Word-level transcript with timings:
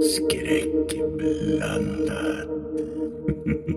Skräckblandat. 0.00 2.48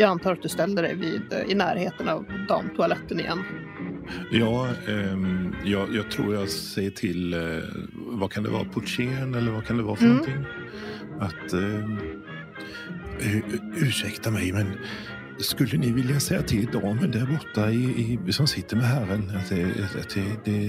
Jag 0.00 0.10
antar 0.10 0.32
att 0.32 0.42
du 0.42 0.48
ställde 0.48 0.82
dig 0.82 0.94
vid, 0.96 1.32
eh, 1.32 1.50
i 1.52 1.54
närheten 1.54 2.08
av 2.08 2.24
damtoaletten 2.48 3.20
igen. 3.20 3.38
Ja, 4.30 4.68
ehm, 4.88 5.54
jag, 5.64 5.94
jag 5.94 6.10
tror 6.10 6.34
jag 6.34 6.48
säger 6.48 6.90
till, 6.90 7.34
eh, 7.34 7.40
vad 7.96 8.32
kan 8.32 8.42
det 8.42 8.50
vara, 8.50 8.64
portieren 8.64 9.34
eller 9.34 9.52
vad 9.52 9.66
kan 9.66 9.76
det 9.76 9.82
vara 9.82 9.96
för 9.96 10.04
Mm. 10.04 10.16
någonting? 10.16 10.44
Att, 11.20 11.54
u- 13.20 13.42
ursäkta 13.76 14.30
mig, 14.30 14.52
men 14.52 14.66
skulle 15.38 15.78
ni 15.78 15.92
vilja 15.92 16.20
säga 16.20 16.42
till 16.42 16.66
damen 16.66 17.10
där 17.10 17.26
borta 17.26 17.70
i, 17.70 18.18
i, 18.28 18.32
som 18.32 18.46
sitter 18.46 18.76
med 18.76 18.84
herren 18.86 19.32
att, 19.36 19.48
det, 19.48 19.64
att 20.00 20.44
det, 20.44 20.66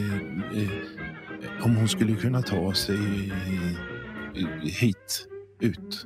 eh, 0.62 1.66
om 1.66 1.76
hon 1.76 1.88
skulle 1.88 2.16
kunna 2.16 2.42
ta 2.42 2.74
sig 2.74 3.32
eh, 4.36 4.48
hit, 4.64 5.28
ut. 5.60 6.06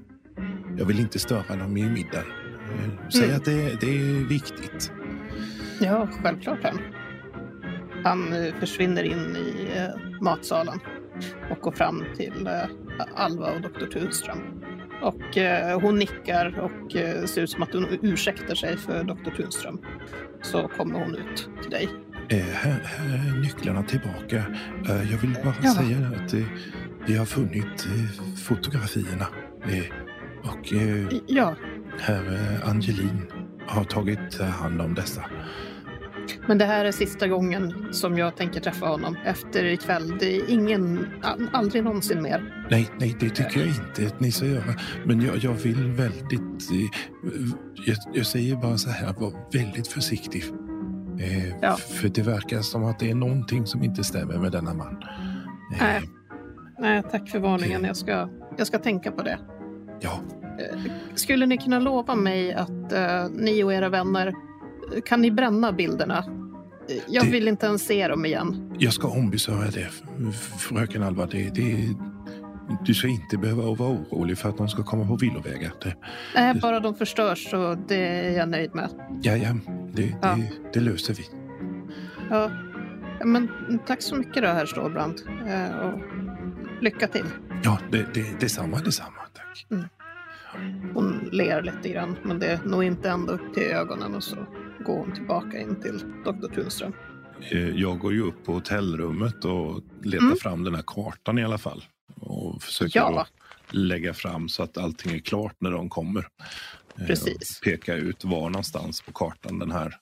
Jag 0.77 0.85
vill 0.85 0.99
inte 0.99 1.19
störa 1.19 1.55
dem 1.55 1.77
i 1.77 1.89
middagen. 1.89 2.25
Eh, 2.71 3.09
Säg 3.09 3.23
Mm. 3.23 3.35
att 3.35 3.45
det, 3.45 3.79
det 3.81 3.97
är 3.97 4.27
viktigt. 4.27 4.91
Ja, 5.81 6.07
självklart 6.23 6.59
han. 6.63 6.79
Han 8.03 8.33
eh, 8.33 8.53
försvinner 8.59 9.03
in 9.03 9.35
i 9.35 9.67
eh, 9.77 10.21
matsalen 10.21 10.79
och 11.51 11.57
går 11.57 11.71
fram 11.71 12.03
till 12.17 12.49
Alva 13.15 13.51
och 13.51 13.61
Dr. 13.61 13.85
Tunström. 13.85 14.37
Och 15.01 15.37
eh, 15.37 15.79
hon 15.81 15.95
nickar 15.99 16.59
och 16.59 16.95
eh, 16.95 17.25
ser 17.25 17.41
ut 17.41 17.49
som 17.49 17.63
att 17.63 17.73
hon 17.73 17.85
ursäktar 18.01 18.55
sig 18.55 18.77
för 18.77 19.03
Dr. 19.03 19.31
Tunström. 19.35 19.79
Så 20.41 20.67
kommer 20.67 20.99
hon 20.99 21.15
ut 21.15 21.49
till 21.61 21.71
dig. 21.71 21.89
Eh, 22.29 22.37
här, 22.53 22.81
här 22.85 23.05
är 23.35 23.41
nycklarna 23.41 23.83
tillbaka. 23.83 24.43
Jag 25.11 25.17
vill 25.17 25.35
bara 25.43 25.53
Ja. 25.63 25.71
säga 25.73 25.97
att 26.15 26.33
vi 27.07 27.17
har 27.17 27.25
funnit 27.25 27.87
fotografierna. 28.45 29.25
Och 30.43 30.73
Ja, 31.27 31.55
herr 31.99 32.33
eh, 32.33 32.69
Angelin 32.69 33.21
har 33.67 33.83
tagit 33.83 34.39
eh, 34.39 34.45
hand 34.45 34.81
om 34.81 34.93
dessa. 34.95 35.21
men 36.47 36.57
det 36.57 36.65
här 36.65 36.85
är 36.85 36.91
sista 36.91 37.27
gången 37.27 37.87
som 37.91 38.17
jag 38.17 38.35
tänker 38.37 38.59
träffa 38.61 38.85
honom 38.85 39.17
efter 39.25 39.65
ikväll. 39.65 40.17
Det 40.19 40.35
är 40.35 40.49
ingen, 40.49 41.07
aldrig 41.53 41.83
någonsin 41.83 42.21
mer. 42.21 42.65
Nej, 42.71 42.89
nej, 42.99 43.15
det 43.19 43.29
tycker 43.29 43.59
jag 43.59 43.67
inte 43.67 44.07
att 44.15 44.19
ni 44.19 44.31
ska 44.31 44.45
göra. 44.45 44.75
Men 45.05 45.21
jag, 45.21 45.37
jag 45.37 45.53
vill 45.53 45.91
väldigt... 45.91 46.71
Eh, 46.71 46.99
jag, 47.85 47.97
jag 48.13 48.25
säger 48.25 48.55
bara 48.55 48.77
så 48.77 48.89
här, 48.89 49.13
var 49.13 49.33
väldigt 49.53 49.87
försiktig. 49.87 50.43
Eh, 51.19 51.55
Ja. 51.61 51.75
För 51.75 52.09
det 52.09 52.21
verkar 52.21 52.59
som 52.61 52.83
att 52.85 52.99
det 52.99 53.11
är 53.11 53.15
någonting 53.15 53.65
som 53.65 53.83
inte 53.83 54.03
stämmer 54.03 54.37
med 54.37 54.51
denna 54.51 54.73
man. 54.73 55.03
Eh, 55.73 55.77
Nej. 55.81 56.01
Nej, 56.79 57.03
tack 57.11 57.29
för 57.29 57.39
varningen. 57.39 57.83
Jag 57.83 57.97
ska, 57.97 58.29
jag 58.57 58.67
ska 58.67 58.77
tänka 58.79 59.11
på 59.11 59.23
det. 59.23 59.37
Ja, 60.01 60.19
Skulle 61.15 61.45
ni 61.45 61.57
kunna 61.57 61.79
lova 61.79 62.15
mig 62.15 62.53
att 62.53 62.91
eh, 62.91 63.27
ni 63.31 63.63
och 63.63 63.73
era 63.73 63.89
vänner 63.89 64.27
eh, 64.27 65.01
kan 65.05 65.21
ni 65.21 65.31
bränna 65.31 65.71
bilderna? 65.71 66.17
Eh, 66.89 66.95
Jag 67.07 67.25
Det- 67.25 67.31
vill 67.31 67.47
inte 67.47 67.65
ens 67.65 67.85
se 67.85 68.07
dem 68.07 68.25
igen. 68.25 68.73
Jag 68.79 68.93
ska 68.93 69.07
ombesörja 69.07 69.71
det, 69.71 69.87
fröken 70.59 71.03
Alva. 71.03 71.25
Det, 71.25 71.49
det, 71.55 71.87
du 72.85 72.93
ska 72.93 73.07
inte 73.07 73.37
behöva 73.37 73.63
vara 73.73 73.89
orolig 73.89 74.37
för 74.37 74.49
att 74.49 74.57
de 74.57 74.67
ska 74.67 74.83
komma 74.83 75.07
på 75.07 75.15
villovägar. 75.15 75.71
Det, 75.83 75.95
Nej, 76.35 76.59
bara 76.61 76.79
de 76.79 76.95
förstörs 76.95 77.49
så 77.49 77.77
det 77.87 77.95
är 78.07 78.37
jag 78.37 78.49
nöjd 78.49 78.75
med. 78.75 78.89
ja, 79.23 79.35
ja, 79.37 79.49
det, 79.93 80.15
Ja. 80.21 80.35
Det, 80.35 80.49
det 80.73 80.79
löser 80.79 81.13
vi. 81.13 81.23
Ja. 82.29 82.51
Men 83.25 83.49
tack 83.87 84.01
så 84.01 84.15
mycket 84.15 84.43
då, 84.43 84.49
herr 84.49 84.65
Stålbrand. 84.65 85.21
Eh, 85.47 85.77
Och 85.79 85.99
lycka 86.81 87.07
till. 87.07 87.25
Ja, 87.63 87.79
det, 87.91 88.05
det, 88.13 88.39
detsamma, 88.39 88.79
detsamma. 88.79 89.09
Tack. 89.33 89.67
Hon 90.93 91.29
ler 91.31 91.61
lite 91.61 91.89
grann, 91.89 92.17
men 92.23 92.39
det 92.39 92.47
är 92.47 92.59
nog 92.65 92.83
inte 92.83 93.09
ända 93.09 93.33
upp 93.33 93.53
till 93.53 93.63
ögonen 93.63 94.15
och 94.15 94.23
så 94.23 94.35
går 94.85 94.97
hon 94.97 95.13
tillbaka 95.15 95.59
in 95.59 95.81
till 95.81 95.97
Dr. 96.25 96.53
Tunström. 96.55 96.93
Eh, 97.51 97.69
Jag 97.69 97.99
går 97.99 98.13
ju 98.13 98.21
upp 98.21 98.45
på 98.45 98.53
hotellrummet 98.53 99.45
och 99.45 99.81
letar 100.03 100.25
Mm. 100.25 100.37
fram 100.37 100.63
den 100.63 100.75
här 100.75 100.83
kartan 100.87 101.39
i 101.39 101.43
alla 101.43 101.57
fall. 101.57 101.83
Och 102.19 102.63
försöker 102.63 102.99
Ja. 102.99 103.27
lägga 103.71 104.13
fram 104.13 104.49
så 104.49 104.63
att 104.63 104.77
allting 104.77 105.11
är 105.15 105.19
klart 105.19 105.55
när 105.59 105.71
de 105.71 105.89
kommer. 105.89 106.27
Eh, 106.99 107.05
Precis. 107.05 107.59
Peka 107.63 107.93
ut 107.95 108.23
var 108.23 108.49
någonstans 108.49 109.01
på 109.01 109.11
kartan 109.11 109.59
den 109.59 109.71
här 109.71 109.95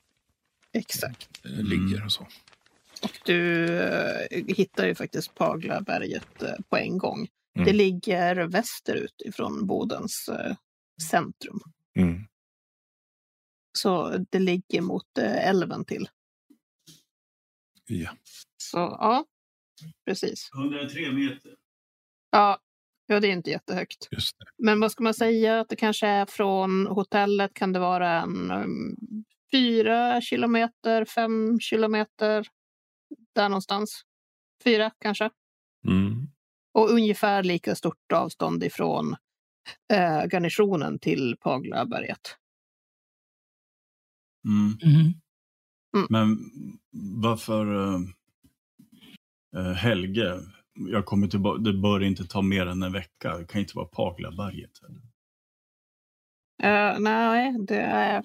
Exakt. 0.74 1.30
eh, 1.46 1.52
ligger 1.64 2.06
och 2.06 2.12
så. 2.12 2.28
Och 3.04 3.20
du 3.26 3.68
hittar 4.48 4.86
ju 4.88 4.96
faktiskt 4.96 5.36
Paglaberget 5.36 6.44
på 6.70 6.78
en 6.78 6.98
gång. 6.98 7.28
Mm. 7.56 7.66
Det 7.66 7.74
ligger 7.74 8.36
västerut 8.48 9.22
ifrån 9.26 9.68
Bodens 9.68 10.30
eh, 10.30 10.56
centrum. 11.10 11.60
Mm. 11.96 12.28
Så 13.78 14.18
det 14.30 14.40
ligger 14.40 14.82
mot 14.82 15.18
eh, 15.18 15.48
älven 15.48 15.86
till. 15.86 16.10
Ja. 17.86 18.10
Så 18.58 18.78
ja, 18.78 19.26
precis. 20.06 20.50
103 20.54 21.12
meter. 21.12 21.56
Ja, 22.32 22.60
ja, 23.06 23.20
det 23.20 23.28
är 23.28 23.32
inte 23.32 23.50
jättehögt. 23.50 24.08
Just 24.12 24.40
det. 24.40 24.46
Men 24.58 24.80
vad 24.80 24.92
ska 24.92 25.04
man 25.04 25.14
säga 25.14 25.60
att 25.60 25.70
det 25.70 25.76
kanske 25.76 26.08
är 26.08 26.26
från 26.26 26.88
hotellet? 26.88 27.54
Kan 27.54 27.74
det 27.74 27.80
vara 27.80 28.22
en 28.22 28.52
um, 28.52 28.96
fyra 29.52 30.22
kilometer, 30.22 31.06
fem 31.06 31.60
kilometer? 31.60 32.48
Där 33.36 33.50
någonstans. 33.50 34.02
Fyra 34.64 34.92
kanske. 35.00 35.30
Mm. 35.88 36.13
Och 36.74 36.90
ungefär 36.90 37.44
lika 37.44 37.76
stort 37.76 38.12
avstånd 38.14 38.64
ifrån 38.64 39.16
eh, 39.94 40.26
garnisonen 40.26 41.00
till 41.00 41.38
Paglaberget. 41.40 42.38
Mm. 44.46 44.78
Mhm. 44.94 45.14
Men 46.10 46.38
varför 47.22 47.94
eh, 47.94 48.00
eh, 49.56 49.74
Helge? 49.74 50.40
Jag 50.74 51.06
kommer 51.06 51.28
tillbaka. 51.28 51.62
Det 51.62 51.74
bör 51.74 52.04
inte 52.04 52.26
ta 52.28 52.42
mer 52.42 52.66
än 52.66 52.84
en 52.84 52.92
vecka. 52.92 53.38
Det 53.38 53.46
kan 53.46 53.62
inte 53.62 53.76
vara 53.78 53.88
Paglaberget. 53.88 54.72
eller? 54.84 55.02
Eh, 56.64 57.00
nej, 57.00 57.56
det, 57.68 57.82
är, 57.82 58.24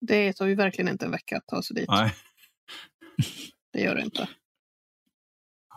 det 0.00 0.32
tar 0.32 0.46
ju 0.46 0.54
verkligen 0.54 0.88
inte 0.92 1.04
en 1.04 1.10
vecka 1.10 1.36
att 1.36 1.46
ta 1.46 1.62
sig 1.62 1.76
dit. 1.76 1.88
Nej. 1.88 2.14
Det 3.72 3.80
gör 3.80 3.94
det 3.94 4.02
inte. 4.02 4.28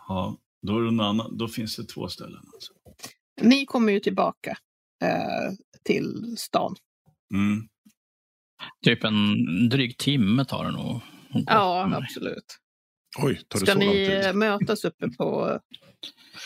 Ja, 0.08 0.38
då, 0.62 0.78
är 0.78 0.82
det 0.82 1.04
annan, 1.04 1.38
då 1.38 1.48
finns 1.48 1.76
det 1.76 1.84
två 1.84 2.08
ställen. 2.08 2.44
Alltså. 2.54 2.74
Ni 3.42 3.66
kommer 3.66 3.94
ju 3.94 4.00
tillbaka 4.00 4.58
eh, 5.04 5.54
till 5.84 6.36
stan. 6.38 6.76
Mm. 7.34 7.68
Typ 8.86 9.04
en 9.04 9.36
dryg 9.70 9.98
timme 9.98 10.46
tar 10.46 10.66
det 10.66 10.72
nog. 10.72 11.02
Ja, 11.46 11.92
absolut. 11.96 12.58
Oj, 13.20 13.42
tar 13.48 13.60
det 13.60 13.66
Ska 13.66 13.74
så 13.74 13.80
lång 13.80 13.94
ni 13.94 14.34
mötas 14.34 14.86
uppe 14.86 15.10
på... 15.10 15.60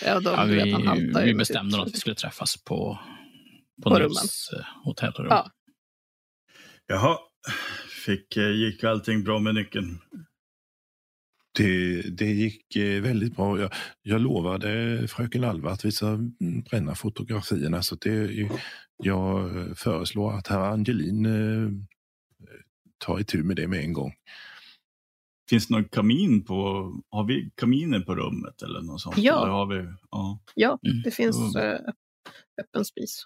Ja, 0.05 0.19
de, 0.19 0.33
Ja, 0.33 0.45
du 0.45 0.55
vet, 0.55 0.73
han 0.73 0.81
vi, 0.81 0.88
haltar 0.88 1.25
vi 1.25 1.33
bestämde 1.33 1.78
nog 1.78 1.88
att 1.88 1.93
vi 1.93 1.97
skulle 1.97 2.16
träffas 2.16 2.63
på, 2.63 2.99
på, 3.83 3.89
På 3.89 3.99
Nils 3.99 4.49
eh, 4.53 4.66
hotellrum. 4.83 5.28
Ja. 5.29 5.51
Jaha, 6.88 7.17
Fick, 8.05 8.38
eh, 8.38 8.51
gick 8.51 8.83
allting 8.83 9.23
bra 9.23 9.40
med 9.40 9.55
nyckeln? 9.55 9.99
Det, 11.58 12.02
det 12.02 12.26
gick 12.32 12.76
eh, 12.76 13.02
väldigt 13.02 13.36
bra. 13.36 13.59
Jag, 13.59 13.72
jag 14.02 14.22
lovade 14.22 15.08
fröken 15.08 15.44
Alva 15.44 15.72
att 15.72 15.86
vi 15.86 15.92
ska 15.92 16.08
mm, 16.08 16.62
bränna 16.70 16.96
fotografierna. 16.96 17.82
Så 17.82 17.96
det, 17.96 18.50
jag 19.03 19.50
föreslår 19.80 20.34
att 20.34 20.48
herr 20.48 20.59
Angelin 20.59 21.26
eh, 21.26 21.72
tar 22.98 23.20
itu 23.20 23.44
med 23.44 23.56
det 23.56 23.68
med 23.68 23.80
en 23.80 23.94
gång. 23.94 24.14
Finns 25.50 25.68
det 25.68 25.74
någon 25.74 25.84
kamin 25.90 26.44
på, 26.44 26.56
har 27.09 27.24
vi 27.24 27.52
kaminer 27.56 28.00
på 28.00 28.16
rummet 28.16 28.62
eller 28.62 28.82
något 28.82 29.02
sånt? 29.02 29.18
Ja. 29.18 29.42
Eller 29.44 29.52
har 29.53 29.66
vi, 29.66 29.88
ja. 30.12 30.40
Ja, 30.56 30.80
Mm. 30.88 31.02
det 31.03 31.12
finns 31.12 31.56
Mm. 31.56 31.72
eh, 31.72 31.80
öppen 32.62 32.86
spis. 32.86 33.24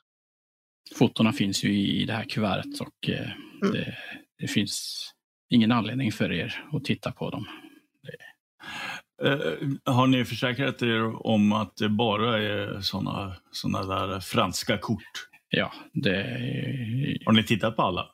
Fotona 0.95 1.33
finns 1.33 1.63
ju 1.63 1.73
i 1.79 2.05
det 2.05 2.13
här 2.13 2.23
kuvertet 2.29 2.79
och 2.81 3.09
Mm. 3.09 3.73
det, 3.73 3.97
det 4.39 4.47
finns 4.47 5.05
ingen 5.49 5.71
anledning 5.71 6.11
för 6.11 6.31
er 6.31 6.65
att 6.71 6.83
titta 6.85 7.11
på 7.11 7.29
dem. 7.29 7.45
Eh, 9.23 9.93
har 9.93 10.07
ni 10.07 10.25
försäkrat 10.25 10.81
er 10.81 11.27
om 11.27 11.51
att 11.51 11.77
det 11.77 11.89
bara 11.89 12.39
är 12.43 12.81
såna, 12.81 13.35
såna 13.51 13.83
där 13.85 14.19
franska 14.19 14.77
kort? 14.77 15.27
Ja, 15.49 15.71
det... 15.93 16.23
Har 17.25 17.33
ni 17.33 17.43
tittat 17.43 17.75
på 17.75 17.81
alla? 17.81 18.07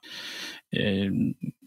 Eh, 0.76 1.12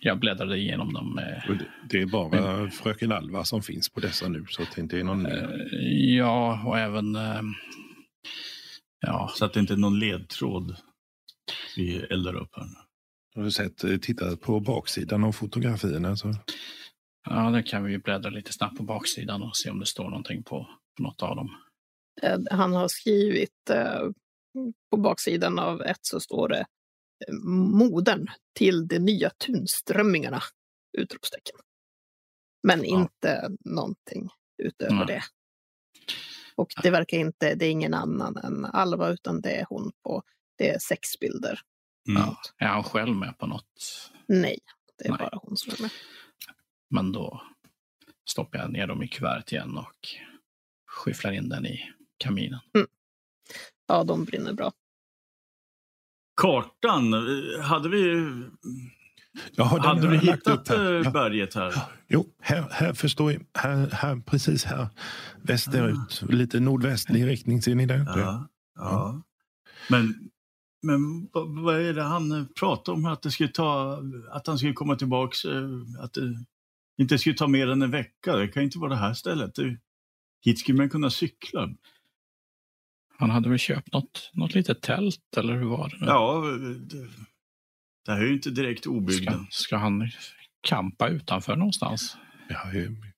jag 0.01 0.19
bläddrade 0.21 0.59
igenom 0.59 0.93
dem. 0.93 1.19
eh, 1.19 1.53
det- 1.57 1.67
Det 1.91 2.01
är 2.03 2.07
bara 2.07 2.71
fröken 2.71 3.13
Alva 3.13 3.45
som 3.45 3.63
finns 3.63 3.89
på 3.93 4.01
dessa 4.01 4.29
nu, 4.29 4.45
så 4.49 4.63
att 4.63 4.75
det 4.75 4.81
inte 4.81 4.99
är 5.01 5.05
någon... 5.05 5.27
Ja, 6.17 6.63
och 6.67 6.79
även... 6.79 7.17
Ja, 9.01 9.31
Så 9.35 9.45
att 9.45 9.53
det 9.53 9.61
inte 9.61 9.73
är 9.73 9.77
någon 9.77 9.99
ledtråd 9.99 10.77
vi 11.77 11.97
eldar 12.11 12.35
upp 12.35 12.51
här. 12.57 12.65
nu. 12.65 12.71
Har 13.35 13.43
du 13.43 13.51
sett, 13.51 14.03
tittat 14.03 14.41
på 14.41 14.61
baksidan 14.61 15.25
av 15.25 15.33
fotografierna? 15.33 16.17
Så. 16.17 16.35
Ja, 17.25 17.51
det 17.51 17.63
kan 17.63 17.85
vi 17.85 17.93
ju 17.93 17.99
bläddra 17.99 18.31
lite 18.31 18.53
snabbt 18.53 18.77
på 18.77 18.83
baksidan 18.83 19.43
och 19.43 19.57
se 19.57 19.71
om 19.71 19.81
det 19.81 19.87
står 19.87 20.05
någonting 20.05 20.43
på, 20.43 20.69
på 20.97 21.03
något 21.03 21.23
av 21.23 21.37
dem. 21.37 21.51
Eh, 22.23 22.39
Han 22.51 22.73
har 22.73 22.89
skrivit 22.89 23.71
eh, 23.71 24.01
på 24.91 24.97
baksidan 24.97 25.59
av 25.59 25.83
ett 25.83 25.99
så 26.07 26.21
står 26.21 26.49
det 26.49 26.61
eh, 27.29 27.35
modern 27.79 28.27
till 28.55 28.89
de 28.89 28.99
nya 28.99 29.31
tunströmmingarna! 29.31 30.41
Utropstecken. 30.99 31.57
Men 32.63 32.79
Ja. 32.85 32.85
inte 33.01 33.51
någonting 33.65 34.29
utöver 34.63 34.95
Nej. 34.95 35.07
det. 35.07 35.23
Och 36.57 36.69
det 36.83 36.91
verkar 36.91 37.19
inte, 37.19 37.55
det 37.55 37.67
är 37.67 37.71
ingen 37.71 37.95
annan 37.95 38.37
än 38.37 38.65
Alva 38.65 39.09
utan 39.09 39.41
det 39.41 39.51
är 39.51 39.67
hon 39.69 39.93
på, 40.05 40.23
det 40.59 40.71
är 40.71 40.79
sex 40.79 41.19
bilder. 41.21 41.61
Mm. 42.09 42.23
Ja, 42.23 42.37
är 42.59 42.67
han 42.67 42.85
själv 42.85 43.17
med 43.17 43.39
på 43.39 43.47
något? 43.47 44.11
Nej, 44.29 44.59
det 44.99 45.05
är 45.05 45.11
Nej. 45.11 45.19
bara 45.19 45.39
hon 45.43 45.57
som 45.57 45.73
är 45.73 45.83
med. 45.83 45.91
Men 46.91 47.13
då 47.13 47.43
stoppar 48.31 48.59
jag 48.59 48.73
ner 48.73 48.87
dem 48.87 49.03
i 49.03 49.09
kuvertet 49.09 49.53
igen 49.53 49.79
och 49.79 50.09
skyfflar 50.87 51.33
in 51.33 51.49
den 51.49 51.67
i 51.67 51.91
kaminen. 52.19 52.61
Ja, 53.89 54.05
de 54.05 54.25
brinner 54.25 54.53
bra. 54.53 54.73
Kartan, 56.41 57.13
hade 57.63 57.89
vi, 57.89 58.15
den 59.57 59.67
hade 59.67 59.89
har 59.89 60.09
vi 60.09 60.19
hittat 60.19 60.69
här. 60.69 60.95
eh, 60.95 61.03
Ja. 61.05 61.11
berget 61.11 61.55
här? 61.55 61.75
Jo, 62.09 62.27
här, 62.41 62.69
här 62.71 62.93
förstår 62.93 63.33
jag. 63.33 63.47
Här, 63.55 63.91
här, 63.91 64.17
precis 64.27 64.65
här. 64.65 64.89
Västerut. 65.43 66.23
Lite 66.29 66.61
nordvästlig 66.61 67.27
riktning, 67.27 67.63
ser 67.63 67.75
ni 67.75 67.87
det? 67.87 68.05
Ja. 68.07 68.49
ja. 68.75 69.23
Men, 69.91 70.31
men 70.83 71.29
vad, 71.65 71.81
är 71.81 71.95
det 71.95 72.03
han 72.03 72.49
pratar 72.59 72.93
om? 72.93 73.07
Att, 73.07 73.23
det 73.23 73.31
skulle 73.31 73.49
ta, 73.49 74.03
att 74.31 74.47
han 74.47 74.59
skulle 74.59 74.73
komma 74.73 74.97
tillbaks, 74.97 75.45
eh, 75.45 75.69
att 76.01 76.13
det 76.13 76.45
inte 76.99 77.19
skulle 77.19 77.37
ta 77.37 77.47
mer 77.47 77.69
än 77.69 77.83
en 77.83 77.91
vecka. 77.91 78.37
Det 78.37 78.49
kan 78.49 78.63
inte 78.63 78.79
vara 78.79 78.91
det 78.91 78.97
här 78.97 79.15
stället. 79.15 79.55
Det, 79.55 79.79
hit 80.45 80.59
skulle 80.59 80.79
man 80.79 80.91
kunna 80.91 81.11
cykla. 81.11 81.71
Han 83.19 83.31
hade 83.31 83.49
väl 83.49 83.59
köpt 83.59 83.93
något, 83.93 84.31
något 84.33 84.55
litet 84.55 84.83
tält, 84.83 85.37
eller 85.37 85.55
hur 85.55 85.67
var 85.67 85.89
det? 85.89 85.97
nu? 86.01 86.07
Ja, 86.07 86.43
det, 86.81 87.09
det 88.07 88.13
här 88.13 88.21
är 88.21 88.27
ju 88.27 88.35
inte 88.35 88.51
direkt 88.51 88.83
ska, 88.83 88.91
obygden. 88.91 89.47
ska 89.51 89.77
han 89.77 90.11
kampa 90.61 91.09
utanför 91.09 91.57
någonstans? 91.57 92.17
Ja, 92.49 92.59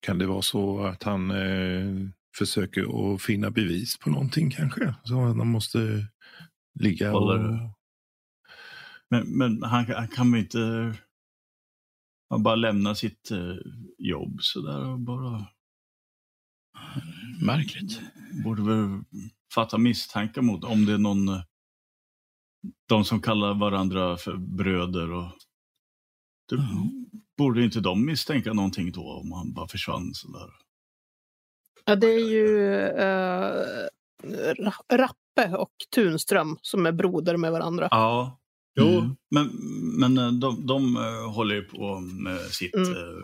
kan 0.01 0.19
det 0.19 0.27
vara 0.27 0.43
så 0.43 0.85
att 0.85 1.03
han 1.03 1.31
eh, 1.31 2.09
försöker 2.39 3.15
att 3.15 3.23
finna 3.23 3.51
bevis 3.51 3.99
på 3.99 4.11
någonting 4.11 4.51
kanske? 4.51 4.95
Så 5.05 5.25
att 5.25 5.37
han 5.37 5.47
måste 5.47 6.07
ligga 6.81 7.17
och... 7.17 7.41
Men, 9.11 9.39
men 9.39 9.63
han, 9.63 9.87
han 9.87 10.09
kan 10.09 10.33
väl 10.33 10.41
inte 10.41 10.95
han 12.29 12.43
bara 12.43 12.55
lämna 12.55 12.95
sitt 12.95 13.31
eh, 13.31 13.55
jobb 13.99 14.39
sådär 14.43 14.85
och 14.85 14.99
bara 15.01 15.47
Märkligt. 17.43 18.01
borde 18.45 18.63
väl 18.63 19.01
fatta 19.55 19.79
misstankar 19.79 20.43
mot 20.43 20.65
om 20.65 20.87
det 20.87 20.93
är 20.93 20.99
någon 20.99 21.29
eh, 21.29 21.41
de 22.89 23.05
som 23.05 23.23
kallar 23.23 23.55
varandra 23.55 24.17
för 24.17 24.37
bröder 24.37 25.13
och 25.13 25.33
det, 26.49 26.55
Mm. 26.57 27.07
borde 27.37 27.65
inte 27.65 27.81
de 27.81 28.05
misstänka 28.07 28.53
någonting 28.53 28.93
då 28.93 29.13
om 29.13 29.33
han 29.33 29.53
bara 29.53 29.69
försvann 29.69 30.15
sådär. 30.15 30.51
Ja, 31.85 31.97
det 31.97 32.07
är 32.07 32.31
ju 32.31 32.57
Ra- 34.55 34.97
Rappe 34.97 35.57
och 35.57 35.73
Tunström 35.95 36.59
som 36.63 36.87
är 36.87 36.93
broder 36.93 37.37
med 37.37 37.53
varandra. 37.53 37.89
Ja, 37.91 38.39
jo, 38.81 38.89
Mm. 38.99 39.17
men, 39.31 39.47
men 40.01 40.19
eh, 40.19 40.33
de, 40.33 40.67
de 40.67 40.97
eh, 40.97 41.33
håller 41.35 41.55
ju 41.55 41.63
på 41.63 42.01
med 42.01 42.41
sitt 42.41 42.75
Mm. 42.75 42.93
eh, 42.93 43.23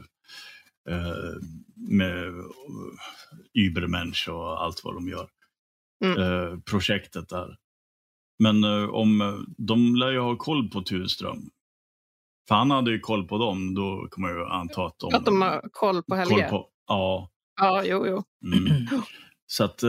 eh, 0.97 1.35
med 1.77 2.33
Übermensch 3.55 4.29
och 4.29 4.65
allt 4.65 4.85
vad 4.85 4.95
de 4.95 5.09
gör. 5.09 5.29
Mm. 6.05 6.19
Eh, 6.23 6.59
projektet 6.61 7.29
där. 7.29 7.57
Men 8.39 8.65
eh, 8.65 8.89
om 8.89 9.45
de 9.59 9.97
lär 9.97 10.11
ju 10.11 10.19
ha 10.19 10.37
koll 10.37 10.71
på 10.71 10.83
Tunström. 10.83 11.39
För 12.49 12.55
han 12.55 12.71
hade 12.71 12.91
ju 12.91 13.01
koll 13.01 13.29
på 13.29 13.39
dem, 13.39 13.75
då 13.75 14.07
kommer 14.11 14.29
jag 14.29 14.39
ju 14.39 14.45
anta 14.47 14.87
att 14.87 14.99
de, 14.99 15.15
Att 15.15 15.25
de 15.25 15.43
har 15.43 15.69
koll 15.73 16.03
på 16.03 16.15
Helge. 16.15 16.35
koll 16.35 16.51
på. 16.51 16.69
Ja. 16.87 17.31
Ja, 17.61 17.83
jo, 17.85 18.07
jo. 18.07 18.23
Mm. 18.57 18.87
Så 19.47 19.65
att, 19.65 19.83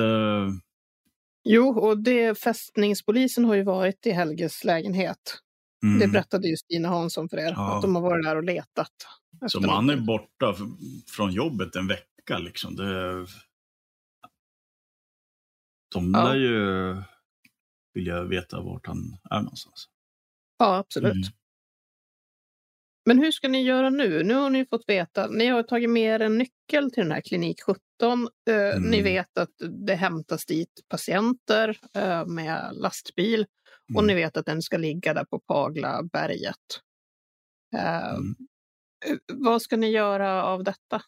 Jo, 1.45 1.80
och 1.80 1.98
det, 2.04 2.39
fästningspolisen 2.39 3.45
har 3.45 3.56
ju 3.56 3.63
varit 3.63 4.06
i 4.06 4.12
Helges 4.12 4.63
lägenhet. 4.63 5.18
Mm. 5.83 6.00
Det 6.00 6.07
berättade 6.07 6.47
ju 6.47 6.57
Stina 6.57 6.88
Hansson 6.89 7.30
för 7.30 7.38
er. 7.38 7.51
Ja. 7.56 7.75
Att 7.75 7.81
de 7.81 7.95
har 7.95 8.01
varit 8.01 8.25
där 8.25 8.35
och 8.35 8.44
letat. 8.44 8.91
Så 9.47 9.62
man 9.62 9.89
är 9.89 9.97
borta 9.97 10.56
från 11.07 11.31
jobbet 11.31 11.75
en 11.75 11.88
vecka 11.88 12.38
liksom. 12.39 12.75
Det... 12.75 13.25
De 15.94 16.12
Ja. 16.13 16.24
lär 16.24 16.35
ju 16.35 16.95
vilja 17.94 18.24
veta 18.24 18.62
vart 18.62 18.88
han 18.88 19.18
är 19.30 19.39
någonstans. 19.41 19.88
Ja, 20.59 20.75
absolut. 20.77 21.12
Mm. 21.13 21.24
Men 23.06 23.19
hur 23.19 23.31
ska 23.31 23.47
ni 23.47 23.63
göra 23.63 23.89
nu? 23.89 24.24
Nu 24.24 24.33
har 24.33 24.50
ni 24.50 24.65
fått 24.65 24.83
veta, 24.89 25.27
ni 25.27 25.47
har 25.47 25.63
tagit 25.63 25.89
med 25.89 26.15
er 26.15 26.19
en 26.19 26.38
nyckel 26.38 26.91
till 26.91 27.03
den 27.03 27.12
här 27.12 27.21
klinik 27.21 27.62
17. 27.62 27.79
Eh, 28.50 28.53
Mm. 28.77 28.83
Ni 28.89 29.01
vet 29.01 29.38
att 29.38 29.50
det 29.88 29.95
hämtas 29.95 30.45
dit 30.45 30.69
patienter 30.89 31.77
eh, 31.97 32.25
med 32.25 32.69
lastbil 32.74 33.45
och 33.95 34.03
Mm. 34.03 34.07
ni 34.07 34.13
vet 34.21 34.38
att 34.38 34.45
den 34.45 34.62
ska 34.62 34.77
ligga 34.77 35.13
där 35.13 35.24
på 35.25 35.39
Paglaberget. 35.39 36.57
Eh, 37.75 38.09
Mm. 38.09 38.35
eh, 39.09 39.18
Vad 39.33 39.62
ska 39.62 39.77
ni 39.77 39.89
göra 39.91 40.44
av 40.44 40.63
detta? 40.63 41.01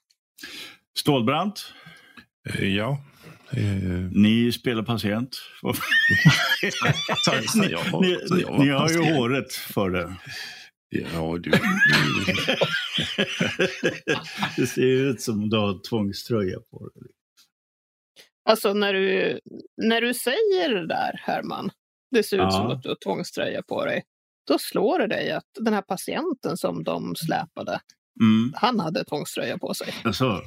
Stålbrant, 0.99 1.73
Eh, 2.49 2.67
Ja. 2.75 3.03
Eh, 3.51 3.63
ni 4.11 4.51
spelar 4.51 4.83
patient. 4.83 5.37
ni, 8.01 8.17
ni, 8.31 8.57
ni 8.65 8.69
har 8.69 8.89
ju 8.89 9.13
håret 9.13 9.53
för 9.53 9.89
det. 9.89 10.15
Ja, 10.89 11.37
du. 11.37 11.51
det 14.57 14.67
ser 14.67 14.81
ut 15.09 15.21
som 15.21 15.49
du 15.49 15.57
har 15.57 15.89
tvångströja 15.89 16.59
på 16.71 16.89
dig. 16.89 17.11
Alltså 18.49 18.73
när 18.73 18.93
du, 18.93 19.39
när 19.77 20.01
du 20.01 20.13
säger 20.13 20.69
det 20.75 20.87
där, 20.87 21.19
Herman, 21.23 21.71
det 22.11 22.23
ser 22.23 22.37
ut 22.37 22.41
Ja. 22.43 22.51
som 22.51 22.67
att 22.67 22.83
du 22.83 22.89
har 22.89 22.97
tvångströja 23.03 23.61
på 23.63 23.85
dig. 23.85 24.03
Då 24.47 24.57
slår 24.59 24.99
det 24.99 25.07
dig 25.07 25.31
att 25.31 25.45
den 25.59 25.73
här 25.73 25.81
patienten 25.81 26.57
som 26.57 26.83
de 26.83 27.15
släpade, 27.15 27.79
Mm. 28.21 28.53
han 28.55 28.79
hade 28.79 29.03
tvångströja 29.03 29.57
på 29.57 29.73
sig. 29.73 29.93
Alltså, 30.03 30.41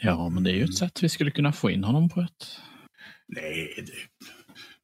Ja, 0.00 0.28
men 0.28 0.42
det 0.44 0.50
är 0.50 0.54
ju 0.54 0.64
ett 0.64 0.76
sätt 0.76 1.02
vi 1.02 1.08
skulle 1.08 1.30
kunna 1.30 1.52
få 1.52 1.70
in 1.70 1.84
honom 1.84 2.08
på 2.08 2.20
ett... 2.20 2.60
nej, 3.28 3.74
det, 3.86 3.92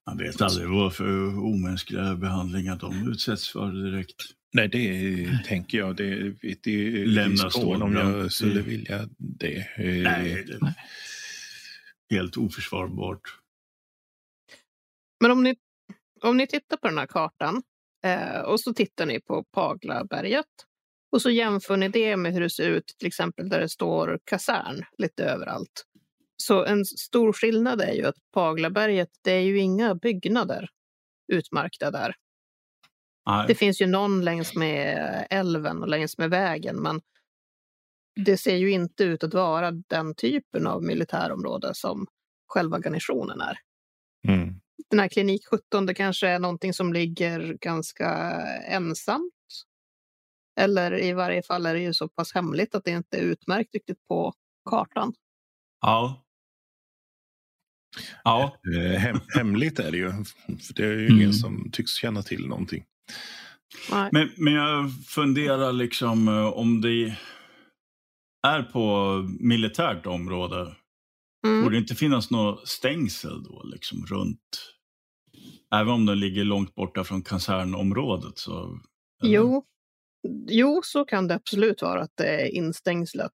man 0.06 0.18
vet 0.18 0.40
aldrig 0.40 0.68
vad 0.68 0.94
för 0.94 1.38
omänskliga 1.44 2.14
behandlingar 2.14 2.76
de 2.76 3.08
utsätts 3.10 3.48
för 3.52 3.72
direkt. 3.72 4.16
Nej, 4.52 4.68
det 4.68 5.38
tänker 5.46 5.78
jag. 5.78 5.96
Det, 5.96 6.34
det 6.62 6.70
är 7.02 7.06
Lämna 7.06 7.50
från 7.50 7.82
om 7.82 7.92
jag 7.92 8.32
skulle 8.32 8.62
vilja 8.62 9.08
det. 9.18 9.66
Nej, 9.78 10.44
det, 10.60 10.74
helt 12.16 12.36
oförsvarbart. 12.36 13.20
Men 15.22 15.30
om 15.30 15.42
ni, 15.42 15.56
om 16.22 16.36
ni 16.36 16.46
tittar 16.46 16.76
på 16.76 16.88
den 16.88 16.98
här 16.98 17.06
kartan 17.06 17.62
eh, 18.04 18.40
och 18.40 18.60
så 18.60 18.74
tittar 18.74 19.06
ni 19.06 19.20
på 19.20 19.44
Paglaberget 19.44 20.46
och 21.12 21.22
så 21.22 21.30
jämför 21.30 21.76
ni 21.76 21.88
det 21.88 22.16
med 22.16 22.32
hur 22.32 22.40
det 22.40 22.50
ser 22.50 22.68
ut 22.68 22.86
till 22.98 23.06
exempel 23.06 23.48
där 23.48 23.60
det 23.60 23.68
står 23.68 24.18
kasern 24.24 24.84
lite 24.98 25.24
överallt. 25.24 25.86
Så 26.36 26.64
en 26.64 26.84
stor 26.84 27.32
skillnad 27.32 27.80
är 27.80 27.92
ju 27.92 28.06
att 28.06 28.14
Paglaberget, 28.32 29.08
det 29.22 29.32
är 29.32 29.40
ju 29.40 29.58
inga 29.58 29.94
byggnader 29.94 30.68
utmärkta 31.32 31.90
där. 31.90 32.14
Nej. 33.26 33.44
Det 33.48 33.54
finns 33.54 33.80
ju 33.80 33.86
någon 33.86 34.24
längs 34.24 34.54
med 34.54 35.26
älven 35.30 35.82
och 35.82 35.88
längs 35.88 36.18
med 36.18 36.30
vägen, 36.30 36.76
men 36.76 37.00
det 38.24 38.36
ser 38.36 38.56
ju 38.56 38.70
inte 38.70 39.04
ut 39.04 39.24
att 39.24 39.34
vara 39.34 39.70
den 39.70 40.14
typen 40.14 40.66
av 40.66 40.82
militärområde 40.82 41.74
som 41.74 42.06
själva 42.48 42.78
garnisonen 42.78 43.40
är. 43.40 43.58
Mm. 44.28 44.61
Den 44.90 44.98
här 45.00 45.08
klinik 45.08 45.46
17, 45.46 45.86
det 45.86 45.94
kanske 45.94 46.28
är 46.28 46.38
någonting 46.38 46.72
som 46.74 46.92
ligger 46.92 47.56
ganska 47.60 48.10
ensamt. 48.68 49.32
Eller 50.60 51.02
i 51.02 51.12
varje 51.12 51.42
fall 51.42 51.66
är 51.66 51.74
det 51.74 51.80
ju 51.80 51.94
så 51.94 52.08
pass 52.08 52.34
hemligt 52.34 52.74
att 52.74 52.84
det 52.84 52.90
inte 52.90 53.16
är 53.16 53.22
utmärkt 53.22 53.74
riktigt 53.74 54.06
på 54.08 54.32
kartan. 54.70 55.12
Ja. 55.80 56.24
Ja. 58.24 58.56
Eh, 58.76 58.98
Hem, 59.00 59.20
hemligt 59.36 59.78
är 59.78 59.90
det 59.90 59.96
ju. 59.98 60.10
För 60.46 60.74
det 60.74 60.84
är 60.84 60.92
ju 60.92 61.06
Mm. 61.06 61.18
ingen 61.18 61.32
som 61.32 61.70
tycks 61.72 61.92
känna 61.92 62.22
till 62.22 62.46
någonting. 62.48 62.84
Nej. 63.90 64.08
Men, 64.12 64.30
men 64.36 64.52
jag 64.52 64.90
funderar 65.06 65.72
liksom 65.72 66.28
eh, 66.28 66.46
om 66.46 66.80
det 66.80 67.16
är 68.46 68.62
på 68.62 69.16
militärt 69.40 70.06
område. 70.06 70.76
Mm. 71.46 71.62
Borde 71.62 71.74
det 71.76 71.80
inte 71.80 71.94
finnas 71.94 72.30
något 72.30 72.68
stängsel 72.68 73.42
då 73.44 73.62
liksom 73.64 74.06
runt? 74.06 74.71
Även 75.74 75.88
om 75.88 76.06
den 76.06 76.20
ligger 76.20 76.44
långt 76.44 76.74
borta 76.74 77.04
från 77.04 77.22
kasernområdet 77.22 78.38
så... 78.38 78.78
eller? 79.22 79.32
Jo. 79.34 79.64
jo, 80.48 80.80
så 80.84 81.04
kan 81.04 81.28
det 81.28 81.34
absolut 81.34 81.82
vara 81.82 82.02
att 82.02 82.12
det 82.14 82.28
är 82.42 82.46
instängslat. 82.46 83.32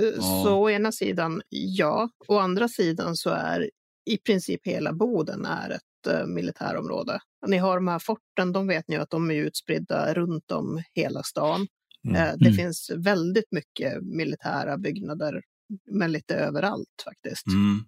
Eh, 0.00 0.06
Ja. 0.16 0.42
Så 0.44 0.58
å 0.62 0.70
ena 0.70 0.92
sidan, 0.92 1.42
ja. 1.48 2.10
Å 2.28 2.38
andra 2.38 2.68
sidan 2.68 3.16
så 3.16 3.30
är 3.30 3.70
i 4.10 4.16
princip 4.18 4.66
hela 4.66 4.92
Boden 4.92 5.44
är 5.44 5.70
ett 5.70 6.14
uh, 6.20 6.26
militärområde. 6.26 7.18
Ni 7.46 7.56
har 7.56 7.74
de 7.76 7.88
här 7.88 7.98
forten, 7.98 8.52
de 8.52 8.66
vet 8.66 8.88
ni 8.88 8.96
att 8.96 9.10
de 9.10 9.30
är 9.30 9.34
utspridda 9.34 10.14
runt 10.14 10.50
om 10.50 10.82
hela 10.94 11.22
stan. 11.22 11.66
Mm. 12.08 12.16
Eh, 12.16 12.34
det 12.36 12.46
Mm. 12.46 12.56
finns 12.56 12.90
väldigt 12.96 13.52
mycket 13.52 14.02
militära 14.02 14.78
byggnader, 14.78 15.42
men 15.90 16.12
lite 16.12 16.34
överallt 16.34 17.02
faktiskt. 17.04 17.46
Mm. 17.46 17.84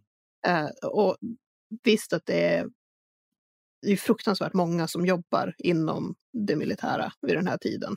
Eh, 0.46 0.70
och 0.90 1.16
visst 1.84 2.12
att 2.12 2.26
det 2.26 2.54
är, 2.54 2.66
det 3.82 3.92
är 3.92 3.96
fruktansvärt 3.96 4.54
många 4.54 4.88
som 4.88 5.06
jobbar 5.06 5.54
inom 5.58 6.14
det 6.32 6.56
militära 6.56 7.12
vid 7.26 7.36
den 7.36 7.46
här 7.46 7.58
tiden. 7.58 7.96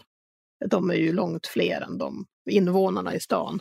De 0.70 0.90
är 0.90 0.96
ju 0.96 1.14
långt 1.14 1.48
fler 1.48 1.82
än 1.82 1.98
de 1.98 2.26
invånarna 2.50 3.16
i 3.16 3.20
stan. 3.20 3.60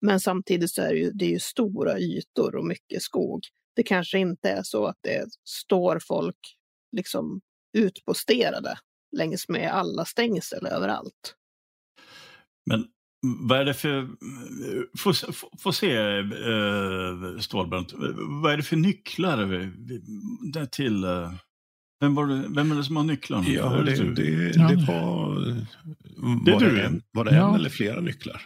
Men 0.00 0.20
samtidigt 0.20 0.70
så 0.70 0.82
är 0.82 0.88
det 0.88 0.98
ju, 0.98 1.10
det 1.10 1.24
är 1.24 1.30
ju 1.30 1.38
stora 1.38 1.98
ytor 1.98 2.56
och 2.56 2.64
mycket 2.64 3.02
skog. 3.02 3.40
Det 3.76 3.82
kanske 3.82 4.18
inte 4.18 4.50
är 4.50 4.62
så 4.62 4.86
att 4.86 4.98
det 5.00 5.28
står 5.44 5.98
folk 6.02 6.38
liksom 6.96 7.40
utposterade 7.78 8.78
längs 9.16 9.48
med 9.48 9.70
alla 9.70 10.04
stängsel 10.04 10.66
överallt. 10.66 11.34
Men 12.70 12.86
vad 13.22 13.60
är 13.60 13.64
det 13.64 13.74
för... 13.74 14.08
Få, 14.98 15.12
få, 15.12 15.48
få 15.62 15.72
se, 15.72 15.96
eh, 15.96 16.18
äh, 16.18 17.38
Stålbrant. 17.40 17.92
Vad 18.42 18.52
är 18.52 18.56
det 18.56 18.62
för 18.62 18.76
nycklar 18.76 19.72
till... 20.66 21.04
Eh, 21.04 21.32
eh, 22.02 22.06
vem, 22.06 22.14
var 22.14 22.26
det, 22.26 22.44
vem 22.48 22.72
är 22.72 22.76
det 22.76 22.84
som 22.84 22.96
har 22.96 23.04
nycklarna? 23.04 23.48
Ja, 23.48 23.68
det, 23.70 24.14
det, 24.14 24.52
Ja. 24.56 24.68
det 24.68 24.76
var... 24.86 25.40
Det 26.44 26.50
är 26.50 26.54
var, 26.54 26.60
du, 26.60 26.76
det 26.76 26.82
en, 26.82 27.02
var 27.10 27.24
det 27.24 27.30
en 27.30 27.36
Ja. 27.36 27.54
eller 27.54 27.68
flera 27.70 28.00
nycklar? 28.00 28.42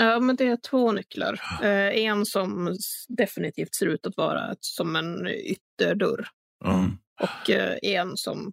Ja, 0.00 0.20
men 0.20 0.36
det 0.36 0.44
är 0.44 0.56
två 0.70 0.92
nycklar. 0.92 1.40
Eh, 1.62 2.04
en 2.04 2.26
som 2.26 2.76
definitivt 3.08 3.74
ser 3.74 3.86
ut 3.86 4.06
att 4.06 4.16
vara 4.16 4.54
som 4.60 4.96
en 4.96 5.26
ytterdörr. 5.28 6.28
Mm. 6.64 6.90
och 7.20 7.50
eh, 7.50 7.76
en 7.82 8.16
som 8.16 8.52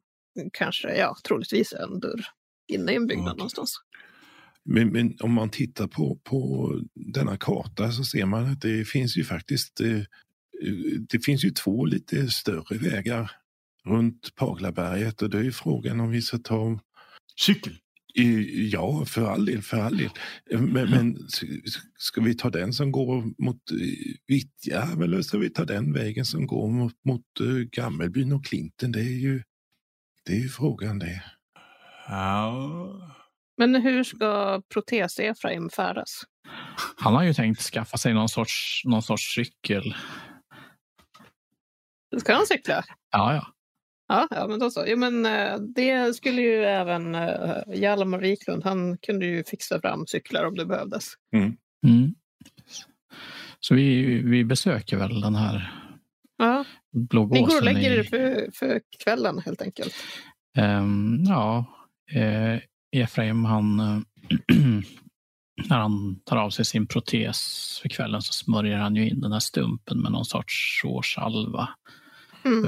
kanske, 0.53 0.96
ja, 0.98 1.15
troligtvis 1.27 1.74
är 1.74 1.84
en 1.84 2.00
dörr 2.00 2.25
inne 2.74 2.91
i 2.91 2.96
en 2.96 3.08
byggnad 3.08 3.27
Okej. 3.27 3.38
någonstans. 3.38 3.75
Men, 4.65 4.88
men 4.89 5.17
om 5.20 5.34
man 5.34 5.50
tittar 5.50 5.88
på, 5.88 6.20
på 6.24 6.72
denna 6.94 7.38
karta 7.38 7.91
så 7.91 8.03
ser 8.03 8.25
man 8.25 8.46
att 8.46 8.62
det 8.62 8.88
finns 8.88 9.17
ju 9.17 9.24
faktiskt 9.24 9.82
eh, 9.82 10.00
det 11.10 11.20
finns 11.25 11.46
ju 11.46 11.50
två 11.50 11.86
lite 11.86 12.27
större 12.27 12.77
vägar 12.77 13.32
runt 13.86 14.36
Paglaberget 14.36 15.22
och 15.22 15.30
det 15.30 15.38
är 15.38 15.44
ju 15.44 15.51
frågan 15.51 16.00
om 16.00 16.10
vi 16.10 16.22
ska 16.22 16.38
ta 16.38 16.80
Cykel? 17.39 17.74
i- 18.18 18.70
Ja, 18.70 19.06
för 19.06 19.25
all 19.32 19.46
del, 19.46 19.62
för 19.62 19.77
all 19.77 19.98
del. 19.98 20.10
Men, 20.51 20.89
men 20.89 21.25
s- 21.27 21.42
ska 21.98 22.22
vi 22.22 22.36
ta 22.36 22.50
den 22.50 22.74
som 22.74 22.92
går 22.92 23.44
mot 23.44 23.72
eh, 23.72 23.77
Vittjärv 24.27 25.01
eller 25.01 25.22
ska 25.22 25.38
vi 25.38 25.50
ta 25.50 25.65
den 25.65 25.94
vägen 25.94 26.25
som 26.25 26.48
går 26.48 26.70
mot, 26.70 26.94
mot 27.06 27.22
eh, 27.39 27.48
Gammelbyn 27.72 28.32
och 28.32 28.46
Klinten? 28.46 28.92
Det 28.92 29.00
är 29.00 29.20
ju, 29.20 29.44
det 30.25 30.32
är 30.34 30.39
ju 30.39 30.50
frågan 30.50 31.00
det. 31.00 31.24
Ja. 32.08 33.15
Men 33.58 33.75
hur 33.75 34.04
ska 34.04 34.62
Protes-Efraim 34.74 35.70
färdas? 35.70 36.22
Han 36.98 37.13
har 37.15 37.24
ju 37.24 37.34
tänkt 37.34 37.62
skaffa 37.62 37.98
sig 37.98 38.13
någon 38.13 38.30
sorts, 38.30 38.82
någon 38.86 39.04
sorts 39.04 39.36
cykel. 39.36 39.96
Ska 42.20 42.34
han 42.36 42.46
cykla? 42.46 42.84
Ja, 43.12 43.34
ja. 43.36 43.48
Ja, 44.08 44.28
ja 44.32 44.48
men 44.48 44.60
då 44.60 44.72
så. 44.72 44.84
Jo, 44.88 44.98
men 44.98 45.26
eh, 45.26 45.58
det 45.76 46.16
skulle 46.16 46.42
ju 46.42 46.64
även 46.64 47.16
uh, 47.16 47.58
Hjalmar 47.76 48.20
Wiklund, 48.20 48.64
han 48.64 48.98
kunde 48.98 49.26
ju 49.26 49.44
fixa 49.44 49.82
fram 49.82 50.08
cyklar 50.08 50.44
om 50.46 50.56
det 50.56 50.66
behövdes. 50.66 51.14
Mm. 51.36 51.56
Så 53.60 53.76
vi, 53.76 54.04
vi 54.22 54.44
besöker 54.46 54.98
väl 54.98 55.22
den 55.22 55.36
här 55.36 55.72
Ja, 56.38 56.66
blå 56.94 57.26
ni 57.28 57.40
går 57.42 57.58
och 57.58 57.64
lägger 57.64 57.92
i- 57.92 57.98
er 58.00 58.04
för, 58.04 58.50
för 58.54 58.82
kvällen 59.04 59.40
helt 59.40 59.62
enkelt. 59.62 59.94
Ehm, 60.58 61.24
ja, 61.28 61.66
eh, 62.16 62.60
Efraim 63.02 63.46
han, 63.46 63.80
eh, 63.80 64.00
när 65.70 65.78
han 65.78 66.20
tar 66.26 66.38
av 66.38 66.50
sig 66.50 66.66
sin 66.66 66.88
protes 66.88 67.80
för 67.82 67.90
kvällen 67.90 68.22
så 68.22 68.34
smörjer 68.34 68.78
han 68.78 68.96
ju 68.96 69.10
in 69.10 69.22
den 69.22 69.32
här 69.32 69.40
stumpen 69.40 70.02
med 70.02 70.12
någon 70.12 70.26
sorts 70.26 70.80
sårsalva. 70.82 71.70
Mm. 72.46 72.66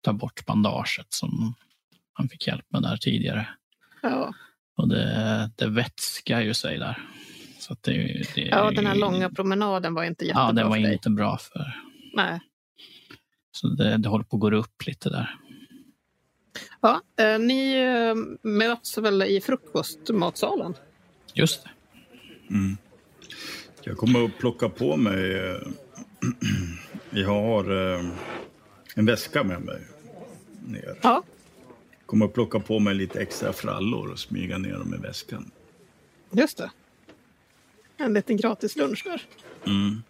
Tar 0.00 0.12
bort 0.12 0.46
bandaget 0.46 1.06
som 1.08 1.54
han 2.12 2.28
fick 2.28 2.46
hjälp 2.46 2.64
med 2.68 2.82
där 2.82 2.96
tidigare. 2.96 3.48
Ja. 4.02 4.34
Och 4.76 4.88
det, 4.88 5.50
det 5.56 5.66
vätskar 5.66 6.40
ju 6.40 6.54
sig 6.54 6.78
där. 6.78 6.98
Så 7.58 7.72
att 7.72 7.82
det, 7.82 7.92
det, 8.34 8.40
ja, 8.40 8.70
den 8.70 8.86
här 8.86 8.94
långa 8.94 9.30
promenaden 9.30 9.94
var 9.94 10.04
inte 10.04 10.24
jättebra 10.24 10.46
Ja, 10.46 10.52
den 10.52 10.68
var 10.68 10.76
för 10.76 10.82
dig. 10.82 10.92
inte 10.92 11.10
bra 11.10 11.38
för. 11.38 11.72
Nej. 12.14 12.40
Så 13.52 13.68
det, 13.68 13.96
det 13.96 14.08
håller 14.08 14.24
på 14.24 14.36
att 14.36 14.40
gå 14.40 14.56
upp 14.56 14.86
lite 14.86 15.08
där. 15.10 15.36
Ja, 16.80 17.00
eh, 17.20 17.38
ni 17.38 17.72
eh, 17.74 18.14
möts 18.50 18.98
väl 18.98 19.22
i 19.22 19.40
frukostmatsalen? 19.40 20.74
Just 21.34 21.64
det. 21.64 21.70
Mm. 22.54 22.76
Jag 23.82 23.96
kommer 23.96 24.24
att 24.24 24.38
plocka 24.38 24.68
på 24.68 24.96
mig... 24.96 25.34
eh, 25.34 25.60
Jag 27.10 27.28
har 27.28 27.94
eh, 27.94 28.10
en 28.96 29.06
väska 29.06 29.44
med 29.44 29.60
mig 29.62 29.80
ner. 30.66 30.98
Ja. 31.02 31.22
Kommer 32.06 32.26
att 32.26 32.34
plocka 32.34 32.60
på 32.60 32.78
mig 32.78 32.94
lite 32.94 33.20
extra 33.22 33.52
frallor 33.52 34.10
och 34.10 34.18
smyga 34.18 34.58
ner 34.58 34.72
dem 34.72 34.94
i 34.94 34.96
väskan. 34.98 35.50
Just 36.30 36.58
det. 36.58 36.70
En 37.96 38.14
liten 38.14 38.36
gratis 38.36 38.76
lunch 38.76 39.02
där. 39.04 39.22
Mm. 39.66 40.02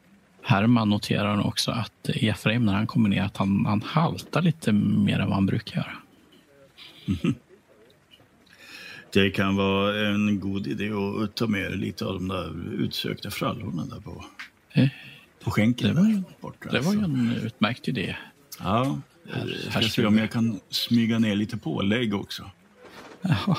Herman 0.43 0.91
noterar 0.91 1.47
också 1.47 1.71
att 1.71 2.09
Efraim 2.09 2.65
när 2.67 2.73
han 2.75 2.87
kommer 2.87 3.09
ner 3.09 3.23
att 3.23 3.37
han, 3.37 3.67
han 3.67 3.83
haltar 3.83 4.43
lite 4.43 4.73
mer 4.73 5.19
än 5.19 5.27
vad 5.27 5.35
han 5.35 5.47
brukar 5.47 5.77
göra. 5.77 5.97
Det 9.13 9.31
kan 9.31 9.57
vara 9.57 10.09
en 10.09 10.41
god 10.41 10.67
idé 10.67 10.91
att 11.25 11.35
ta 11.35 11.47
med 11.47 11.79
lite 11.79 12.05
av 12.05 12.15
de 12.15 12.29
där 12.29 12.73
utsökta 12.73 13.31
frallorna 13.31 13.85
där 13.85 14.01
på, 14.01 14.25
Eh, 14.73 14.89
på 15.45 15.51
skänken. 15.51 15.89
det 15.95 16.01
var 16.01 16.09
ju- 16.09 16.23
borta, 16.41 16.71
Det 16.71 16.81
var 16.81 16.93
ju 16.93 16.99
alltså. 16.99 17.11
en 17.19 17.33
utmärkt 17.45 17.89
idé. 17.89 18.17
Ja, 18.59 19.01
jag 19.39 19.71
här 19.73 19.81
ska 19.83 19.91
se 19.91 20.07
om 20.07 20.19
jag 20.19 20.31
kan 20.31 20.61
smyga 20.71 21.19
ner 21.19 21.35
lite 21.35 21.57
pålägg 21.57 22.15
också. 22.15 22.51
Ja, 23.23 23.59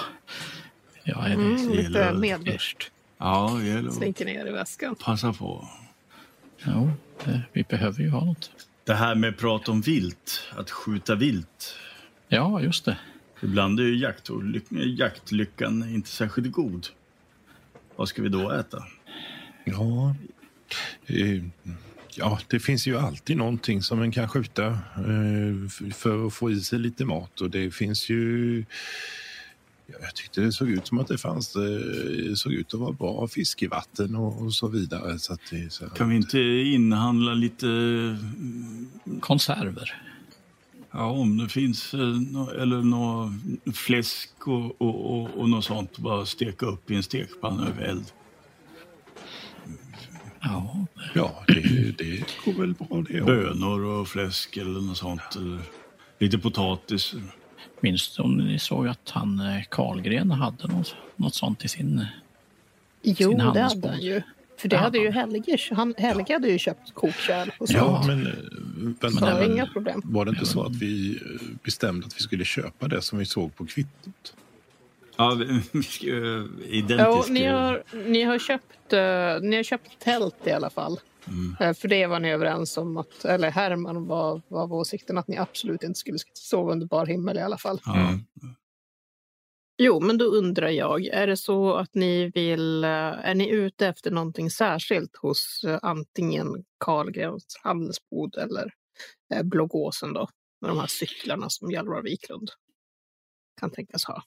ja 1.04 1.26
är 1.26 1.30
det, 1.30 1.34
Mm, 1.36 1.70
lite 1.72 2.14
medvurst. 2.14 2.92
Ja, 3.18 3.62
gäller 3.64 3.92
Slinker 3.92 4.26
ner 4.26 4.48
i 4.48 4.52
väskan. 4.52 4.96
passa 4.96 5.34
på. 5.34 5.68
jo, 6.66 6.92
det, 7.26 7.42
vi 7.54 7.64
behöver 7.64 8.02
ju 8.04 8.10
ha 8.10 8.26
något. 8.26 8.52
Det 8.84 8.94
här 8.94 9.16
med 9.16 9.38
prat 9.38 9.70
om 9.70 9.82
vilt, 9.82 10.42
att 10.58 10.72
skjuta 10.72 11.16
vilt. 11.16 11.76
Ja, 12.28 12.62
just 12.62 12.86
det. 12.86 12.98
Ibland 13.44 13.80
är 13.80 13.84
ju 13.84 13.96
jaktolyck- 14.08 14.86
jaktlyckan 14.98 15.90
inte 15.96 16.10
särskilt 16.10 16.52
god. 16.52 16.88
Vad 17.96 18.08
ska 18.10 18.22
vi 18.22 18.30
då 18.30 18.52
äta? 18.52 18.84
Ja, 19.64 20.16
eh, 21.08 21.44
ja, 22.16 22.40
det 22.48 22.60
finns 22.60 22.88
ju 22.88 22.98
alltid 22.98 23.38
någonting 23.38 23.82
som 23.84 24.00
man 24.00 24.12
kan 24.12 24.28
skjuta 24.30 24.68
eh, 24.68 25.92
för 25.94 26.28
att 26.28 26.34
få 26.34 26.52
i 26.52 26.60
sig 26.62 26.80
lite 26.80 27.06
mat. 27.06 27.42
Och 27.42 27.50
det 27.50 27.72
finns 27.72 28.10
ju... 28.10 28.66
ja, 29.88 29.96
Jag 30.02 30.16
tyckte 30.16 30.42
det 30.42 30.52
såg 30.52 30.70
ut 30.70 30.88
som 30.88 31.00
att 31.00 31.08
det 31.08 31.18
fanns, 31.18 31.56
eh, 31.56 32.34
såg 32.36 32.54
ut 32.54 32.74
att 32.74 32.80
vara 32.80 32.92
bra 32.92 33.28
fiskevatten 33.28 34.16
och, 34.16 34.42
och 34.42 34.54
så 34.54 34.68
vidare. 34.68 35.20
Så 35.20 35.34
att 35.34 35.42
det, 35.52 35.74
så 35.74 35.90
Kan 35.90 36.10
vi 36.10 36.16
inte 36.16 36.40
inhandla 36.42 37.34
lite... 37.34 37.68
Konserver. 39.20 40.02
Ja, 40.94 41.06
om 41.06 41.38
det 41.38 41.50
finns 41.50 41.94
eh, 41.94 42.00
eller 42.62 42.82
nå 42.82 43.34
fläsk 43.74 44.48
och, 44.48 44.82
och, 44.82 45.22
och, 45.22 45.30
och 45.38 45.50
något 45.50 45.66
sånt. 45.66 45.98
Bara 45.98 46.26
steka 46.26 46.66
upp 46.66 46.92
i 46.92 46.96
en 46.96 47.04
stekpanna 47.04 47.68
över 47.68 47.84
eld. 47.84 48.06
Ja, 50.44 50.86
Ja, 51.16 51.44
det, 51.48 51.98
det 51.98 52.24
går 52.46 52.54
väl 52.62 52.74
bra 52.74 53.04
det. 53.10 53.22
Bönor 53.22 53.84
och 53.86 54.08
fläsk 54.08 54.58
eller 54.58 54.82
något 54.82 54.98
sånt. 54.98 55.22
Eller 55.36 55.60
lite 56.20 56.38
potatis. 56.38 57.14
minns 57.82 58.16
du 58.16 58.24
om 58.24 58.38
ni 58.38 58.60
såg 58.60 58.88
att 58.88 59.10
han 59.10 59.40
eh, 59.40 59.64
Karlgren 59.70 60.32
hade 60.32 60.68
något, 60.68 60.96
något 61.16 61.36
sånt 61.36 61.66
i 61.66 61.68
sin... 61.68 62.06
Jo, 63.04 63.34
det 63.38 63.44
hade 63.44 63.88
han 63.90 64.02
ju. 64.02 64.22
För 64.58 64.70
det 64.70 64.76
Ja. 64.76 64.82
hade 64.82 64.98
ju 64.98 65.12
Helge. 65.12 65.58
Han, 65.72 65.94
Helge 65.98 66.34
hade 66.34 66.48
ju 66.50 66.60
köpt 66.60 66.94
kokkärl 66.94 67.50
och 67.60 67.68
så. 67.68 67.74
Ja, 67.78 68.04
men, 68.08 68.28
eh, 68.28 68.34
vänta, 68.78 69.10
så 69.10 69.26
men 69.26 69.52
inga 69.52 69.68
problem. 69.68 70.02
var 70.06 70.26
det 70.26 70.30
inte 70.30 70.46
så 70.46 70.64
att 70.64 70.76
vi 70.76 71.12
eh, 71.16 71.42
bestämde 71.64 72.08
att 72.08 72.16
vi 72.16 72.20
skulle 72.20 72.46
köpa 72.46 72.88
det 72.88 73.02
som 73.02 73.20
vi 73.20 73.26
såg 73.26 73.56
på 73.56 73.66
kvittot? 73.66 74.34
Ja, 75.18 75.38
Ja, 76.02 76.48
identiska... 76.66 77.34
ni, 77.34 77.46
har, 77.46 77.84
ni, 78.08 78.24
har 78.24 78.40
köpt, 78.40 78.94
eh, 78.94 79.50
ni 79.50 79.56
har 79.56 79.64
köpt 79.64 80.00
tält 80.00 80.48
i 80.48 80.52
alla 80.52 80.70
fall. 80.70 81.00
Mm. 81.28 81.56
Eh, 81.60 81.74
för 81.74 81.88
det 81.88 82.08
var 82.08 82.20
ni 82.20 82.32
överens 82.32 82.78
om, 82.78 82.98
att, 82.98 83.26
eller 83.26 83.52
Herman 83.52 84.08
var, 84.08 84.42
var 84.48 84.74
åsikten 84.74 85.18
att 85.18 85.28
ni 85.28 85.38
absolut 85.38 85.84
inte 85.84 86.00
skulle 86.00 86.18
sova 86.34 86.72
under 86.72 86.88
bar 86.88 87.06
himmel 87.06 87.38
i 87.38 87.42
alla 87.42 87.58
fall. 87.58 87.82
Mm. 87.96 88.20
Jo, 89.84 90.00
men 90.00 90.18
då 90.18 90.26
undrar 90.26 90.70
jag, 90.70 91.06
är 91.06 91.28
det 91.28 91.38
så 91.38 91.74
att 91.74 91.96
ni 91.96 92.32
vill, 92.36 92.84
eh, 92.84 92.90
är 92.90 93.36
ni 93.36 93.50
ute 93.50 93.88
efter 93.88 94.12
någonting 94.12 94.50
särskilt 94.50 95.18
hos 95.18 95.64
eh, 95.68 95.80
antingen 95.82 96.48
Karlgrens 96.78 97.60
handelsbod 97.64 98.38
eller 98.38 98.74
eh, 99.34 99.44
Blågåsen 99.44 100.14
då, 100.14 100.28
med 100.62 100.70
de 100.70 100.80
här 100.80 100.88
cyklarna 100.88 101.50
som 101.50 101.72
Hjalmar 101.72 102.02
Wiklund 102.02 102.50
kan 103.62 103.72
tänkas 103.72 104.06
ha? 104.06 104.24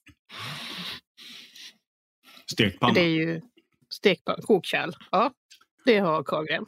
Stekpanna. 2.53 2.95
Det 2.95 3.01
är 3.01 3.09
ju 3.09 3.41
stekpanna, 3.91 4.43
kokkärl. 4.43 4.91
Ja, 5.11 5.35
det 5.85 5.99
har 5.99 6.23
Karlgren. 6.23 6.65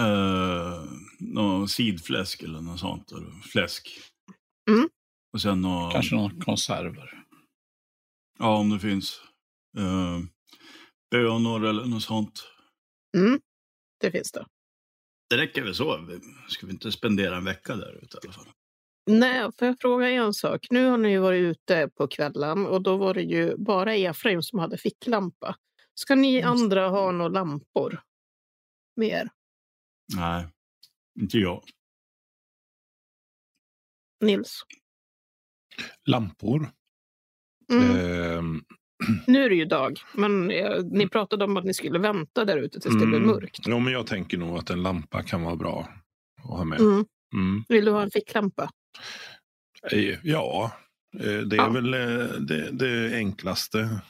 Uh, 0.00 0.84
någon 1.18 1.68
sidfläsk 1.68 2.42
eller 2.42 2.60
något 2.60 2.80
sånt. 2.80 3.12
Eller 3.12 3.30
fläsk. 3.40 4.00
Mm. 4.70 4.88
Och 5.32 5.40
sen 5.42 5.60
någon... 5.60 5.92
Kanske 5.92 6.14
några 6.14 6.44
konserver. 6.44 7.24
Ja, 8.38 8.56
om 8.56 8.70
det 8.70 8.80
finns. 8.80 9.20
Uh, 9.78 10.20
bönor 11.10 11.64
eller 11.64 11.84
något 11.84 12.02
sånt. 12.02 12.48
Mm, 13.16 13.40
det 14.00 14.10
finns 14.10 14.32
det. 14.32 14.46
Det 15.30 15.36
räcker 15.36 15.62
väl 15.62 15.74
så. 15.74 15.98
Vi- 16.08 16.20
Ska 16.48 16.66
vi 16.66 16.72
inte 16.72 16.92
spendera 16.92 17.36
en 17.36 17.44
vecka 17.44 17.76
där 17.76 18.00
ute 18.02 18.16
i 18.16 18.20
alla 18.26 18.32
fall? 18.32 18.48
Nej, 19.06 19.50
får 19.58 19.68
jag 19.68 19.76
fråga 19.80 20.08
en 20.08 20.34
sak? 20.34 20.66
Nu 20.70 20.86
har 20.86 20.98
ni 20.98 21.10
ju 21.10 21.18
varit 21.18 21.42
ute 21.42 21.88
på 21.96 22.08
kvällen 22.08 22.66
och 22.66 22.82
då 22.82 22.96
var 22.96 23.14
det 23.14 23.22
ju 23.22 23.56
bara 23.56 23.94
Efraim 23.94 24.42
som 24.42 24.58
hade 24.58 24.78
ficklampa. 24.78 25.56
Ska 25.94 26.14
ni 26.14 26.42
andra 26.42 26.88
ha 26.88 27.10
några 27.10 27.28
lampor? 27.28 28.00
Mer? 28.96 29.28
Nej, 30.16 30.46
inte 31.20 31.38
jag. 31.38 31.62
Nils? 34.20 34.62
Lampor. 36.06 36.70
Mm. 37.72 37.96
Ehm, 37.96 38.64
Nu 39.26 39.44
är 39.44 39.48
det 39.48 39.54
ju 39.54 39.64
dag, 39.64 40.00
men 40.14 40.50
eh, 40.50 40.84
ni 40.84 41.08
pratade 41.08 41.44
om 41.44 41.56
att 41.56 41.64
ni 41.64 41.74
skulle 41.74 41.98
vänta 41.98 42.44
där 42.44 42.56
ute 42.56 42.80
tills 42.80 42.94
det 42.94 43.06
blev 43.06 43.22
mm, 43.22 43.26
mörkt. 43.26 43.66
Ja, 43.66 43.78
men 43.78 43.92
jag 43.92 44.06
tänker 44.06 44.38
nog 44.38 44.58
att 44.58 44.70
en 44.70 44.82
lampa 44.82 45.22
kan 45.22 45.42
vara 45.42 45.56
bra 45.56 45.88
att 46.36 46.50
ha 46.50 46.64
med. 46.64 46.80
Mm. 46.80 47.04
Mm. 47.34 47.64
Vill 47.68 47.84
du 47.84 47.90
ha 47.90 48.02
en 48.02 48.10
ficklampa? 48.10 48.70
Eh, 49.92 50.18
Ja, 50.22 50.72
eh, 51.20 51.38
det 51.38 51.56
är 51.56 51.60
Ja. 51.60 51.68
väl 51.68 51.94
eh, 51.94 52.26
det, 52.40 52.70
det 52.70 53.16
enklaste. 53.16 54.00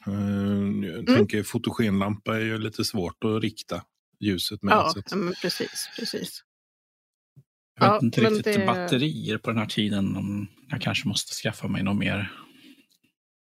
Jag 0.97 1.07
tänker 1.07 1.43
fotogenlampa 1.43 2.37
är 2.37 2.41
ju 2.41 2.59
lite 2.59 2.85
svårt 2.85 3.25
att 3.25 3.43
rikta 3.43 3.85
ljuset 4.21 4.63
med. 4.63 4.73
Ja, 4.73 4.89
så 4.93 4.99
att- 4.99 5.11
ja, 5.11 5.17
men 5.17 5.35
precis. 5.43 5.89
precis. 5.99 6.43
Jag 7.81 7.87
vet 7.93 7.93
Ja, 8.03 8.07
inte 8.07 8.21
riktigt 8.21 8.45
det- 8.45 8.67
batterier 8.67 9.39
på 9.39 9.51
den 9.51 9.59
här 9.59 9.67
tiden. 9.67 10.17
Jag 10.69 10.81
kanske 10.83 11.09
måste 11.09 11.35
skaffa 11.35 11.69
mig 11.69 11.83
något 11.83 11.97
mer 11.97 12.33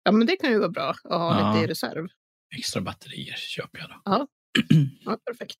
Ja, 0.03 0.12
men 0.12 0.27
det 0.27 0.36
kan 0.36 0.51
ju 0.51 0.60
vara 0.60 0.69
bra 0.69 0.89
att 0.89 1.03
ha 1.19 1.39
Ja. 1.39 1.53
lite 1.53 1.65
i 1.65 1.67
reserv. 1.67 2.08
extra 2.55 2.81
batterier. 2.81 3.36
köper 3.38 3.79
jag 3.79 3.89
då. 3.89 4.27
Ja, 5.05 5.17
perfekt. 5.25 5.58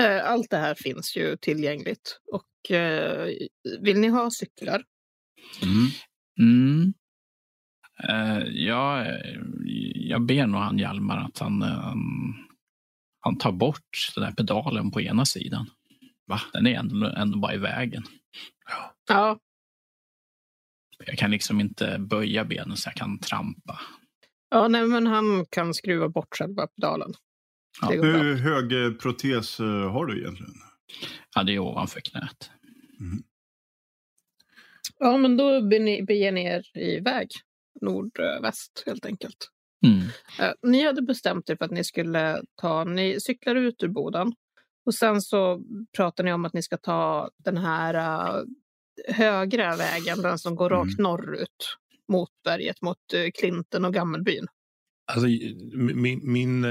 Eh, 0.00 0.30
Allt 0.30 0.50
det 0.50 0.56
här 0.56 0.74
finns 0.74 1.16
ju 1.16 1.36
tillgängligt. 1.36 2.20
Och 2.32 2.46
vill 3.80 3.98
ni 4.00 4.08
ha 4.08 4.30
cyklar? 4.30 4.84
Mm. 5.62 5.86
Mm. 6.40 6.94
Eh, 8.08 8.38
jag, 8.48 9.06
jag 9.94 10.26
ber 10.26 10.46
nog 10.46 10.60
han 10.60 10.78
Hjalmar 10.78 11.16
att 11.16 11.38
han, 11.38 11.62
eh, 11.62 11.94
han 13.20 13.38
tar 13.38 13.52
bort 13.52 14.12
den 14.14 14.24
där 14.24 14.32
pedalen 14.32 14.90
på 14.90 15.00
ena 15.00 15.24
sidan. 15.24 15.70
Va? 16.26 16.40
Den 16.52 16.66
är 16.66 16.74
ändå, 16.78 17.06
ändå 17.06 17.38
bara 17.38 17.54
i 17.54 17.58
vägen. 17.58 18.02
Ja, 19.08 19.38
Jag 21.06 21.18
kan 21.18 21.30
liksom 21.30 21.60
inte 21.60 21.98
böja 21.98 22.44
benen 22.44 22.76
så 22.76 22.88
jag 22.88 22.94
kan 22.94 23.18
trampa. 23.18 23.80
ja 24.50 24.68
nej, 24.68 24.86
men 24.86 25.06
han 25.06 25.46
kan 25.50 25.74
skruva 25.74 26.08
bort 26.08 26.34
själva 26.38 26.66
pedalen. 26.66 27.14
Ja. 27.80 27.90
Hur 27.90 28.34
hög 28.34 29.00
protes 29.00 29.58
har 29.58 30.06
du 30.06 30.20
egentligen? 30.20 30.54
Ja, 31.34 31.42
det 31.42 31.54
är 31.54 31.58
ovanför 31.58 32.00
knät. 32.00 32.50
Ja, 34.98 35.16
men 35.16 35.36
då 35.36 35.68
beger 36.06 36.32
ni, 36.32 36.44
er 36.44 36.78
iväg 36.78 37.28
nordväst 37.80 38.82
helt 38.86 39.06
enkelt. 39.06 39.48
Mm. 39.86 40.00
Eh, 40.40 40.54
Ni 40.62 40.84
hade 40.84 41.02
bestämt 41.02 41.50
er 41.50 41.56
för 41.56 41.64
att 41.64 41.70
ni 41.70 41.84
skulle 41.84 42.42
ta, 42.60 42.84
ni 42.84 43.20
cyklar 43.20 43.54
ut 43.54 43.82
ur 43.82 43.88
Boden 43.88 44.32
och 44.86 44.94
sen 44.94 45.22
så 45.22 45.62
pratar 45.96 46.24
ni 46.24 46.32
om 46.32 46.44
att 46.44 46.52
ni 46.52 46.62
ska 46.62 46.76
ta 46.76 47.30
den 47.44 47.56
här 47.56 47.94
eh, 47.94 48.44
högra 49.14 49.76
vägen, 49.76 50.22
den 50.22 50.38
som 50.38 50.56
går 50.56 50.70
rakt 50.70 50.98
norrut 50.98 51.76
mot 52.08 52.30
berget, 52.44 52.82
mot 52.82 52.98
uh, 53.14 53.30
Klinten 53.40 53.84
och 53.84 53.94
Gammelbyn. 53.94 54.46
Alltså, 55.12 55.26
min, 55.74 56.32
min, 56.32 56.66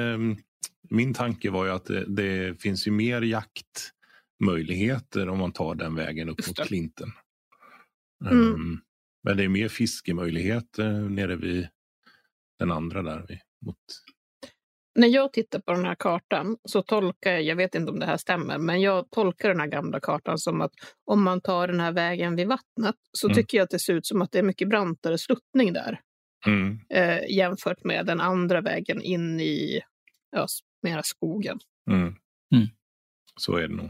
min 0.90 1.14
tanke 1.14 1.50
var 1.50 1.66
ju 1.66 1.72
att 1.72 1.86
det, 1.86 2.06
det 2.08 2.62
finns 2.62 2.88
ju 2.88 2.92
mer 2.92 3.22
jaktmöjligheter 3.22 5.30
om 5.30 5.38
man 5.38 5.52
tar 5.52 5.76
den 5.76 5.96
vägen 5.96 6.30
upp 6.30 6.48
mot. 6.48 6.68
Klinten. 6.68 7.12
Mm. 8.26 8.54
Ehm, 8.54 8.78
men 9.24 9.38
det 9.38 9.44
är 9.44 9.50
mer 9.50 9.68
fiskemöjligheter 9.68 10.92
nere 11.10 11.36
vid 11.36 11.68
den 12.60 12.72
andra 12.72 13.02
där. 13.04 13.26
Vid, 13.28 13.40
mot, 13.66 13.78
När 14.96 15.08
jag 15.08 15.34
tittar 15.34 15.60
på 15.60 15.72
den 15.72 15.86
här 15.86 15.96
kartan 15.96 16.58
så 16.64 16.82
tolkar 16.82 17.32
jag, 17.32 17.44
jag 17.44 17.56
vet 17.56 17.76
inte 17.76 17.92
om 17.92 18.00
det 18.00 18.06
här 18.06 18.18
stämmer, 18.18 18.58
men 18.58 18.82
jag 18.82 19.10
tolkar 19.12 19.50
den 19.50 19.60
här 19.60 19.68
gamla 19.68 20.00
kartan 20.00 20.38
som 20.38 20.62
att 20.62 20.72
om 21.06 21.24
man 21.24 21.42
tar 21.42 21.68
den 21.68 21.80
här 21.80 21.92
vägen 21.92 22.36
vid 22.36 22.48
vattnet 22.48 22.96
så 23.12 23.28
Mm. 23.28 23.36
tycker 23.36 23.58
jag 23.58 23.64
att 23.66 23.70
det 23.70 23.80
ser 23.80 23.94
ut 23.94 24.06
som 24.06 24.22
att 24.22 24.32
det 24.32 24.40
är 24.40 24.44
mycket 24.44 24.70
brantare 24.70 25.18
sluttning 25.18 25.74
där. 25.74 26.02
mm. 26.48 26.80
eh, 26.90 27.36
jämfört 27.36 27.84
med 27.84 28.06
den 28.06 28.20
andra 28.22 28.62
vägen 28.62 29.02
in 29.02 29.40
i 29.40 29.82
ja, 30.32 30.48
mera 30.82 31.04
skogen. 31.04 31.60
Mm. 31.92 32.16
Mm. 32.56 32.68
Så 33.40 33.56
är 33.56 33.68
det 33.68 33.76
nog. 33.76 33.90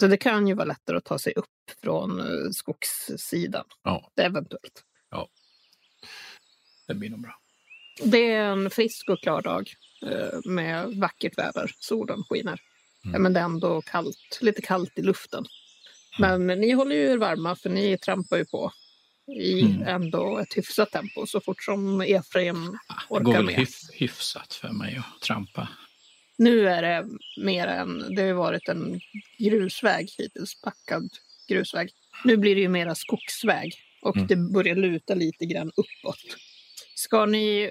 Så 0.00 0.06
det 0.06 0.16
kan 0.16 0.48
ju 0.48 0.54
vara 0.54 0.64
lättare 0.66 0.96
att 0.96 1.04
ta 1.04 1.18
sig 1.18 1.32
upp 1.36 1.46
från 1.82 2.20
eh, 2.20 2.50
skogssidan. 2.52 3.64
Ja. 3.82 4.10
Eventuellt. 4.16 4.84
Det 6.86 6.94
blir 6.94 7.10
nog 7.10 7.20
bra. 7.22 7.40
Det 8.04 8.30
är 8.32 8.44
en 8.44 8.70
frisk 8.70 9.08
och 9.08 9.20
klar 9.22 9.42
dag 9.42 9.72
eh, 10.06 10.38
med 10.44 10.86
vackert 10.96 11.38
väder. 11.38 11.72
Solen 11.78 12.22
skiner. 12.28 12.60
Mm. 13.04 13.12
Ja, 13.12 13.18
men 13.18 13.32
det 13.32 13.40
är 13.40 13.44
ändå 13.44 13.82
kallt, 13.82 14.38
lite 14.40 14.62
kallt 14.62 14.98
i 14.98 15.02
luften. 15.02 15.44
Men 16.18 16.46
ni 16.46 16.70
håller 16.72 16.96
ju 16.96 17.10
er 17.10 17.16
varma 17.16 17.56
för 17.56 17.70
ni 17.70 17.98
trampar 17.98 18.36
ju 18.36 18.44
på 18.44 18.72
i 19.40 19.60
Mm. 19.62 19.82
ändå 19.82 20.38
ett 20.38 20.54
hyfsat 20.56 20.90
tempo 20.90 21.26
så 21.26 21.40
fort 21.40 21.62
som 21.62 22.00
Efraim 22.00 22.78
Ah, 22.88 22.94
Det 23.08 23.14
orkar 23.14 23.24
går 23.24 23.32
väl 23.32 23.44
med. 23.44 23.54
hyf- 23.54 23.92
hyfsat 23.92 24.54
för 24.54 24.68
mig 24.68 24.96
att 24.96 25.20
trampa. 25.22 25.68
Nu 26.38 26.68
är 26.68 26.82
det 26.82 27.06
mer 27.42 27.66
än, 27.66 28.14
det 28.14 28.22
har 28.22 28.32
varit 28.32 28.68
en 28.68 29.00
grusväg 29.38 30.08
hittills, 30.18 30.60
packad 30.60 31.08
grusväg. 31.48 31.90
Nu 32.24 32.36
blir 32.36 32.54
det 32.54 32.60
ju 32.60 32.68
mera 32.68 32.94
skogsväg 32.94 33.74
och 34.02 34.16
Mm. 34.16 34.26
det 34.28 34.36
börjar 34.36 34.74
luta 34.76 35.14
lite 35.14 35.46
grann 35.46 35.68
uppåt. 35.76 36.18
Ska 36.94 37.26
ni 37.26 37.62
eh, 37.62 37.70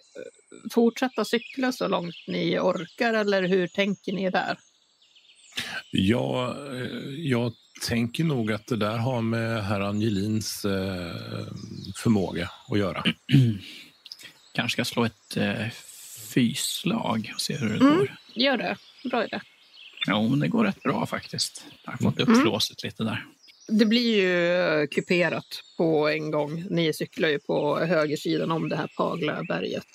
fortsätta 0.74 1.26
cykla 1.26 1.72
så 1.72 1.88
långt 1.88 2.16
ni 2.28 2.60
orkar 2.60 3.14
eller 3.14 3.44
hur 3.48 3.68
tänker 3.68 4.14
ni 4.14 4.30
där? 4.30 4.58
Jag, 5.92 6.50
eh, 6.76 6.88
jag 7.18 7.54
tänker 7.88 8.24
nog 8.24 8.52
att 8.52 8.68
det 8.68 8.76
där 8.78 8.98
har 8.98 9.22
med 9.22 9.64
herr 9.66 9.82
Angelins 9.82 10.66
eh, 10.66 11.16
förmåga 11.96 12.50
att 12.70 12.80
göra. 12.80 13.04
Kanske 14.54 14.76
ska 14.76 14.86
slå 14.86 15.06
ett 15.06 15.38
fyslag 16.34 17.32
och 17.36 17.42
se 17.42 17.56
hur 17.58 17.70
det 17.70 17.76
Mm. 17.86 17.98
går. 17.98 18.16
Gör 18.36 18.58
det. 18.58 18.78
Bra 19.10 19.26
idé. 19.26 19.40
Jo, 20.08 20.30
men 20.30 20.40
det 20.40 20.48
går 20.48 20.64
rätt 20.66 20.84
bra 20.84 21.06
faktiskt. 21.06 21.66
Jag 21.84 21.92
har 21.92 21.98
fått 21.98 22.20
upp 22.20 22.28
Mm. 22.28 22.42
flåset 22.42 22.84
lite 22.84 23.04
där. 23.04 23.26
Det 23.68 23.86
blir 23.86 24.16
ju 24.16 24.56
eh, 24.56 24.88
kuperat 24.88 25.46
på 25.78 26.10
en 26.10 26.32
gång. 26.32 26.66
Ni 26.70 26.94
cyklar 26.94 27.30
ju 27.30 27.40
på 27.40 27.80
högersidan 27.80 28.52
om 28.52 28.70
det 28.70 28.76
här 28.76 28.90
Paglaberget. 28.98 29.88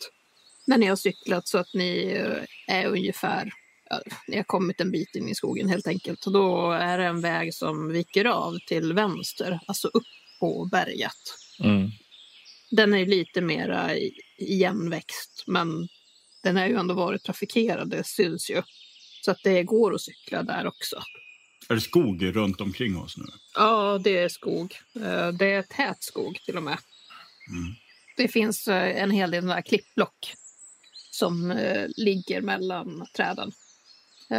När 0.67 0.79
ni 0.79 0.87
har 0.87 0.97
cyklat 0.97 1.49
så 1.49 1.59
att 1.59 1.75
ni 1.75 2.13
eh, 2.67 2.77
är 2.77 2.87
ungefär, 2.87 3.51
ja, 3.91 4.01
ni 4.29 4.37
har 4.37 4.45
kommit 4.45 4.81
en 4.81 4.91
bit 4.91 5.15
in 5.15 5.29
i 5.29 5.35
skogen 5.35 5.69
helt 5.69 5.87
enkelt. 5.87 6.27
Och 6.27 6.33
då 6.33 6.73
är 6.73 6.99
det 6.99 7.05
en 7.05 7.21
väg 7.21 7.55
som 7.55 7.89
viker 7.93 8.25
av 8.25 8.59
till 8.67 8.93
vänster, 8.93 9.61
alltså 9.67 9.89
upp 9.89 10.07
på 10.41 10.69
berget. 10.73 11.13
Mm. 11.65 11.91
Den 12.71 12.95
är 12.95 12.99
ju 12.99 13.07
lite 13.07 13.41
mera 13.41 13.97
i- 13.97 14.21
igenväxt, 14.39 15.45
men 15.47 15.89
den 16.49 16.57
har 16.57 16.67
ju 16.67 16.77
ändå 16.77 16.95
varit 16.95 17.23
trafikerad, 17.23 17.91
det 17.91 18.05
syns 18.07 18.51
ju. 18.51 18.63
Så 19.25 19.31
att 19.31 19.39
det 19.45 19.63
går 19.63 19.95
att 19.95 20.01
cykla 20.01 20.43
där 20.43 20.67
också. 20.67 21.03
Är 21.69 21.75
det 21.75 21.81
skog 21.81 22.37
runt 22.37 22.61
omkring 22.61 22.99
oss 22.99 23.17
nu? 23.17 23.25
Ja, 23.55 24.01
det 24.05 24.19
är 24.19 24.29
skog. 24.29 24.75
Eh, 24.97 25.29
Det 25.29 25.53
är 25.53 25.63
tät 25.63 26.03
skog 26.03 26.41
till 26.45 26.57
och 26.57 26.63
med. 26.63 26.79
Mm. 27.51 27.75
Det 28.17 28.29
finns 28.29 28.69
eh, 28.69 29.03
en 29.03 29.11
hel 29.11 29.31
del 29.31 29.49
här 29.49 29.63
klippblock 29.63 30.35
som 31.11 31.51
eh, 31.51 31.87
ligger 31.97 32.41
mellan 32.41 33.07
träden. 33.17 33.53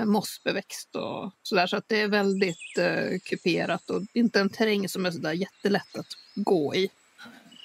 Mossbeväxt 0.05 0.95
och 0.95 1.31
sådär. 1.43 1.67
Så 1.67 1.77
att 1.77 1.87
det 1.87 2.01
är 2.01 2.07
väldigt 2.07 2.79
kuperat 3.23 3.89
och 3.89 4.01
inte 4.13 4.39
en 4.39 4.49
terräng 4.49 4.89
som 4.89 5.05
är 5.05 5.11
sådär 5.11 5.33
jättelätt 5.33 5.95
att 5.95 6.07
gå 6.35 6.75
i. 6.75 6.89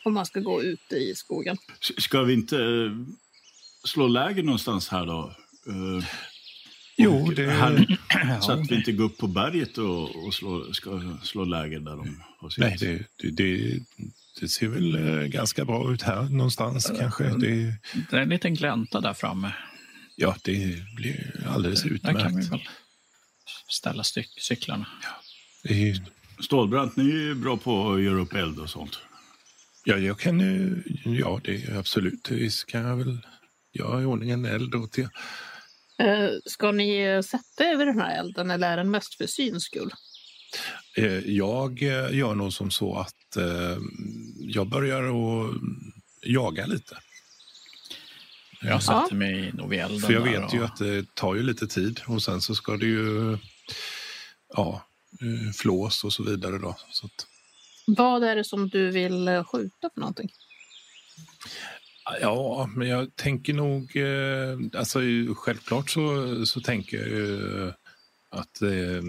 Om 0.05 0.15
man 0.15 0.27
ska 0.27 0.41
gå 0.41 0.63
ute 0.63 0.97
i 0.97 1.15
skogen. 1.15 1.57
Ska 1.99 2.23
vi 2.23 2.35
inte 2.35 2.57
slå 3.85 4.07
läger 4.07 4.43
någonstans 4.43 4.89
här 4.89 5.07
då? 5.07 5.35
Eh, 5.69 6.05
Jo, 6.97 7.31
det... 7.37 7.51
Här, 7.51 7.87
så 8.41 8.51
Ja, 8.53 8.61
att 8.61 8.71
vi 8.71 8.75
inte 8.75 8.93
går 8.93 9.05
upp 9.05 9.19
på 9.19 9.27
berget 9.27 9.79
och, 9.79 10.27
och 10.27 10.35
slå, 10.35 10.73
ska 10.73 11.17
slå 11.23 11.45
läger 11.45 11.81
där 11.81 11.97
de 11.97 12.23
har 12.41 12.51
sitt. 12.51 12.59
Nej, 12.65 12.77
det, 12.81 13.03
det, 13.17 13.31
det, 13.31 13.81
det 14.41 14.49
ser 14.49 14.69
väl 14.69 14.95
eh, 15.19 15.25
ganska 15.27 15.65
bra 15.65 15.93
ut 15.93 16.03
här 16.03 16.23
någonstans 16.23 16.93
kanske. 16.99 17.25
Det, 17.25 17.75
Det 18.11 18.17
är 18.17 18.21
en 18.21 18.29
liten 18.29 18.55
glänta 18.55 19.01
där 19.01 19.15
framme. 19.15 19.53
ja, 20.17 20.37
det 20.43 20.77
blir 20.97 21.47
alldeles 21.49 21.83
Där 21.83 21.89
kan 21.99 22.15
vi 22.15 22.21
utmärkt. 22.23 22.53
väl 22.53 22.69
ställa 23.69 24.03
styck, 24.05 24.29
cyklarna. 24.41 24.87
Det 25.63 25.91
är- 25.91 26.03
Stålbrant, 26.41 26.97
ni 26.97 27.11
är 27.11 27.17
ju 27.17 27.35
bra 27.35 27.57
på 27.57 27.93
att 27.93 28.03
göra 28.03 28.21
upp 28.21 28.35
eld 28.35 28.59
och 28.59 28.71
sånt. 28.71 28.99
Ja, 29.85 29.97
jag 29.97 30.19
kan 30.19 30.41
ju... 30.41 30.83
Ja, 31.05 31.41
det 31.45 31.65
är 31.65 31.79
absolut. 31.79 32.31
Visst 32.31 32.67
kan 32.67 32.81
jag 32.81 32.97
väl 32.97 33.19
göra 33.75 34.03
i 34.03 34.05
ordning 34.05 34.31
en 34.31 34.45
eld 34.45 34.75
åt 34.75 34.99
er. 34.99 35.09
Eh, 35.99 36.31
ska 36.45 36.73
ni 36.73 37.23
sätta 37.25 37.65
över 37.65 37.87
den 37.87 38.01
här 38.01 38.19
elden 38.19 38.51
eller 38.51 38.73
är 38.73 38.77
den 38.77 38.91
mest 38.91 39.15
för 39.15 39.27
syns 39.27 39.65
skull? 39.65 39.91
Eh, 40.97 41.19
Jag 41.19 41.83
eh, 41.83 42.19
gör 42.19 42.35
nog 42.35 42.53
som 42.53 42.71
så 42.71 42.99
att 42.99 43.37
jag 44.39 44.69
börjar 44.69 45.03
att 45.03 45.55
jaga 46.23 46.67
lite. 46.67 46.99
Jag 48.63 48.83
sätter 48.83 49.15
mig 49.15 49.53
nog 49.53 49.71
vid 49.71 49.81
elden 49.81 50.01
För 50.01 50.13
jag 50.13 50.21
vet 50.21 50.45
och, 50.45 50.55
ju 50.55 50.65
att 50.65 50.77
det 50.77 51.15
tar 51.15 51.35
ju 51.35 51.43
lite 51.43 51.67
tid 51.67 52.01
och 52.07 52.23
sen 52.23 52.41
så 52.41 52.55
ska 52.55 52.77
det 52.77 52.87
ju 52.87 53.39
ja, 54.55 54.87
flås 55.57 56.05
och 56.05 56.13
så 56.13 56.23
vidare. 56.23 56.59
Då. 56.59 56.77
Så 56.91 57.07
att, 57.07 57.27
Vad 57.87 58.25
är 58.25 58.37
det 58.37 58.45
som 58.45 58.69
du 58.69 58.91
vill 58.91 59.45
skjuta 59.47 59.91
för 59.95 60.01
någonting? 60.01 60.31
Ja, 62.21 62.71
men 62.77 62.89
jag 62.89 63.17
tänker 63.17 63.55
nog... 63.55 63.97
eh, 63.97 64.81
Alltså, 64.81 64.99
självklart 65.37 65.91
så, 65.91 66.47
så 66.47 66.61
tänker 66.61 66.97
jag 66.97 67.09
ju 67.09 67.73
att 68.31 68.63
eh, 68.63 69.03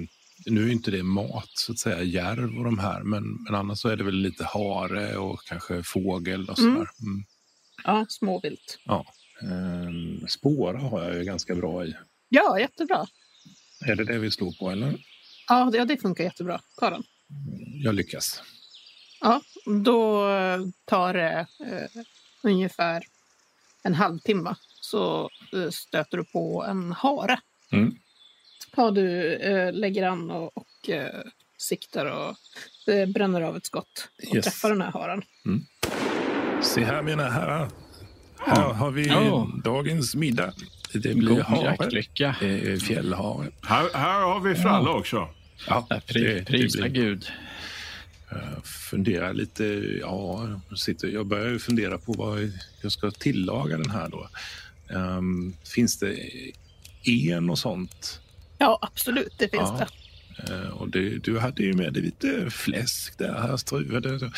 nu 0.45 0.67
är 0.67 0.71
inte 0.71 0.91
det 0.91 1.03
mat, 1.03 1.49
så 1.53 1.71
att 1.71 1.79
säga, 1.79 2.03
järv 2.03 2.57
och 2.57 2.63
de 2.63 2.79
här, 2.79 3.03
men, 3.03 3.43
men 3.43 3.55
annars 3.55 3.79
så 3.79 3.89
är 3.89 3.95
det 3.97 4.03
väl 4.03 4.15
lite 4.15 4.43
hare 4.45 5.17
och 5.17 5.39
kanske 5.45 5.83
fågel 5.83 6.49
och 6.49 6.57
sådär. 6.57 6.71
Mm. 6.71 7.23
Ja, 7.83 8.05
småvilt. 8.09 8.79
Ja. 8.85 9.05
Ehm, 9.41 10.27
spåra 10.27 10.79
har 10.79 11.03
jag 11.03 11.15
ju 11.15 11.23
ganska 11.23 11.55
bra 11.55 11.85
i. 11.85 11.95
Ja, 12.29 12.59
jättebra. 12.59 13.05
Är 13.85 13.95
det 13.95 14.03
det 14.03 14.19
vi 14.19 14.31
slår 14.31 14.51
på 14.59 14.69
eller? 14.69 15.05
Ja, 15.47 15.69
det, 15.71 15.77
ja, 15.77 15.85
det 15.85 15.97
funkar 15.97 16.23
jättebra. 16.23 16.61
Karin. 16.77 17.03
Jag 17.83 17.95
lyckas. 17.95 18.41
Ja, 19.21 19.41
då 19.83 20.27
tar 20.85 21.13
det 21.13 21.47
eh, 21.59 22.01
ungefär 22.45 23.03
en 23.83 23.93
halvtimme 23.93 24.55
så 24.81 25.29
eh, 25.53 25.69
stöter 25.69 26.17
du 26.17 26.23
på 26.23 26.65
en 26.69 26.91
hare. 26.91 27.39
Mm. 27.71 27.95
Ja, 28.75 28.91
du 28.91 29.33
eh, 29.35 29.73
lägger 29.73 30.03
an 30.07 30.31
och, 30.31 30.57
och 30.57 30.89
eh, 30.89 31.21
siktar 31.57 32.05
och 32.05 32.35
eh, 32.93 33.05
bränner 33.09 33.41
av 33.41 33.57
ett 33.57 33.65
skott 33.65 34.09
och 34.29 34.35
Yes. 34.35 34.45
träffar 34.45 34.69
den 34.69 34.81
här 34.81 34.91
haren. 34.91 35.21
Se 36.61 36.83
här 36.83 37.01
mina 37.01 37.29
herrar. 37.29 37.69
Här 38.39 38.73
har 38.73 38.91
vi 38.91 39.07
Ja. 39.07 39.47
dagens 39.63 40.15
middag. 40.15 40.53
Det 40.93 40.99
blir 41.15 41.29
God 41.29 41.39
hare. 41.39 41.63
jaktlycka. 41.65 42.35
Det 42.39 42.71
är 42.71 42.77
fjällhare. 42.77 43.47
Här, 43.63 43.89
här 43.93 44.21
har 44.21 44.39
vi 44.39 44.55
fralla 44.55 44.89
också. 44.91 45.29
Ja, 45.67 45.87
Äh, 45.91 45.99
Pri, 45.99 46.45
prisa 46.45 46.87
Gud. 46.87 47.25
Jag 48.29 48.65
funderar 48.65 49.33
lite. 49.33 49.63
Ja, 50.01 50.47
jag 50.69 50.79
sitter, 50.79 51.07
jag 51.07 51.27
börjar 51.27 51.47
ju 51.49 51.59
fundera 51.59 51.97
på 51.97 52.13
vad 52.13 52.51
jag 52.81 52.91
ska 52.91 53.11
tillaga 53.11 53.77
den 53.77 53.89
här 53.91 54.09
då. 54.09 54.29
Ehm, 54.95 55.53
finns 55.63 55.99
det 55.99 56.15
en 57.05 57.49
och 57.49 57.59
sånt? 57.59 58.21
Ja, 58.57 58.79
absolut, 58.81 59.33
det 59.37 59.49
finns 59.49 59.61
Ja. 59.79 59.87
det. 60.47 60.53
Eh, 60.53 60.67
och 60.69 60.89
det, 60.89 61.09
du 61.09 61.39
hade 61.39 61.63
ju 61.63 61.73
med 61.73 61.93
dig 61.93 62.03
lite 62.03 62.49
fläsk 62.51 63.17
där, 63.17 63.33
här 63.33 63.57
Struve. 63.57 63.99
Det- 63.99 64.31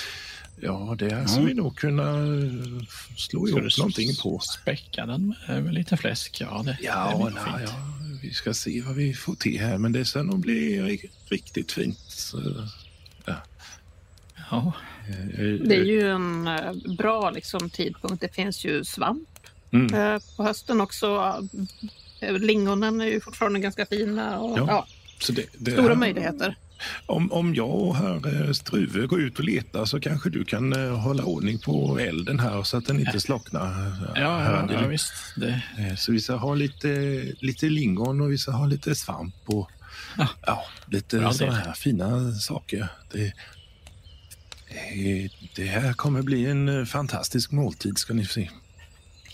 Ja, 0.62 0.96
det 1.00 1.14
här 1.16 1.26
ska 1.26 1.36
Mm. 1.36 1.48
vi 1.48 1.54
nog 1.54 1.78
kunna 1.78 2.04
eh, 2.04 2.84
slå 3.18 3.46
Ska 3.46 3.58
ihop 3.60 3.72
du 3.72 3.78
någonting 3.82 4.16
på. 4.24 4.40
späcka 4.40 5.06
den 5.06 5.36
med, 5.48 5.74
lite 5.74 5.98
fläsk? 5.98 6.38
Ja, 6.42 6.62
det, 6.66 6.72
det 6.72 6.78
Ja, 6.86 7.32
nej, 7.36 7.44
fint. 7.60 7.70
ja, 7.70 7.94
vi 8.22 8.34
ska 8.34 8.54
se 8.54 8.82
vad 8.82 8.96
vi 8.96 9.14
får 9.14 9.36
till 9.36 9.60
här, 9.60 9.78
men 9.78 9.92
det 9.92 10.06
ska 10.06 10.24
nog 10.24 10.40
bli 10.40 10.80
ri- 10.82 11.10
riktigt 11.30 11.72
fint. 11.72 12.00
Så, 12.08 12.38
Ja. 14.52 14.74
eh, 15.38 15.68
Det 15.68 15.76
är 15.76 15.84
ju 15.84 16.10
en 16.12 16.48
eh, 16.48 16.72
bra 16.98 17.30
liksom, 17.30 17.70
tidpunkt. 17.70 18.22
Det 18.22 18.34
finns 18.36 18.66
ju 18.66 18.84
svamp 18.84 19.30
Mm. 19.72 19.94
eh, 19.94 20.22
på 20.38 20.44
hösten 20.44 20.82
också. 20.82 21.36
Eh, 22.22 22.34
Lingonen 22.40 23.02
är 23.02 23.06
ju 23.06 23.20
fortfarande 23.22 23.60
ganska 23.60 23.86
fina. 23.86 24.40
Och, 24.40 24.60
Ja. 24.60 24.66
ja. 24.68 24.88
så 25.20 25.32
det, 25.32 25.46
det 25.58 25.72
stora 25.72 25.88
här- 25.88 25.96
möjligheter. 25.96 26.56
Om, 27.06 27.32
om 27.32 27.56
jag 27.56 27.70
och 27.70 27.96
herr 27.96 28.46
eh, 28.48 28.52
Struve 28.52 29.08
går 29.08 29.22
ut 29.22 29.40
och 29.40 29.46
letar 29.46 29.86
så 29.86 30.00
kanske 30.00 30.30
du 30.30 30.46
kan 30.46 30.74
eh, 30.74 31.00
hålla 31.00 31.24
ordning 31.24 31.60
på 31.60 32.00
elden 32.00 32.40
här 32.40 32.64
så 32.64 32.78
att 32.78 32.86
den 32.86 33.00
inte 33.00 33.20
slocknar. 33.20 33.66
Ja, 34.16 34.22
ja, 34.22 34.38
Här, 34.38 34.70
ja, 34.82 34.88
visst. 34.88 35.14
Det, 35.36 35.62
Eh, 35.78 35.96
Så 35.96 36.12
vi 36.12 36.20
ska 36.20 36.36
ha 36.36 36.56
lite, 36.56 36.90
lite 37.40 37.66
lingon 37.66 38.22
och 38.22 38.32
vi 38.32 38.38
ska 38.38 38.52
ha 38.52 38.66
lite 38.66 38.96
svamp 38.96 39.36
och 39.46 39.70
Ja. 40.18 40.28
ja, 40.46 40.64
lite 40.92 41.34
sådana 41.34 41.56
här 41.58 41.74
fina 41.74 42.32
saker. 42.32 42.88
Det, 43.12 43.26
eh, 43.26 43.32
det 45.56 45.66
här 45.66 45.94
kommer 45.94 46.22
bli 46.22 46.46
en 46.46 46.70
eh, 46.80 46.86
fantastisk 46.86 47.52
måltid 47.52 47.98
ska 47.98 48.14
ni 48.14 48.26
se. 48.26 48.50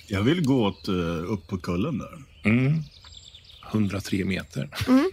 Jag 0.08 0.24
vill 0.24 0.46
gå 0.46 0.66
åt, 0.66 0.88
eh, 0.88 1.32
upp 1.32 1.48
på 1.48 1.58
kullen 1.58 1.98
där. 1.98 2.24
Mm. 2.52 2.84
103 3.72 4.26
meter. 4.26 4.70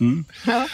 Mm. 0.00 0.24
Ja. 0.46 0.68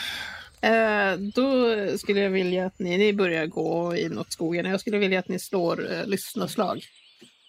Eh, 0.68 1.18
då 1.18 1.74
skulle 1.98 2.20
jag 2.20 2.30
vilja 2.30 2.66
att 2.66 2.78
ni, 2.78 2.98
ni 2.98 3.12
börjar 3.12 3.46
gå 3.46 3.96
inåt 3.96 4.32
skogen. 4.32 4.66
Jag 4.66 4.80
skulle 4.80 4.98
vilja 4.98 5.18
att 5.18 5.28
ni 5.28 5.38
slår 5.38 5.92
eh, 5.92 6.06
lyssnarslag. 6.06 6.84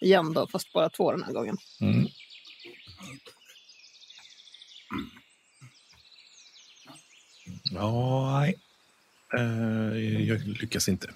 Igen 0.00 0.32
då, 0.32 0.46
fast 0.46 0.72
bara 0.72 0.88
två 0.88 1.12
den 1.12 1.22
här 1.22 1.32
gången. 1.32 1.56
Mm. 1.80 2.06
Ja, 7.72 8.40
nej. 8.40 8.54
Eh, 9.38 9.98
jag 10.28 10.40
lyckas 10.46 10.88
inte. 10.88 11.10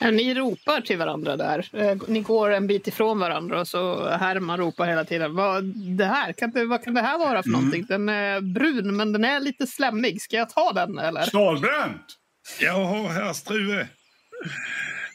Eh, 0.00 0.12
Ni 0.12 0.34
ropar 0.34 0.80
till 0.80 0.98
varandra 0.98 1.36
där. 1.36 1.68
Eh, 1.72 1.96
Ni 2.08 2.20
går 2.20 2.50
en 2.50 2.66
bit 2.66 2.86
ifrån 2.88 3.18
varandra 3.18 3.60
och 3.60 3.68
så 3.68 4.08
Herman 4.08 4.58
ropar 4.58 4.86
hela 4.86 5.04
tiden. 5.04 5.34
Vad, 5.34 5.64
det 5.96 6.04
här, 6.04 6.32
kan 6.32 6.50
det, 6.50 6.64
vad 6.64 6.84
kan 6.84 6.94
det 6.94 7.00
här 7.02 7.18
vara 7.18 7.42
för 7.42 7.48
Mm. 7.48 7.60
någonting? 7.60 7.86
Den 7.88 8.08
är 8.08 8.40
brun 8.40 8.96
men 8.96 9.12
den 9.12 9.24
är 9.24 9.40
lite 9.40 9.66
slemmig. 9.66 10.22
Ska 10.22 10.36
jag 10.36 10.50
ta 10.50 10.72
den 10.72 10.98
eller? 10.98 11.22
Stålbränt! 11.22 12.06
Jaha, 12.60 13.08
herr 13.08 13.32
Struve. 13.32 13.88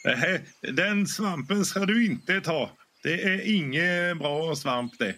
Nej, 0.06 0.42
Den 0.62 1.08
svampen 1.08 1.66
ska 1.66 1.80
du 1.86 2.06
inte 2.06 2.42
ta. 2.42 2.72
Det 3.04 3.24
är 3.24 3.56
ingen 3.56 4.18
bra 4.18 4.56
svamp 4.56 4.94
det. 5.00 5.16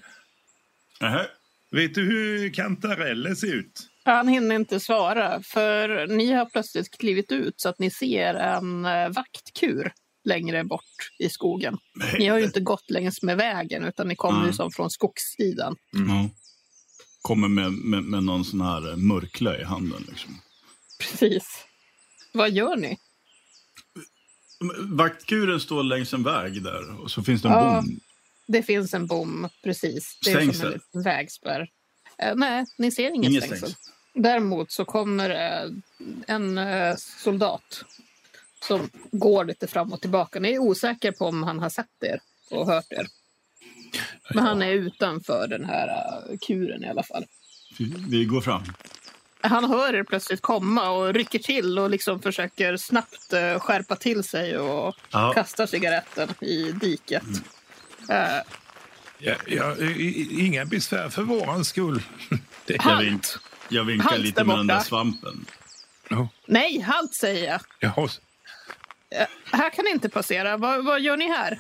Nähä. 1.02 1.26
Vet 1.72 1.96
du 1.96 2.02
hur 2.04 2.54
kantareller 2.54 3.36
ser 3.36 3.54
ut? 3.54 3.90
Han 4.06 4.28
hinner 4.28 4.56
inte 4.56 4.80
svara 4.80 5.42
för 5.44 6.08
ni 6.08 6.32
har 6.32 6.46
plötsligt 6.46 6.98
klivit 6.98 7.32
ut 7.32 7.54
så 7.62 7.70
att 7.70 7.80
ni 7.80 7.92
ser 7.92 8.34
en 8.34 8.86
eh, 8.86 9.10
vaktkur 9.10 9.94
längre 10.24 10.64
bort 10.64 11.12
i 11.20 11.30
skogen. 11.30 11.78
Ni 12.20 12.28
har 12.28 12.38
ju 12.38 12.46
inte 12.46 12.60
gått 12.60 12.90
längs 12.90 13.22
med 13.22 13.38
vägen 13.38 13.84
utan 13.84 14.08
ni 14.08 14.16
kommer 14.16 14.38
ju 14.40 14.44
Mm. 14.44 14.54
som 14.54 14.72
från 14.72 14.90
skogssidan. 14.92 15.76
Ja. 15.92 16.30
Kommer 17.22 17.48
med, 17.48 17.72
med, 17.72 18.04
med 18.04 18.24
någon 18.24 18.46
sån 18.46 18.62
här 18.62 18.90
eh, 18.92 18.96
mörklö 18.98 19.62
i 19.62 19.64
handen. 19.64 20.06
Liksom. 20.10 20.42
Precis. 21.00 21.66
Vad 22.34 22.52
gör 22.52 22.76
ni? 22.76 22.98
Vaktkuren 24.82 25.60
står 25.60 25.84
längs 25.84 26.14
en 26.14 26.24
väg 26.24 26.64
där 26.64 27.02
och 27.02 27.12
så 27.12 27.24
finns 27.24 27.42
det 27.42 27.48
en 27.48 27.54
Ja. 27.54 27.82
bom. 27.82 28.00
Det 28.48 28.64
finns 28.64 28.94
en 28.94 29.08
bom 29.08 29.50
precis. 29.64 30.20
Det 30.26 30.32
är 30.32 30.34
som 30.34 30.42
Stängsel? 30.54 30.68
en 30.68 30.74
liten 30.74 31.04
vägspärr. 31.04 31.68
Eh, 32.18 32.36
nej, 32.36 32.66
ni 32.78 32.92
ser 32.92 33.16
inget 33.16 33.30
Inget 33.32 33.44
stängsel. 33.44 33.70
stängsel. 33.70 33.94
Däremot 34.16 34.72
så 34.72 34.86
kommer 34.86 35.30
en 36.28 36.58
eh, 36.58 36.96
soldat 36.98 37.84
som 38.68 38.90
går 39.12 39.46
lite 39.46 39.68
fram 39.68 39.94
och 39.94 40.02
tillbaka. 40.02 40.40
Ni 40.40 40.54
är 40.54 40.60
osäker 40.60 41.12
på 41.12 41.26
om 41.26 41.44
han 41.44 41.60
har 41.60 41.70
sett 41.70 42.04
er 42.04 42.20
och 42.52 42.66
hört 42.68 42.92
er. 42.92 43.08
Men 44.34 44.44
han 44.44 44.62
är 44.62 44.72
utanför 44.72 45.48
den 45.48 45.66
här 45.66 45.88
eh, 45.88 46.38
kuren 46.48 46.84
i 46.84 46.90
alla 46.90 47.04
fall. 47.04 47.26
Vi- 48.10 48.26
går 48.26 48.42
fram. 48.42 48.64
han 49.42 49.66
hör 49.66 49.94
er 49.94 50.04
plötsligt 50.04 50.42
komma 50.42 50.90
och 50.90 51.14
rycker 51.14 51.40
till 51.40 51.80
och 51.80 51.90
liksom 51.90 52.22
försöker 52.22 52.78
snabbt 52.78 53.34
eh, 53.34 53.60
skärpa 53.60 53.96
till 53.96 54.24
sig 54.24 54.58
och 54.58 54.96
Ja. 55.12 55.34
kastar 55.34 55.66
cigaretten 55.66 56.30
i 56.42 56.72
diket. 56.72 57.24
Eh, 58.10 58.42
Ja, 59.20 59.36
ja, 59.48 59.76
i- 59.78 60.46
inga 60.46 60.66
besvär 60.66 61.10
för 61.10 61.22
våran 61.22 61.66
skull. 61.66 62.02
Det, 62.66 62.82
Halt! 62.82 63.40
Jag 63.70 63.84
vinkar 63.84 64.10
Halt 64.10 64.22
lite 64.22 64.44
med 64.44 64.58
den 64.58 64.68
där 64.68 64.80
svampen. 64.80 65.46
ja, 66.10 66.30
nej, 66.46 66.80
halt 66.80 67.14
säger 67.14 67.52
jag. 67.52 67.62
ja, 67.80 68.10
Eh, 69.10 69.28
här 69.52 69.70
kan 69.70 69.86
ni 69.86 69.92
inte 69.92 70.10
passera. 70.10 70.58
Vad, 70.58 70.86
vad 70.86 71.02
gör 71.02 71.18
ni 71.18 71.28
här? 71.28 71.60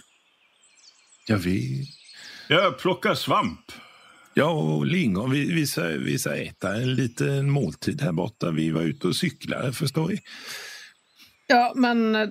ja, 1.27 1.37
vi... 1.37 1.87
Jag 2.47 2.77
plockar 2.79 3.15
svamp. 3.15 3.71
Ja, 4.33 4.49
och 4.49 4.85
lingon. 4.85 5.31
Vi, 5.31 5.53
vi, 5.53 5.67
ska, 5.67 5.81
vi 5.83 6.19
ska 6.19 6.35
äta 6.35 6.75
en 6.75 6.95
liten 6.95 7.49
måltid 7.49 8.01
här 8.01 8.11
borta. 8.11 8.51
Vi 8.51 8.69
var 8.71 8.81
ute 8.81 9.07
och 9.07 9.15
cyklade, 9.15 9.73
förstår 9.73 10.07
ni. 10.07 10.21
Ja, 11.47 11.73
men 11.75 12.15
eh, 12.15 12.29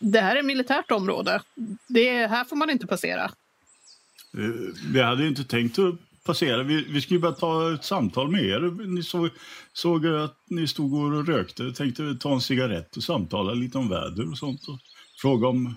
det 0.00 0.20
här 0.20 0.36
är 0.36 0.42
militärt 0.42 0.90
område. 0.90 1.42
Det, 1.88 2.26
här 2.26 2.44
får 2.44 2.56
man 2.56 2.70
inte 2.70 2.86
passera. 2.86 3.24
Eh, 3.24 4.74
Vi 4.92 5.00
hade 5.02 5.26
inte 5.26 5.44
tänkt 5.44 5.78
att 5.78 5.94
passera. 6.28 6.62
Vi, 6.62 6.84
vi 6.88 7.00
skulle 7.00 7.20
bara 7.20 7.32
ta 7.32 7.74
ett 7.74 7.84
samtal 7.84 8.30
med 8.30 8.44
er. 8.44 8.86
Ni 8.86 9.02
såg, 9.02 9.30
såg 9.72 10.06
att 10.06 10.36
ni 10.50 10.68
stod 10.68 10.94
och 10.94 11.26
rökte. 11.26 11.62
Jag 11.62 11.74
tänkte 11.74 12.16
ta 12.20 12.34
en 12.34 12.40
cigarett 12.40 12.96
och 12.96 13.02
samtala 13.02 13.52
lite 13.52 13.78
om 13.78 13.88
väder 13.88 14.30
och 14.30 14.38
sånt. 14.38 14.68
Och 14.68 14.78
fråga 15.22 15.48
om 15.48 15.76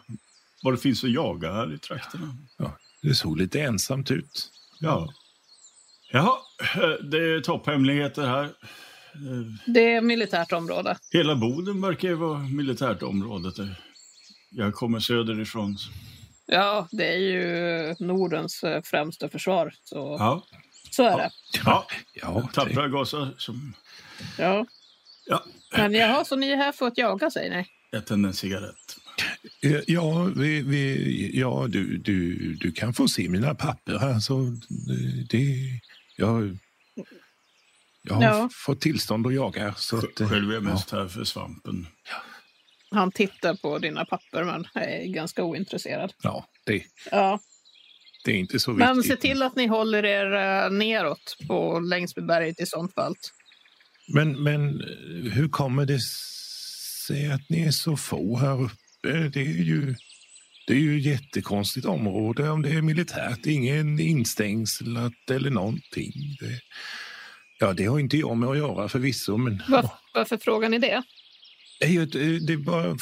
vad 0.63 0.73
det 0.73 0.77
finns 0.77 1.03
att 1.03 1.11
jaga 1.11 1.53
här 1.53 1.73
i 1.73 1.77
trakterna. 1.77 2.37
Ja, 2.57 2.77
det 3.01 3.15
såg 3.15 3.37
lite 3.37 3.61
ensamt 3.61 4.11
ut. 4.11 4.49
Ja. 4.79 5.13
Jaha, 6.11 6.37
det 7.01 7.17
är 7.17 7.41
topphemligheter 7.41 8.27
här. 8.27 8.49
Det 9.65 9.93
är 9.93 10.01
militärt 10.01 10.51
område. 10.51 10.97
Hela 11.11 11.35
Boden 11.35 11.81
verkar 11.81 12.07
ju 12.07 12.15
vara 12.15 12.39
militärt 12.39 13.03
område. 13.03 13.75
Jag 14.49 14.73
kommer 14.73 14.99
söderifrån. 14.99 15.77
Ja, 16.53 16.87
det 16.91 17.07
är 17.13 17.17
ju 17.17 17.95
Nordens 17.99 18.63
eh, 18.63 18.81
främsta 18.81 19.29
försvar. 19.29 19.73
Så, 19.83 19.95
Ja, 20.19 20.45
så 20.91 21.03
är 21.03 21.17
det. 21.17 21.29
ja. 21.65 21.87
Ja, 22.13 22.49
tappra 22.53 22.87
gasar 22.87 23.33
som 23.37 23.73
Ja. 24.37 24.65
Ja. 25.25 25.43
Men 25.77 25.93
jaha, 25.93 26.25
så 26.25 26.35
ni 26.35 26.49
är 26.49 26.57
här 26.57 26.71
för 26.71 26.87
att 26.87 26.97
jaga, 26.97 27.31
säger 27.31 27.57
ni? 27.57 27.65
jag 27.91 28.05
tänder 28.05 28.27
en 28.29 28.33
cigarett. 28.33 28.97
ja, 29.87 30.23
vi, 30.35 30.61
vi, 30.61 31.31
ja 31.39 31.65
du, 31.69 31.97
du, 31.97 32.35
du 32.53 32.71
kan 32.71 32.93
få 32.93 33.07
se 33.07 33.29
mina 33.29 33.55
papper 33.55 33.97
här. 33.99 34.19
Så 34.19 34.57
det, 35.29 35.55
jag, 36.17 36.57
jag 38.03 38.15
har 38.15 38.23
Ja. 38.23 38.49
fått 38.65 38.81
tillstånd 38.81 39.27
att 39.27 39.33
jaga. 39.33 39.73
Så 39.73 39.97
att, 39.97 40.19
eh, 40.19 40.29
Själv 40.29 40.49
är 40.49 40.53
jag 40.53 40.63
mest 40.63 40.91
här 40.91 41.07
för 41.07 41.23
svampen. 41.23 41.87
Han 42.91 43.11
tittar 43.11 43.53
på 43.55 43.79
dina 43.79 44.05
papper, 44.05 44.43
men 44.43 44.67
är 44.73 45.05
ganska 45.05 45.43
ointresserad. 45.43 46.13
ja, 46.23 46.45
det, 46.65 46.83
Ja. 47.11 47.39
det 48.25 48.31
är 48.31 48.35
inte 48.35 48.59
så 48.59 48.71
viktigt. 48.71 48.87
Men 48.95 49.03
se 49.03 49.15
till 49.15 49.41
att 49.43 49.55
ni 49.55 49.67
håller 49.67 50.05
er 50.05 50.33
eh, 50.65 50.71
neråt 50.71 51.37
på, 51.47 51.79
längs 51.79 52.15
med 52.15 52.25
berget 52.25 52.59
i 52.59 52.65
sånt 52.65 52.93
fall. 52.93 53.15
Men, 54.13 54.43
men 54.43 54.81
hur 55.33 55.49
kommer 55.49 55.85
det 55.85 55.99
sig 57.07 57.31
att 57.31 57.49
ni 57.49 57.61
är 57.67 57.71
så 57.71 57.97
få 57.97 58.37
här 58.37 58.63
uppe? 58.63 59.29
Det 59.33 59.39
är 59.41 59.63
ju, 59.63 59.95
det 60.67 60.73
är 60.73 60.77
ju 60.79 60.97
ett 60.97 61.05
jättekonstigt 61.05 61.85
område 61.85 62.49
om 62.49 62.61
det 62.61 62.69
är 62.69 62.81
militärt. 62.81 63.45
Ingen 63.45 63.99
instängslat 63.99 65.29
eller 65.31 65.49
någonting. 65.49 66.11
Det, 66.39 66.59
ja, 67.59 67.73
det 67.73 67.85
har 67.85 67.99
inte 67.99 68.17
jag 68.17 68.37
med 68.37 68.49
att 68.49 68.57
göra 68.57 68.89
förvisso, 68.89 69.37
men 69.37 69.63
Var, 69.67 69.89
varför 70.13 70.37
frågar 70.37 70.69
ni 70.69 70.79
det? 70.79 71.03
Det 71.81 71.87
är 71.87 71.89
ju 71.91 72.03
ett- 72.03 72.15
eh, 72.15 72.21
det 72.47 72.53
är 72.53 72.57
bara 72.57 72.97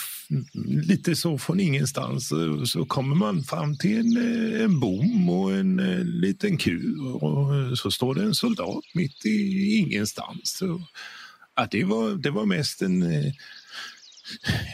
lite 0.63 1.15
så 1.15 1.38
från 1.38 1.60
ingenstans 1.60 2.32
så 2.65 2.86
kommer 2.86 3.15
man 3.15 3.44
fram 3.44 3.78
till 3.78 3.98
en, 4.00 4.18
eh, 4.56 4.62
en 4.63 4.80
bom 4.80 5.30
och 5.30 5.54
en 5.54 5.80
eh, 5.80 6.04
liten 6.06 6.58
kur 6.58 7.13
och 7.24 7.78
så 7.78 7.92
står 7.92 8.15
det 8.15 8.24
en 8.24 8.36
soldat 8.36 8.84
mitt 8.94 9.26
i 9.26 9.76
ingenstans. 9.76 10.39
Så, 10.44 10.82
ja, 11.56 11.68
det, 11.72 11.84
var, 11.84 12.10
det 12.15 12.32
var 12.32 12.46
mest 12.46 12.82
en, 12.82 13.04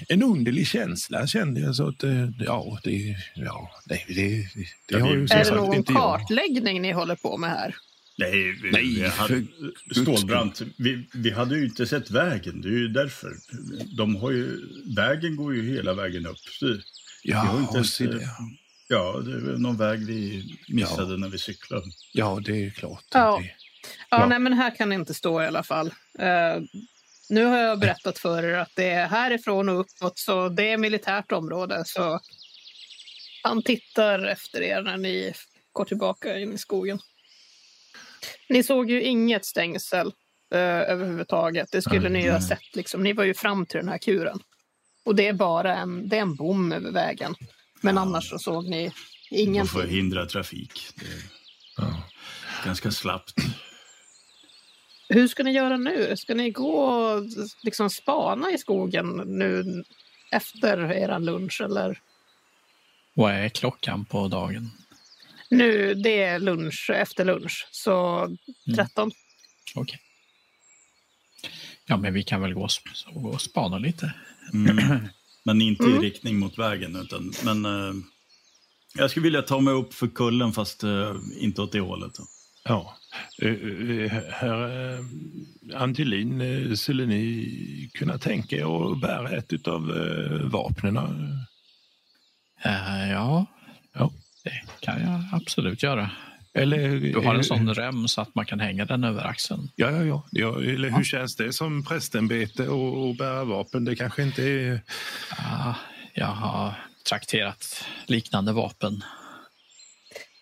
en 0.09 0.23
underlig 0.23 0.67
känsla 0.67 1.27
kände 1.27 1.59
jag. 1.61 1.75
Så 1.75 1.87
att, 1.87 2.03
ja, 2.45 2.79
det, 2.83 3.15
ja, 3.35 3.71
nej, 3.85 4.05
det, 4.07 4.13
det, 4.29 4.47
det 4.87 4.99
har 4.99 5.13
ju 5.15 5.27
som 5.27 5.37
Är 5.37 5.43
det 5.45 5.55
någon 5.55 5.75
inte 5.75 5.93
jag. 5.93 6.01
kartläggning 6.19 6.81
ni 6.81 6.91
håller 6.91 7.15
på 7.15 7.37
med 7.37 7.49
här? 7.49 7.75
Nej, 8.17 8.31
vi, 8.63 8.71
Nej, 8.71 8.95
vi 8.95 9.07
hade, 9.07 9.43
Stålbrant, 9.91 10.61
vi, 10.77 11.07
vi 11.13 11.31
hade 11.31 11.57
ju 11.57 11.65
inte 11.65 11.87
sett 11.87 12.11
vägen. 12.11 12.61
Det 12.61 12.67
är 12.67 12.71
ju 12.71 12.87
därför. 12.87 13.33
De 13.97 14.15
har 14.15 14.31
ju, 14.31 14.59
vägen 14.95 15.35
går 15.35 15.55
ju 15.55 15.75
hela 15.75 15.93
vägen 15.93 16.25
upp. 16.27 16.37
Så, 16.39 16.77
vi 17.23 17.31
har 17.31 17.45
Ja, 17.45 17.59
inte 17.61 17.75
ens, 17.75 17.97
det. 17.97 18.29
ja, 18.87 19.21
det 19.25 19.31
är 19.31 19.57
någon 19.57 19.77
väg 19.77 20.05
vi 20.05 20.43
missade 20.67 21.17
när 21.17 21.29
vi 21.29 21.37
cyklade. 21.37 21.85
ja, 22.13 22.39
det 22.45 22.65
är 22.65 22.69
klart. 22.69 23.03
Ja. 23.13 23.39
Det, 23.41 23.51
Ja, 24.09 24.19
Ja. 24.19 24.25
nej, 24.27 24.39
men 24.39 24.53
här 24.53 24.75
kan 24.75 24.89
ni 24.89 24.95
inte 24.95 25.13
stå 25.13 25.41
i 25.41 25.45
alla 25.47 25.63
fall. 25.63 25.87
Eh, 26.19 26.61
nu 27.29 27.45
har 27.45 27.57
jag 27.57 27.79
berättat 27.79 28.19
för 28.19 28.43
er 28.43 28.57
att 28.57 28.71
det 28.75 28.89
är 28.89 29.07
härifrån 29.07 29.69
och 29.69 29.79
uppåt, 29.79 30.19
så 30.19 30.49
det 30.49 30.69
är 30.71 30.77
militärt 30.77 31.31
område. 31.31 31.83
Så 31.85 32.19
han 33.43 33.63
tittar 33.63 34.25
efter 34.27 34.61
er 34.61 34.81
när 34.81 34.97
ni 34.97 35.33
går 35.71 35.85
tillbaka 35.85 36.39
in 36.39 36.53
i 36.53 36.57
skogen. 36.57 36.99
Ni 38.49 38.63
såg 38.63 38.89
ju 38.89 39.01
inget 39.01 39.45
stängsel 39.45 40.07
eh, 40.53 40.59
överhuvudtaget. 40.59 41.67
Det 41.71 41.81
skulle 41.81 42.09
ni 42.09 42.23
ju 42.23 42.31
ha 42.31 42.41
sett. 42.41 42.75
Liksom. 42.75 43.03
Ni 43.03 43.13
var 43.13 43.23
ju 43.23 43.33
fram 43.33 43.65
till 43.65 43.79
den 43.79 43.89
här 43.89 43.97
kuren. 43.97 44.39
Och 45.05 45.15
det 45.15 45.27
är 45.27 45.33
bara 45.33 45.75
en, 45.75 46.09
det 46.09 46.17
är 46.17 46.21
en 46.21 46.35
bom 46.35 46.71
över 46.71 46.91
vägen. 46.91 47.35
Men 47.81 47.97
annars 47.97 48.29
så 48.29 48.39
såg 48.39 48.69
ni 48.69 48.91
ingenting. 49.31 49.87
hindra 49.87 50.25
trafik. 50.25 50.89
Det 50.95 51.05
är 51.05 51.21
ja. 51.77 52.03
ganska 52.65 52.91
slappt. 52.91 53.33
Hur 55.09 55.27
ska 55.27 55.43
ni 55.43 55.51
göra 55.51 55.77
nu? 55.77 56.17
Ska 56.17 56.35
ni 56.35 56.51
gå 56.51 56.77
och 56.77 57.23
liksom 57.63 57.89
spana 57.89 58.51
i 58.51 58.57
skogen 58.57 59.21
nu 59.25 59.83
efter 60.31 60.91
er 60.91 61.19
lunch? 61.19 61.61
Eller? 61.61 61.99
Vad 63.13 63.33
är 63.33 63.49
klockan 63.49 64.05
på 64.05 64.27
dagen? 64.27 64.71
Nu, 65.49 65.93
det 65.93 66.21
är 66.23 66.39
lunch, 66.39 66.89
efter 66.93 67.25
lunch, 67.25 67.67
så 67.71 68.27
13. 68.75 69.11
Okej. 69.75 69.99
Ja, 71.85 71.97
men 71.97 72.13
vi 72.13 72.23
kan 72.23 72.41
väl 72.41 72.53
gå 72.53 72.61
och, 72.61 72.69
sp- 72.69 73.13
gå 73.21 73.29
och 73.29 73.41
spana 73.41 73.77
lite. 73.77 74.13
Mm. 74.53 75.07
Men 75.45 75.61
inte 75.61 75.83
Mm. 75.83 75.95
i 75.95 75.99
riktning 76.07 76.39
mot 76.39 76.57
vägen. 76.59 76.95
Utan, 76.95 77.33
men 77.45 77.65
eh, 77.65 77.93
jag 78.97 79.11
skulle 79.11 79.23
vilja 79.23 79.41
ta 79.41 79.59
mig 79.59 79.73
upp 79.73 79.93
för 79.93 80.07
kullen 80.07 80.53
fast 80.53 80.83
eh, 80.83 81.15
inte 81.39 81.61
åt 81.61 81.71
det 81.71 81.79
hållet. 81.79 82.13
Då. 82.15 82.23
Ja. 82.63 82.97
Eh, 83.41 83.51
eh, 83.51 84.11
Herr 84.31 84.93
eh, 84.97 85.05
Angelin, 85.81 86.41
eh, 86.41 86.73
skulle 86.73 87.05
ni 87.05 87.89
kunna 87.93 88.17
tänka 88.17 88.55
er 88.55 88.91
att 88.91 89.01
bära 89.01 89.29
ett 89.29 89.67
av 89.67 89.87
vapnen? 90.51 90.97
Eh, 92.63 93.11
ja, 93.11 93.45
Ja. 93.93 94.11
Det 94.45 94.61
kan 94.79 95.01
jag 95.01 95.41
absolut 95.41 95.83
göra. 95.83 96.09
Eller, 96.53 96.89
Du 96.99 97.19
har 97.19 97.33
eh, 97.33 97.37
en 97.37 97.43
sån 97.43 97.73
rem 97.73 98.07
så 98.07 98.21
att 98.21 98.35
man 98.35 98.45
kan 98.45 98.59
hänga 98.59 98.85
den 98.85 99.03
över 99.03 99.23
axeln. 99.23 99.69
Ja, 99.75 99.91
ja, 99.91 100.03
ja. 100.03 100.23
ja 100.31 100.61
eller 100.61 100.89
hur 100.89 101.03
känns 101.03 101.35
det 101.35 101.53
som 101.53 101.83
prästämbete 101.83 102.67
och, 102.67 103.07
och 103.07 103.15
bära 103.15 103.43
vapen? 103.43 103.85
Det 103.85 103.95
kanske 103.95 104.23
inte 104.23 104.43
är... 104.43 104.81
Ja, 105.37 105.75
jag 106.13 106.25
har 106.25 106.73
trakterat 107.09 107.85
liknande 108.05 108.53
vapen. 108.53 109.03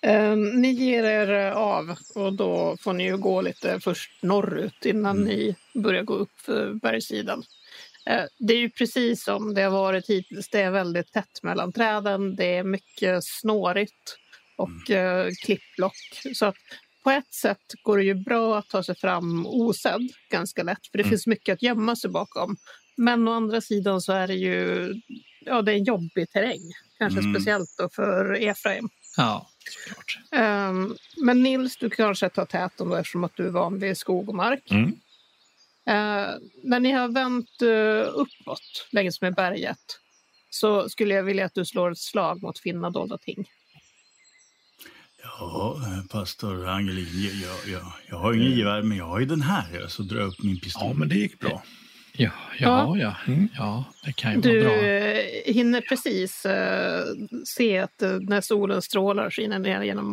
Eh, 0.02 0.36
ni 0.36 0.72
ger 0.72 1.04
er 1.04 1.48
eh, 1.48 1.58
av 1.58 1.96
och 2.16 2.34
då 2.34 2.78
får 2.80 2.94
ni 2.94 3.04
ju 3.04 3.18
gå 3.18 3.42
lite 3.42 3.80
först 3.80 4.24
norrut 4.24 4.86
innan 4.86 5.24
ni 5.24 5.56
börjar 5.74 6.04
gå 6.04 6.14
upp 6.14 6.40
för 6.46 6.74
bergssidan. 6.74 7.44
Eh, 8.10 8.24
det 8.40 8.54
är 8.54 8.58
ju 8.58 8.70
precis 8.70 9.24
som 9.24 9.54
det 9.54 9.62
har 9.62 9.72
varit 9.72 10.10
hittills. 10.10 10.50
Det 10.50 10.62
är 10.62 10.72
väldigt 10.72 11.12
tätt 11.14 11.44
mellan 11.44 11.74
träden. 11.74 12.36
Det 12.36 12.56
är 12.58 12.64
mycket 12.64 13.24
snårigt 13.24 14.18
och 14.58 14.92
eh, 14.92 15.28
klippblock. 15.46 15.98
Så 16.36 16.46
att 16.46 16.56
på 17.04 17.12
ett 17.12 17.34
sätt 17.34 17.58
går 17.82 17.98
det 17.98 18.04
ju 18.04 18.14
bra 18.16 18.58
att 18.58 18.70
ta 18.70 18.84
sig 18.84 18.96
fram 18.96 19.46
osedd 19.48 20.10
ganska 20.32 20.64
lätt 20.64 20.88
för 20.92 20.98
det 20.98 21.04
finns 21.04 21.28
mycket 21.28 21.54
att 21.54 21.62
gömma 21.62 21.96
sig 21.96 22.10
bakom. 22.10 22.56
Men 22.98 23.28
å 23.28 23.32
andra 23.34 23.62
sidan 23.62 24.02
så 24.02 24.14
är 24.14 24.28
det 24.28 24.36
ju 24.36 24.90
ja, 25.46 25.62
det 25.62 25.72
är 25.72 25.76
en 25.76 25.84
jobbig 25.84 26.30
terräng. 26.30 26.62
Kanske 26.98 27.20
Mm. 27.20 27.34
speciellt 27.34 27.70
då 27.78 27.90
för 27.90 28.34
Efraim. 28.34 28.90
Ja, 29.18 29.50
såklart. 29.70 30.20
Ehm, 30.32 30.96
men 31.26 31.44
Nils, 31.44 31.78
du 31.78 31.90
kanske 31.90 32.30
tar 32.30 32.46
täten 32.46 32.90
då 32.90 32.96
eftersom 32.96 33.24
att 33.24 33.36
du 33.36 33.46
är 33.48 33.52
van 33.52 33.80
vid 33.80 33.98
skog 33.98 34.30
och 34.30 34.36
mark. 34.36 34.72
Mm. 34.72 34.92
Eh, 35.88 36.30
när 36.64 36.80
ni 36.80 36.92
har 36.92 37.08
vänt 37.08 37.62
uh, 37.62 38.08
uppåt 38.14 38.88
längs 38.92 39.22
med 39.22 39.36
berget 39.36 40.00
så 40.50 40.90
skulle 40.90 41.14
jag 41.14 41.24
vilja 41.24 41.46
att 41.46 41.54
du 41.54 41.66
slår 41.66 41.92
ett 41.92 41.98
slag 41.98 42.42
mot 42.42 42.60
finna 42.60 42.90
dolda 42.90 43.18
ting. 43.18 43.46
Ja, 45.24 45.78
eh, 45.78 46.06
pastor 46.12 46.68
Angelin, 46.68 47.08
jag, 47.14 47.34
jag, 47.34 47.74
jag, 47.74 47.92
jag 48.10 48.18
har 48.18 48.34
ingen 48.34 48.52
gevär, 48.58 48.82
men 48.82 48.98
jag 48.98 49.06
har 49.06 49.20
ju 49.20 49.26
den 49.26 49.42
här. 49.42 49.88
Så 49.88 50.04
drar 50.04 50.20
jag 50.20 50.28
upp 50.28 50.44
min 50.44 50.60
pistol. 50.60 50.88
Ja, 50.88 50.94
men 50.94 51.10
det 51.10 51.16
gick 51.16 51.40
bra. 51.40 51.64
Ja, 52.18 52.32
ja, 52.60 52.98
ja. 52.98 53.16
Mm. 53.28 53.48
ja 53.58 53.84
det 54.06 54.14
kan 54.14 54.34
ju 54.34 54.42
Du 54.42 54.64
vara 54.64 54.78
bra. 54.78 54.88
eh, 54.88 55.54
hinner 55.54 55.82
precis 55.82 56.46
eh, 56.46 57.06
se 57.46 57.78
att 57.78 58.02
eh, 58.02 58.18
när 58.22 58.42
solen 58.42 58.82
strålar 58.82 59.30
skiner 59.30 59.60
ner 59.60 59.82
genom 59.82 60.10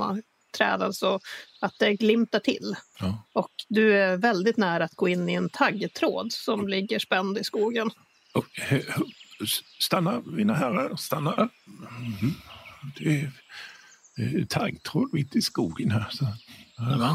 träden 0.53 0.93
så 0.93 1.21
att 1.61 1.75
det 1.79 1.95
glimtar 1.95 2.39
till. 2.41 2.77
Ja. 3.01 3.25
Och 3.33 3.51
du 3.69 3.97
är 3.99 4.17
väldigt 4.17 4.57
nära 4.57 4.85
att 4.85 4.95
gå 4.95 5.09
in 5.09 5.29
i 5.29 5.35
en 5.35 5.49
taggtråd 5.51 6.33
som 6.33 6.69
ligger 6.69 6.99
spänd 6.99 7.39
i 7.39 7.45
skogen. 7.45 7.91
Eh, 8.71 8.81
stanna, 9.81 10.23
mina 10.27 10.55
herrar, 10.55 10.97
stanna. 10.97 11.49
Mhm. 11.99 12.35
Det 12.99 13.31
är 14.17 14.45
taggtråd 14.45 15.09
mitt 15.13 15.37
i 15.37 15.43
skogen 15.43 15.91
här. 15.91 16.07
Så. 16.11 16.27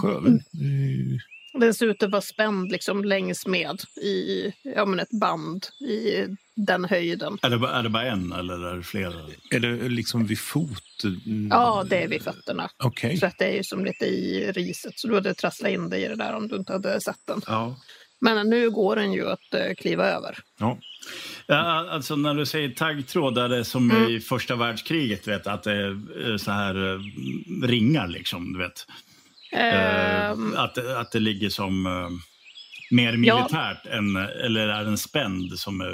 Sköven. 0.02 0.36
eh, 0.36 1.60
Den 1.60 1.74
ser 1.74 1.86
ut 1.86 2.04
att 2.04 2.12
vara 2.12 2.22
spänd 2.22 2.72
liksom 2.72 3.04
längs 3.06 3.48
med 3.48 3.82
i 4.02 4.54
ja, 4.64 4.86
men 4.86 5.00
ett 5.00 5.20
band 5.20 5.66
i 5.80 6.28
den 6.56 6.86
höjden. 6.86 7.38
Är, 7.42 7.50
det, 7.50 7.58
bara- 7.58 7.72
är 7.72 7.84
det 7.84 7.90
bara 7.90 8.04
en 8.04 8.32
eller 8.34 8.66
är 8.66 8.76
det 8.78 8.84
flera? 8.84 9.14
Är 9.52 9.60
det 9.60 9.90
liksom 9.90 10.26
vid 10.26 10.40
fot? 10.40 11.04
Ja, 11.50 11.86
det 11.90 12.04
är 12.04 12.08
vid 12.08 12.22
fötterna. 12.24 12.70
Okej. 12.84 13.18
Så 13.18 13.26
att 13.26 13.38
det 13.38 13.46
är 13.46 13.54
ju 13.56 13.64
som 13.64 13.86
lite 13.86 14.06
i 14.06 14.52
riset. 14.52 15.00
Så 15.00 15.08
du 15.08 15.14
hade 15.14 15.34
trasslat 15.34 15.72
in 15.72 15.90
dig 15.90 16.04
i 16.04 16.08
det 16.08 16.16
där 16.16 16.34
om 16.36 16.48
du 16.48 16.56
inte 16.56 16.74
hade 16.74 17.02
sett 17.02 17.20
den. 17.28 17.42
Ja. 17.48 17.76
Men 18.22 18.50
nu 18.50 18.70
går 18.70 18.96
den 18.96 19.14
ju 19.14 19.30
att 19.30 19.54
eh, 19.54 19.74
kliva 19.78 20.06
över. 20.06 20.38
ja. 20.60 20.78
Ja, 21.48 21.90
alltså 21.92 22.16
när 22.16 22.34
du 22.34 22.46
säger 22.46 22.70
taggtråd, 22.70 23.38
är 23.38 23.50
det 23.50 23.66
som 23.66 23.92
Mm. 23.92 24.10
i 24.12 24.20
första 24.20 24.56
världskriget, 24.56 25.28
vet, 25.28 25.48
att 25.48 25.64
det 25.64 25.72
är 25.72 26.30
eh, 26.32 26.38
så 26.38 26.52
här 26.52 26.94
eh, 26.94 27.00
ringar 27.68 28.08
liksom, 28.08 28.54
du 28.54 28.60
vet. 28.60 28.86
Ehm, 29.52 30.56
att, 30.56 30.78
att 30.78 31.12
det 31.12 31.20
ligger 31.20 31.50
som 31.50 31.86
mer 32.92 33.14
Ja. 33.24 33.36
militärt 33.38 33.86
än, 33.86 34.16
eller 34.16 34.68
är 34.68 34.84
den 34.84 34.98
spänd 34.98 35.60
som 35.60 35.82
eh, 35.82 35.88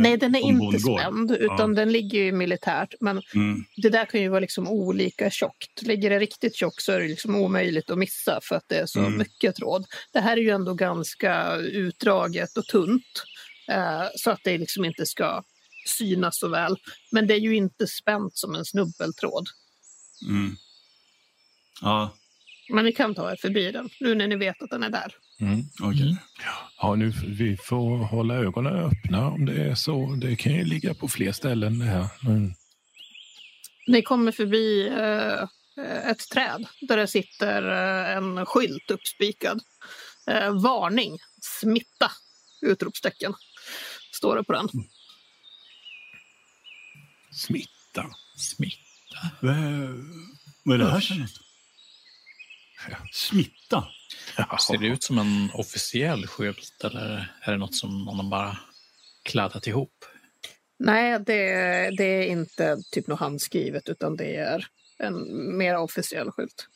nej, 0.00 0.16
den 0.16 0.34
är 0.34 0.40
inte 0.40 0.78
spänd, 0.78 1.30
utan 1.30 1.74
den 1.74 1.92
ligger 1.92 2.22
ju 2.22 2.32
militärt. 2.32 2.94
Men 3.00 3.22
Mm. 3.34 3.64
det 3.76 3.88
där 3.88 4.04
kan 4.04 4.20
ju 4.22 4.28
vara 4.28 4.40
liksom 4.40 4.68
olika 4.68 5.30
tjockt. 5.30 5.82
Ligger 5.82 6.10
det 6.10 6.18
riktigt 6.18 6.56
tjockt 6.56 6.82
så 6.82 6.92
är 6.92 7.00
det 7.00 7.08
liksom 7.08 7.34
omöjligt 7.36 7.90
att 7.90 7.98
missa 7.98 8.40
för 8.42 8.56
att 8.56 8.64
det 8.68 8.76
är 8.78 8.86
så 8.86 8.98
Mm. 9.00 9.18
mycket 9.18 9.56
tråd. 9.56 9.84
Det 10.12 10.20
här 10.20 10.36
är 10.36 10.40
ju 10.40 10.50
ändå 10.50 10.74
ganska 10.74 11.56
utdraget 11.56 12.56
och 12.56 12.66
tunt. 12.66 13.24
eh, 13.68 14.02
så 14.16 14.30
att 14.30 14.40
det 14.44 14.58
liksom 14.58 14.84
inte 14.84 15.06
ska 15.06 15.42
synas 15.86 16.38
så 16.38 16.48
väl. 16.48 16.76
Men 17.12 17.26
det 17.26 17.34
är 17.34 17.38
ju 17.40 17.56
inte 17.56 17.86
spänt 17.86 18.36
som 18.36 18.54
en 18.54 18.64
snubbeltråd. 18.64 19.46
Mm. 20.28 20.56
Ja, 21.80 22.14
Men 22.70 22.84
ni 22.84 22.92
kan 22.92 23.14
ta 23.14 23.32
er 23.32 23.36
förbi 23.36 23.72
den 23.72 23.88
nu 24.00 24.14
när 24.14 24.26
ni 24.28 24.36
vet 24.36 24.62
att 24.62 24.70
den 24.70 24.82
är 24.82 24.90
där. 24.90 25.14
Mm. 25.40 25.64
okej. 25.82 26.02
Mm. 26.02 26.16
ja, 26.76 26.94
nu 26.94 27.12
vi 27.26 27.56
får 27.56 27.96
hålla 27.98 28.34
ögonen 28.34 28.74
öppna 28.74 29.26
om 29.28 29.46
det 29.46 29.62
är 29.62 29.74
så. 29.74 30.14
Det 30.16 30.36
kan 30.36 30.52
ju 30.52 30.64
ligga 30.64 30.94
på 30.94 31.08
fler 31.08 31.32
ställen 31.32 31.78
det 31.78 31.84
här. 31.84 32.06
Men, 32.22 32.54
Ni 33.86 34.02
kommer 34.02 34.32
förbi 34.32 34.88
eh, 34.88 35.42
ett 36.10 36.28
träd 36.32 36.66
där 36.80 36.96
det 36.96 37.06
sitter 37.06 37.62
eh, 37.70 38.16
en 38.16 38.46
skylt 38.46 38.90
uppspikad. 38.90 39.60
Eh, 40.26 40.62
varning, 40.62 41.18
smitta! 41.40 42.10
Utropstecken. 42.62 43.34
Står 44.12 44.36
det 44.36 44.44
på 44.44 44.52
den. 44.52 44.68
smitta. 47.32 48.06
Smitta. 48.36 48.80
Vad 49.40 50.74
är 50.74 50.78
det 50.78 50.90
här 50.90 50.98
Usch. 50.98 51.08
för 51.08 51.14
något? 51.14 51.40
Smitta? 53.12 53.88
Ser 54.60 54.78
det 54.78 54.86
ut 54.86 55.02
som 55.02 55.18
en 55.18 55.50
officiell 55.54 56.26
skylt 56.26 56.84
eller 56.84 57.32
är 57.42 57.52
det 57.52 57.58
något 57.58 57.74
som 57.76 58.04
någon 58.04 58.30
bara 58.30 58.58
kladdat 59.22 59.66
ihop? 59.66 60.04
Nej, 60.78 61.18
det, 61.26 61.42
det 61.96 62.04
är 62.04 62.22
inte 62.26 62.76
typ 62.92 63.06
något 63.06 63.20
handskrivet 63.20 63.88
utan 63.88 64.16
det 64.16 64.36
är 64.36 64.66
en 64.98 65.16
mer 65.56 65.76
officiell 65.76 66.30
skylt. 66.30 66.68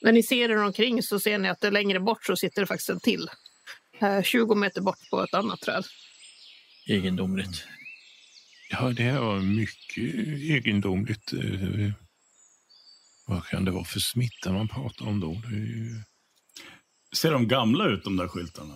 När 0.00 0.12
ni 0.12 0.22
ser 0.22 0.50
er 0.50 0.56
omkring 0.56 1.02
så 1.02 1.20
ser 1.20 1.38
ni 1.38 1.48
att 1.48 1.60
det 1.60 1.70
längre 1.70 2.00
bort 2.00 2.24
så 2.26 2.36
sitter 2.36 2.60
det 2.62 2.66
faktiskt 2.66 2.90
en 2.90 3.00
till. 3.00 3.28
Eh, 4.00 4.22
20 4.22 4.54
meter 4.54 4.80
bort 4.80 5.10
på 5.10 5.22
ett 5.22 5.34
annat 5.34 5.60
träd. 5.60 5.84
Egendomligt. 6.86 7.64
Ja, 8.70 8.80
det 8.90 9.12
var 9.12 9.38
mycket 9.38 10.14
egendomligt. 10.50 11.32
Eh, 11.32 11.90
Vad 13.26 13.44
kan 13.46 13.64
det 13.64 13.70
vara 13.70 13.84
för 13.84 14.00
smitta 14.00 14.52
man 14.52 14.68
pratar 14.68 15.06
om 15.06 15.20
då? 15.20 15.42
Det 15.50 15.56
är 15.56 15.60
ju... 15.60 16.02
Ser 17.12 17.30
de 17.32 17.48
gamla 17.48 17.84
ut, 17.86 18.04
de 18.04 18.16
där 18.16 18.28
skyltarna? 18.28 18.74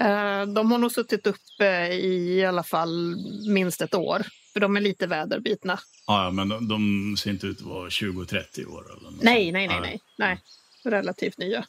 Eh, 0.00 0.46
De 0.46 0.70
har 0.72 0.78
nog 0.78 0.92
suttit 0.92 1.26
uppe 1.26 1.86
i 1.92 2.38
i 2.38 2.44
alla 2.44 2.62
fall 2.62 3.16
minst 3.48 3.80
ett 3.80 3.94
år. 3.94 4.26
För 4.52 4.60
de 4.60 4.76
är 4.76 4.80
lite 4.80 5.06
väderbitna. 5.06 5.78
Ja, 6.06 6.24
ja, 6.24 6.30
men 6.30 6.48
de, 6.48 6.68
de 6.68 7.16
ser 7.18 7.30
inte 7.30 7.46
ut 7.46 7.60
att 7.60 7.66
vara 7.66 7.88
20-30 7.88 8.66
år. 8.66 8.84
Eller 8.92 9.10
något 9.10 9.22
Nej, 9.22 9.52
nej, 9.52 9.68
nej, 9.68 9.80
nej. 9.80 10.00
nej. 10.16 10.40
Relativt 10.84 11.38
nya. 11.38 11.66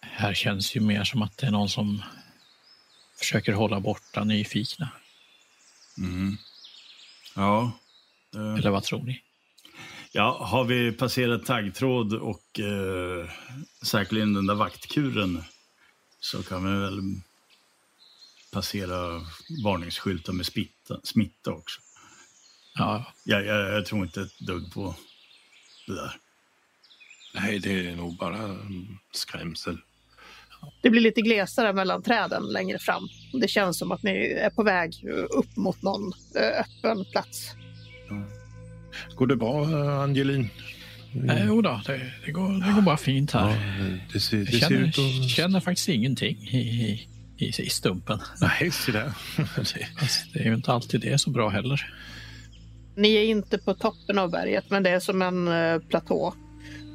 Här 0.00 0.34
känns 0.34 0.76
ju 0.76 0.80
mer 0.80 1.04
som 1.04 1.22
att 1.22 1.36
det 1.38 1.46
är 1.46 1.50
någon 1.50 1.68
som 1.68 2.02
försöker 3.18 3.52
hålla 3.52 3.80
borta 3.80 4.24
nyfikna. 4.24 4.88
Mm. 5.98 6.36
Ja. 7.36 7.72
Eh, 8.34 8.54
Eller 8.54 8.70
vad 8.70 8.82
tror 8.82 9.02
ni? 9.02 9.22
Ja, 10.14 10.44
har 10.44 10.64
vi 10.64 10.92
passerat 10.92 11.46
taggtråd 11.46 12.14
och 12.14 12.60
eh, 12.60 13.30
säkerligen 13.82 14.34
den 14.34 14.46
där 14.46 14.54
vaktkuren 14.54 15.42
så 16.20 16.42
kan 16.42 16.64
vi 16.64 16.80
väl 16.80 17.00
passera 18.52 19.20
varningsskyltar 19.64 20.32
med 20.32 20.46
smitta, 20.46 21.00
smitta 21.02 21.52
också. 21.52 21.80
Ja, 22.74 23.12
Jag, 23.24 23.44
jag, 23.46 23.74
jag 23.74 23.86
tror 23.86 24.02
inte 24.02 24.20
ett 24.20 24.38
dugg 24.38 24.72
på 24.72 24.94
det 25.86 25.94
där. 25.94 26.16
Nej, 27.34 27.58
det 27.58 27.88
är 27.88 27.96
nog 27.96 28.16
bara 28.16 28.38
mm, 28.38 28.98
skrämsel. 29.12 29.78
Det 30.82 30.90
blir 30.90 31.00
lite 31.00 31.20
glesare 31.20 31.72
mellan 31.72 32.02
träden 32.02 32.42
längre 32.42 32.78
fram. 32.78 33.08
Det 33.40 33.48
känns 33.48 33.78
som 33.78 33.92
att 33.92 34.02
ni 34.02 34.10
är 34.26 34.50
på 34.50 34.62
väg 34.62 35.04
upp 35.30 35.56
mot 35.56 35.82
någon 35.82 36.12
eh, 36.36 36.60
öppen 36.60 37.04
plats. 37.12 37.54
Går 39.14 39.26
det 39.26 39.36
bra, 39.36 39.62
eh, 39.62 40.00
Angelin? 40.00 40.48
eh, 41.28 41.44
jo 41.46 41.62
då, 41.62 41.80
det, 41.86 42.00
det, 42.26 42.32
går, 42.32 42.66
det 42.66 42.72
går 42.74 42.82
bara 42.82 42.96
fint 42.96 43.30
Ja, 43.34 43.38
här. 43.40 44.00
det 44.12 44.20
ser, 44.20 44.36
det 44.36 44.42
Jag 44.42 44.52
ser 44.52 44.58
känner, 44.68 44.88
ut 44.88 44.98
att... 45.24 45.30
känner 45.30 45.60
faktiskt 45.60 45.88
ingenting 45.88 46.36
i, 46.36 46.56
i, 46.58 47.08
i, 47.44 47.46
i 47.46 47.68
stumpen. 47.68 48.18
Nej, 48.40 48.70
se 48.70 48.92
där. 48.92 49.12
Det- 50.32 50.40
är 50.40 50.44
ju 50.44 50.54
inte 50.54 50.72
alltid 50.72 51.00
det 51.00 51.18
så 51.18 51.30
bra 51.30 51.48
heller. 51.48 51.90
Ni 52.96 53.14
är 53.14 53.24
inte 53.24 53.58
på 53.58 53.74
toppen 53.74 54.18
av 54.18 54.30
berget, 54.30 54.64
men 54.70 54.82
det 54.82 54.90
är 54.90 55.00
som 55.00 55.22
en 55.22 55.48
eh, 55.48 55.78
platå. 55.78 56.34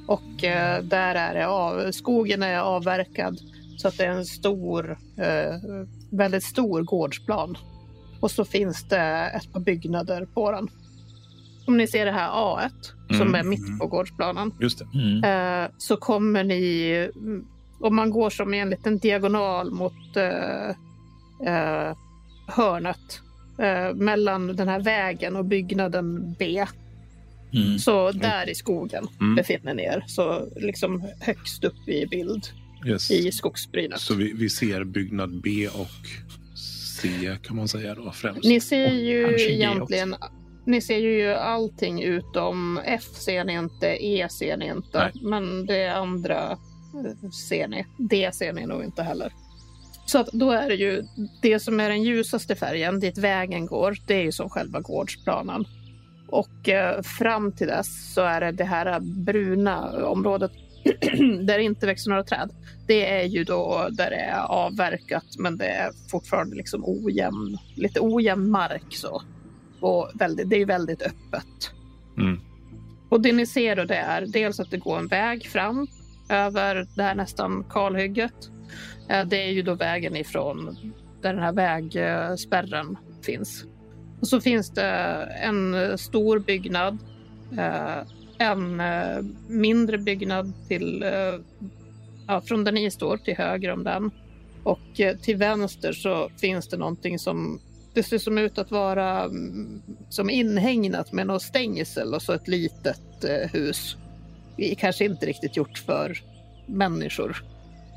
Och 0.07 0.43
eh, 0.43 0.83
där 0.83 1.15
är 1.15 1.33
det 1.33 1.47
av, 1.47 1.91
skogen 1.91 2.43
är 2.43 2.57
avverkad 2.59 3.39
så 3.77 3.87
att 3.87 3.97
det 3.97 4.05
är 4.05 4.09
en 4.11 4.25
stor, 4.25 4.97
eh, 5.17 5.55
väldigt 6.11 6.43
stor 6.43 6.81
gårdsplan. 6.81 7.57
Och 8.19 8.31
så 8.31 8.45
finns 8.45 8.83
det 8.87 9.31
ett 9.35 9.53
par 9.53 9.59
byggnader 9.59 10.25
på 10.25 10.51
den. 10.51 10.69
Om 11.69 11.77
ni 11.77 11.87
ser 11.87 12.05
det 12.05 12.11
här 12.11 12.29
A1 12.29 12.69
som 13.07 13.21
Mm, 13.21 13.35
är 13.35 13.43
mitt 13.43 13.79
på 13.79 13.87
gårdsplanen 13.87 14.51
Just 14.59 14.79
det. 14.79 14.87
Mm. 14.99 15.63
eh, 15.63 15.69
så 15.77 15.97
kommer 15.97 16.43
ni, 16.43 16.91
mm, 17.15 17.45
om 17.79 17.95
man 17.95 18.09
går 18.09 18.29
som 18.29 18.53
i 18.53 18.59
en 18.59 18.69
liten 18.69 18.97
diagonal 18.97 19.71
mot 19.71 20.17
eh, 20.17 20.69
eh, 21.53 21.95
hörnet 22.47 23.21
eh, 23.59 23.93
mellan 23.95 24.55
den 24.55 24.67
här 24.67 24.79
vägen 24.79 25.35
och 25.35 25.45
byggnaden 25.45 26.35
B. 26.39 26.65
Mm. 27.53 27.79
Så 27.79 28.11
där 28.11 28.49
i 28.49 28.55
skogen 28.55 29.07
Mm. 29.21 29.35
befinner 29.35 29.73
ni 29.73 29.83
er. 29.83 30.03
Så 30.07 30.47
liksom 30.55 31.03
högst 31.21 31.63
upp 31.63 31.87
i 31.89 32.05
bild 32.07 32.47
Yes. 32.87 33.11
i 33.11 33.31
skogsbrynet. 33.31 33.99
Så 33.99 34.13
vi, 34.15 34.33
vi 34.33 34.49
ser 34.49 34.83
byggnad 34.83 35.41
B 35.43 35.67
och 35.67 36.07
C 36.55 37.09
kan 37.43 37.55
man 37.55 37.67
säga 37.67 37.95
då 37.95 38.11
främst. 38.11 38.43
Ni 38.43 38.59
ser 38.61 38.89
ju 38.93 39.35
egentligen 39.51 40.15
ni 40.69 40.81
ser 40.81 40.97
ju 40.97 41.33
allting 41.33 42.03
utom 42.03 42.79
F 42.85 43.03
ser 43.03 43.43
ni 43.43 43.53
inte, 43.53 43.87
E 44.05 44.27
ser 44.29 44.57
ni 44.57 44.67
inte. 44.67 44.97
Nej. 44.99 45.11
Men 45.21 45.65
det 45.65 45.87
andra 45.87 46.57
ser 47.49 47.67
ni. 47.67 47.85
D 47.97 48.29
ser 48.33 48.53
ni 48.53 48.65
nog 48.65 48.83
inte 48.83 49.03
heller. 49.03 49.33
Så 50.05 50.19
att 50.19 50.27
då 50.31 50.51
är 50.51 50.69
det 50.69 50.75
ju 50.75 51.03
det 51.41 51.59
som 51.59 51.79
är 51.79 51.89
den 51.89 52.03
ljusaste 52.03 52.55
färgen, 52.55 52.99
dit 52.99 53.17
vägen 53.17 53.65
går, 53.65 53.97
det 54.07 54.13
är 54.13 54.23
ju 54.23 54.31
som 54.31 54.49
själva 54.49 54.79
gårdsplanen. 54.79 55.65
Och 56.27 56.69
eh, 56.69 57.01
fram 57.01 57.51
till 57.51 57.67
dess 57.67 58.13
så 58.13 58.21
är 58.21 58.41
det 58.41 58.51
det 58.51 58.63
här 58.63 58.99
bruna 58.99 60.05
området 60.05 60.51
där 61.41 61.57
det 61.57 61.63
inte 61.63 61.85
växer 61.85 62.09
några 62.09 62.23
träd. 62.23 62.49
Det 62.87 63.09
är 63.09 63.23
ju 63.23 63.43
då 63.43 63.87
där 63.91 64.09
det 64.09 64.15
är 64.15 64.41
avverkat 64.41 65.25
men 65.39 65.57
det 65.57 65.67
är 65.67 65.91
fortfarande 66.11 66.55
liksom 66.55 66.83
ojämn, 66.85 67.57
lite 67.75 67.99
ojämn 67.99 68.49
mark 68.49 68.85
så. 68.89 69.21
Och 69.79 70.11
väldigt, 70.13 70.49
det 70.49 70.55
är 70.55 70.65
väldigt 70.65 71.01
öppet. 71.01 71.71
Mm. 72.17 72.39
Och 73.09 73.21
det 73.21 73.33
ni 73.33 73.45
ser 73.45 73.75
då 73.75 73.83
det 73.83 73.95
är 73.95 74.25
dels 74.27 74.59
att 74.59 74.71
det 74.71 74.77
går 74.77 74.97
en 74.97 75.07
väg 75.07 75.45
fram 75.47 75.87
över 76.29 76.87
det 76.95 77.03
här 77.03 77.15
nästan 77.15 77.65
kalhygget. 77.69 78.51
Eh, 79.09 79.25
Det 79.25 79.43
är 79.43 79.51
ju 79.51 79.61
då 79.61 79.75
vägen 79.75 80.15
ifrån 80.15 80.77
där 81.21 81.33
den 81.33 81.43
här 81.43 81.53
vägspärren 81.53 82.97
finns. 83.21 83.65
Och 84.21 84.27
så 84.27 84.41
finns 84.41 84.69
det 84.69 84.91
en 85.41 85.97
stor 85.97 86.39
byggnad, 86.39 86.97
eh, 87.57 87.97
en 88.37 88.79
eh, 88.79 89.21
mindre 89.47 89.97
byggnad 89.97 90.53
till, 90.67 91.05
ja, 92.27 92.41
från 92.41 92.63
där 92.63 92.71
ni 92.71 92.91
står 92.91 93.17
till 93.17 93.35
höger 93.37 93.71
om 93.71 93.83
den. 93.83 94.11
Och 94.63 95.19
till 95.21 95.37
vänster 95.37 95.93
så 95.93 96.29
finns 96.41 96.67
det 96.67 96.77
någonting 96.77 97.19
som 97.19 97.59
det 97.99 98.03
ser 98.03 98.17
som 98.17 98.37
ut 98.37 98.57
att 98.57 98.71
vara 98.71 99.23
mm, 99.23 99.81
som 100.09 100.29
inhägnat 100.29 101.11
med 101.11 101.27
något 101.27 101.41
stängsel 101.41 102.13
och 102.13 102.21
så 102.21 102.33
ett 102.33 102.47
litet 102.47 103.23
eh, 103.23 103.49
hus. 103.51 103.97
Det 104.57 104.71
är 104.71 104.75
Kanske 104.75 105.05
inte 105.05 105.25
riktigt 105.25 105.57
gjort 105.57 105.77
för 105.77 106.17
människor. 106.65 107.43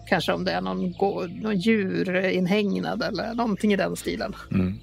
Kanske 0.09 0.33
om 0.33 0.45
det 0.45 0.53
är 0.53 0.61
någon, 0.61 0.93
gå- 0.93 1.27
någon 1.27 1.59
djurinhägnad 1.59 3.03
eller 3.03 3.35
någonting 3.35 3.73
i 3.73 3.77
den 3.77 3.97
stilen. 3.97 4.35
Mm. 4.51 4.79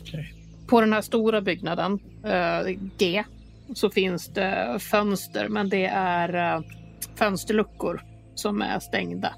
Okej. 0.00 0.34
På 0.66 0.80
den 0.80 0.92
här 0.92 1.02
stora 1.02 1.40
byggnaden, 1.40 1.98
eh, 2.24 2.76
G, 2.98 3.24
så 3.74 3.90
finns 3.90 4.26
det 4.28 4.78
fönster, 4.80 5.48
men 5.48 5.68
det 5.68 5.86
är 5.86 6.54
eh, 6.56 6.62
fönsterluckor 7.14 8.04
som 8.34 8.62
är 8.62 8.78
stängda. 8.78 9.34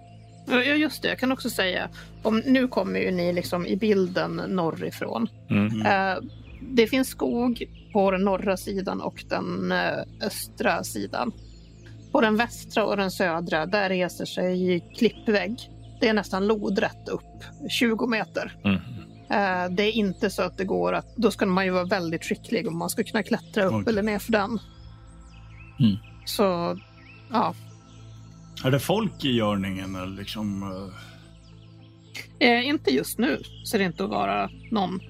Ja, 0.51 0.63
just 0.63 1.03
det, 1.03 1.09
jag 1.09 1.19
kan 1.19 1.33
också 1.33 1.51
säga, 1.51 1.89
om, 2.23 2.43
nu 2.47 2.69
kommer 2.69 3.01
ju 3.01 3.11
ni 3.11 3.33
liksom 3.33 3.67
i 3.67 3.77
bilden 3.77 4.37
norrifrån. 4.37 5.29
Mm. 5.51 5.87
Eh, 5.87 6.19
det 6.61 6.87
finns 6.87 7.09
skog 7.09 7.65
på 7.93 8.11
den 8.11 8.21
norra 8.25 8.57
sidan 8.57 9.01
och 9.01 9.25
den 9.29 9.73
eh, 9.73 10.27
östra 10.27 10.85
sidan. 10.85 11.33
På 12.13 12.21
den 12.21 12.37
västra 12.37 12.85
och 12.87 12.97
den 12.97 13.11
södra, 13.11 13.67
där 13.67 13.89
reser 13.89 14.25
sig 14.25 14.85
klippvägg. 14.99 15.71
Det 16.01 16.09
är 16.09 16.13
nästan 16.13 16.47
lodrätt 16.47 17.09
upp, 17.09 17.45
20 17.71 18.07
meter. 18.07 18.57
Mm. 18.65 18.77
Eh, 19.31 19.71
Det 19.71 19.83
är 19.83 19.93
inte 19.93 20.31
så 20.31 20.43
att 20.43 20.57
det 20.59 20.65
går 20.65 20.93
att... 20.93 21.17
Då 21.17 21.31
ska 21.31 21.47
man 21.47 21.65
ju 21.65 21.71
vara 21.71 21.85
väldigt 21.85 22.25
skicklig 22.25 22.69
om 22.69 22.79
man 22.79 22.91
ska 22.91 23.05
kunna 23.05 23.23
klättra 23.23 23.65
upp 23.65 23.75
Okej. 23.75 23.89
eller 23.89 24.03
ner 24.03 24.19
för 24.19 24.33
den. 24.33 24.59
Mm. 25.81 25.97
Så, 26.25 26.79
ja. 27.33 27.55
Är 28.65 28.71
det 28.71 28.81
folk 28.81 29.25
i 29.25 29.31
görningen? 29.33 29.95
Eller 29.95 30.17
liksom, 30.17 30.63
eh, 30.63 30.95
Eh, 32.41 32.67
inte 32.69 32.91
just 32.91 33.19
nu 33.19 33.43
ser 33.71 33.79
det 33.79 33.85
inte 33.85 34.05
att 34.05 34.11
vara 34.11 34.51
någon 34.71 35.01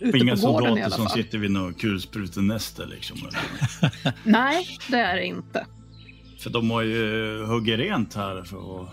ute 0.00 0.18
inga 0.18 0.36
på 0.36 0.40
gården 0.52 0.68
i 0.68 0.70
soldater 0.70 0.82
alla 0.82 0.90
som 0.90 1.04
fall. 1.06 1.16
sitter 1.16 1.38
vid 1.38 1.50
något 1.50 1.78
kulsprutenäste? 1.80 2.86
Liksom, 2.86 3.16
eller? 3.18 4.12
Nej, 4.24 4.66
det 4.90 4.96
är 4.96 5.16
det 5.16 5.24
inte. 5.26 5.66
För 6.38 6.50
de 6.50 6.70
har 6.70 6.82
ju 6.82 7.38
huggit 7.44 7.78
rent 7.78 8.14
här. 8.14 8.42
För 8.42 8.82
att... 8.82 8.88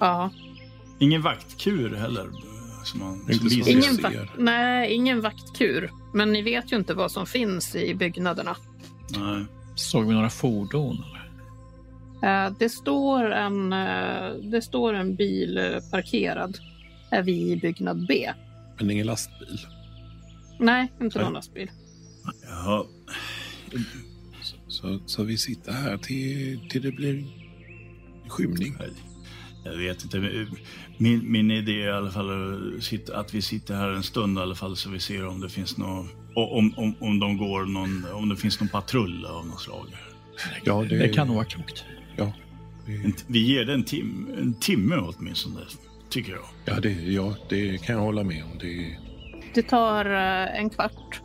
Ja. 0.00 0.30
Ingen 0.98 1.22
vaktkur 1.22 1.94
heller. 1.96 2.24
eh, 2.24 2.82
Som 2.84 3.00
man, 3.00 3.18
som 3.34 3.48
visar. 3.48 3.70
Ingen 3.72 3.96
vakt, 4.02 4.30
nej, 4.38 4.92
ingen 4.92 5.20
vaktkur. 5.20 5.90
Men 6.14 6.32
ni 6.32 6.42
vet 6.42 6.72
ju 6.72 6.76
inte 6.76 6.94
vad 6.94 7.12
som 7.12 7.26
finns 7.26 7.74
i 7.76 7.94
byggnaderna. 7.94 8.56
Nej. 9.18 9.44
Såg 9.74 10.06
vi 10.06 10.14
några 10.14 10.30
fordon? 10.30 11.04
Eller? 11.08 11.21
Eh, 12.22 12.52
Det 12.58 12.68
står 12.68 13.30
en, 13.30 13.72
eh, 13.72 14.32
det 14.42 14.62
står 14.62 14.94
en 14.94 15.14
bil 15.14 15.58
eh, 15.58 15.78
parkerad 15.90 16.58
vid 17.24 17.60
byggnad 17.60 18.06
B. 18.06 18.30
Men 18.78 18.90
ingen 18.90 19.06
lastbil. 19.06 19.60
Nej, 20.58 20.92
inte 21.00 21.22
någon 21.22 21.32
lastbil. 21.32 21.70
Jaha. 22.42 22.84
Så, 24.42 24.56
så, 24.68 24.98
så 25.06 25.22
vi 25.22 25.38
sitter 25.38 25.72
här 25.72 25.96
till, 25.96 26.60
till 26.70 26.82
det 26.82 26.92
blir 26.92 27.24
skymning. 28.28 28.76
Jag 29.64 29.76
vet 29.76 30.04
inte. 30.04 30.46
Min, 30.98 31.32
min 31.32 31.50
idé 31.50 31.82
är 31.82 31.88
i 31.88 31.92
alla 31.92 32.10
fall 32.10 32.30
att 33.14 33.34
vi 33.34 33.42
sitter 33.42 33.74
här 33.74 33.88
en 33.88 34.02
stund 34.02 34.38
i 34.38 34.40
alla 34.40 34.54
fall 34.54 34.76
så 34.76 34.90
vi 34.90 35.00
ser 35.00 35.26
om 35.26 35.40
det 35.40 35.48
finns 35.48 35.76
någon, 35.76 36.08
om, 36.34 36.74
om, 36.76 36.94
om 37.00 37.18
de 37.18 37.36
går 37.36 37.64
någon, 37.64 38.04
om 38.12 38.28
det 38.28 38.36
finns 38.36 38.60
någon 38.60 38.68
patrull 38.68 39.26
av 39.26 39.46
något 39.46 39.60
slag. 39.60 39.86
Ja, 40.64 40.84
det, 40.88 40.98
Det 40.98 41.08
kan 41.08 41.26
nog 41.26 41.36
vara 41.36 41.46
klokt. 41.46 41.84
Ja, 42.16 42.32
vi, 43.26 43.54
ger 43.54 43.64
det 43.64 43.72
en, 43.72 43.84
tim, 43.84 44.34
en 44.38 44.54
timme 44.54 44.96
åtminstone, 44.96 45.60
tycker 46.10 46.32
jag. 46.32 46.44
ja, 46.64 46.80
det, 46.80 46.90
ja, 46.90 47.34
det 47.48 47.78
kan 47.78 47.96
jag 47.96 48.02
hålla 48.02 48.22
med 48.22 48.44
om. 48.44 48.58
Det, 48.58 48.96
Det 49.54 49.62
tar 49.62 50.04
eh, 50.04 50.58
en 50.60 50.70
kvart 50.70 51.20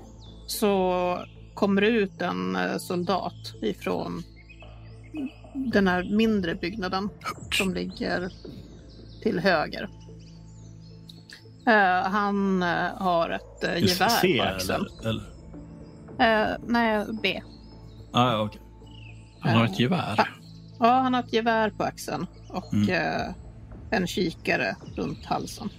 så 0.48 1.26
kommer 1.54 1.82
det 1.82 1.88
ut 1.88 2.22
en 2.22 2.56
eh, 2.56 2.78
soldat 2.78 3.54
ifrån 3.62 4.24
den 5.54 5.88
här 5.88 6.04
mindre 6.04 6.56
byggnaden 6.56 7.10
som 7.52 7.74
ligger 7.74 8.32
till 9.24 9.40
höger. 9.40 9.90
Eh, 11.68 12.10
han 12.12 12.64
eh, 12.64 12.98
har 12.98 13.30
ett 13.30 13.64
uh, 13.64 13.84
gevär 13.84 14.10
C 14.10 14.38
på 14.38 14.44
axeln. 14.44 14.86
eller? 15.02 15.22
eller? 16.18 16.58
Nej, 16.68 17.06
B. 17.24 17.42
Ah, 18.12 18.32
ja, 18.32 18.42
okej. 18.42 18.62
Han 19.40 19.56
har 19.56 19.66
ett 19.66 19.80
gevär. 19.80 20.37
Ja, 20.80 21.00
han 21.00 21.14
har 21.14 21.24
ett 21.24 21.34
gevär 21.34 21.70
på 21.70 21.84
axeln 21.84 22.26
och 22.50 22.74
Mm. 22.74 22.90
eh, 22.90 23.34
en 23.92 24.08
kikare 24.08 24.76
runt 24.96 25.26
halsen. 25.26 25.70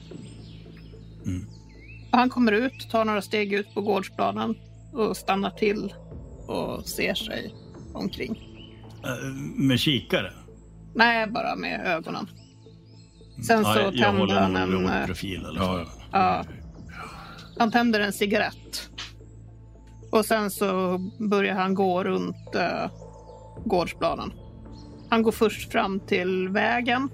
Mm. 1.27 1.47
Han 2.11 2.31
kommer 2.31 2.53
ut, 2.53 2.91
tar 2.91 3.05
några 3.05 3.23
steg 3.23 3.53
ut 3.53 3.75
på 3.75 3.81
gårdsplanen 3.81 4.55
och 4.93 5.17
stannar 5.17 5.51
till 5.51 5.95
och 6.47 6.85
ser 6.89 7.15
sig 7.15 7.55
omkring. 7.95 8.39
Eh, 9.05 9.35
Med 9.57 9.79
kikare? 9.81 10.33
Nej, 10.95 11.27
bara 11.27 11.57
med 11.57 11.87
ögonen. 11.87 12.27
Sen 13.47 13.63
Ja, 13.63 13.75
så 13.75 13.81
jag 13.81 13.97
tänder 13.97 14.35
han 14.41 14.57
en... 14.57 14.87
eh, 14.89 15.07
profil 15.07 15.47
ja, 15.57 15.61
fall. 15.63 15.87
Ja, 16.13 16.45
han 17.59 17.71
tänder 17.71 18.01
en 18.01 18.13
cigarett. 18.13 18.91
Och 20.13 20.25
sen 20.25 20.51
så 20.51 20.99
börjar 21.19 21.55
han 21.55 21.75
gå 21.75 22.05
runt 22.05 22.37
uh, 22.57 22.91
gårdsplanen. 23.65 24.33
Han 25.09 25.23
går 25.23 25.33
först 25.33 25.73
fram 25.73 26.01
till 26.01 26.49
vägen 26.49 27.11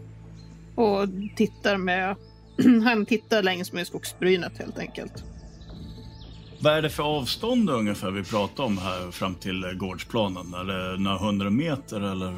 och 0.75 1.09
tittar 1.37 1.77
med... 1.77 2.17
han 2.85 3.07
tittar 3.07 3.43
längs 3.43 3.73
med 3.73 3.87
skogsbrynet 3.87 4.59
helt 4.59 4.79
enkelt. 4.79 5.25
Vad 6.61 6.73
är 6.73 6.83
det 6.83 6.91
för 6.91 7.03
avstånd 7.03 7.71
ungefär 7.71 8.11
vi 8.11 8.25
pratar 8.25 8.65
om 8.65 8.79
här 8.79 9.11
fram 9.11 9.35
till 9.35 9.65
gårdsplanen? 9.77 10.55
Är 10.55 10.65
det 10.65 11.03
några 11.03 11.19
hundra 11.19 11.51
meter 11.51 12.01
eller? 12.01 12.35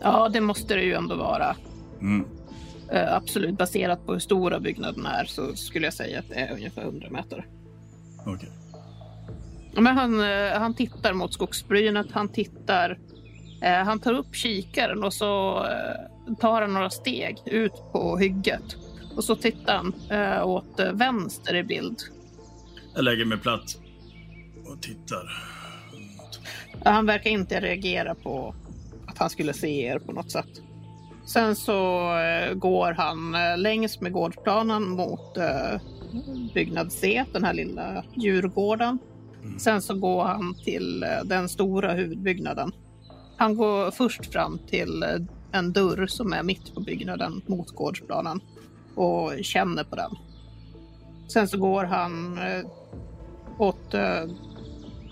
Ja, 0.00 0.28
det 0.28 0.40
måste 0.40 0.74
det 0.74 0.82
ju 0.82 0.94
ändå 0.94 1.16
vara. 1.16 1.56
Mm. 2.00 2.24
Eh, 2.90 3.14
absolut, 3.14 3.58
baserat 3.58 4.06
på 4.06 4.12
hur 4.12 4.20
stora 4.20 4.60
byggnaden 4.60 5.06
är 5.06 5.24
så 5.24 5.56
skulle 5.56 5.86
jag 5.86 5.94
säga 5.94 6.18
att 6.18 6.28
det 6.28 6.34
är 6.34 6.52
ungefär 6.52 6.82
100 6.82 7.08
meter. 7.10 7.46
Okej. 8.26 8.48
Men 9.74 9.96
han, 9.96 10.20
eh, 10.20 10.52
han 10.52 10.74
tittar 10.74 11.12
mot 11.12 11.34
skogsbrynet, 11.34 12.06
han 12.12 12.28
tittar... 12.28 12.98
Eh, 13.62 13.84
han 13.84 14.00
tar 14.00 14.12
upp 14.12 14.34
kikaren 14.34 15.04
och 15.04 15.14
så 15.14 15.64
eh, 15.66 16.34
tar 16.34 16.60
han 16.60 16.74
några 16.74 16.90
steg 16.90 17.36
ut 17.46 17.72
på 17.92 18.18
hygget. 18.18 18.76
Och 19.16 19.24
så 19.24 19.36
tittar 19.36 19.76
han 19.76 19.94
eh, 20.10 20.46
åt 20.46 20.80
vänster 20.92 21.54
i 21.54 21.62
bild. 21.62 21.98
Jag 22.94 23.04
lägger 23.04 23.24
mig 23.24 23.38
platt 23.38 23.78
och 24.64 24.82
tittar. 24.82 25.52
Han 26.84 27.06
verkar 27.06 27.30
inte 27.30 27.60
reagera 27.60 28.14
på 28.14 28.54
att 29.06 29.18
han 29.18 29.30
skulle 29.30 29.52
se 29.52 29.84
er 29.84 29.98
på 29.98 30.12
något 30.12 30.30
sätt. 30.30 30.62
Sen 31.26 31.56
så 31.56 32.08
går 32.54 32.92
han 32.92 33.36
längs 33.62 34.00
med 34.00 34.12
gårdsplanen 34.12 34.88
mot 34.88 35.38
byggnad 36.54 36.92
C, 36.92 37.24
den 37.32 37.44
här 37.44 37.54
lilla 37.54 38.04
djurgården. 38.14 38.98
Mm. 39.42 39.58
Sen 39.58 39.82
så 39.82 39.94
går 39.94 40.24
han 40.24 40.54
till 40.64 41.06
den 41.24 41.48
stora 41.48 41.92
huvudbyggnaden. 41.92 42.72
Han 43.42 43.56
går 43.56 43.90
först 43.90 44.32
fram 44.32 44.58
till 44.58 45.02
eh, 45.02 45.08
en 45.52 45.72
dörr 45.72 46.06
som 46.06 46.32
är 46.32 46.42
mitt 46.42 46.74
på 46.74 46.80
byggnaden 46.80 47.42
mot 47.46 47.70
gårdsplanen 47.70 48.40
och 48.94 49.32
känner 49.42 49.84
på 49.84 49.96
den. 49.96 50.10
Sen 51.28 51.48
så 51.48 51.58
går 51.58 51.84
han 51.84 52.38
eh, 52.38 52.66
åt, 53.58 53.94
eh, 53.94 54.24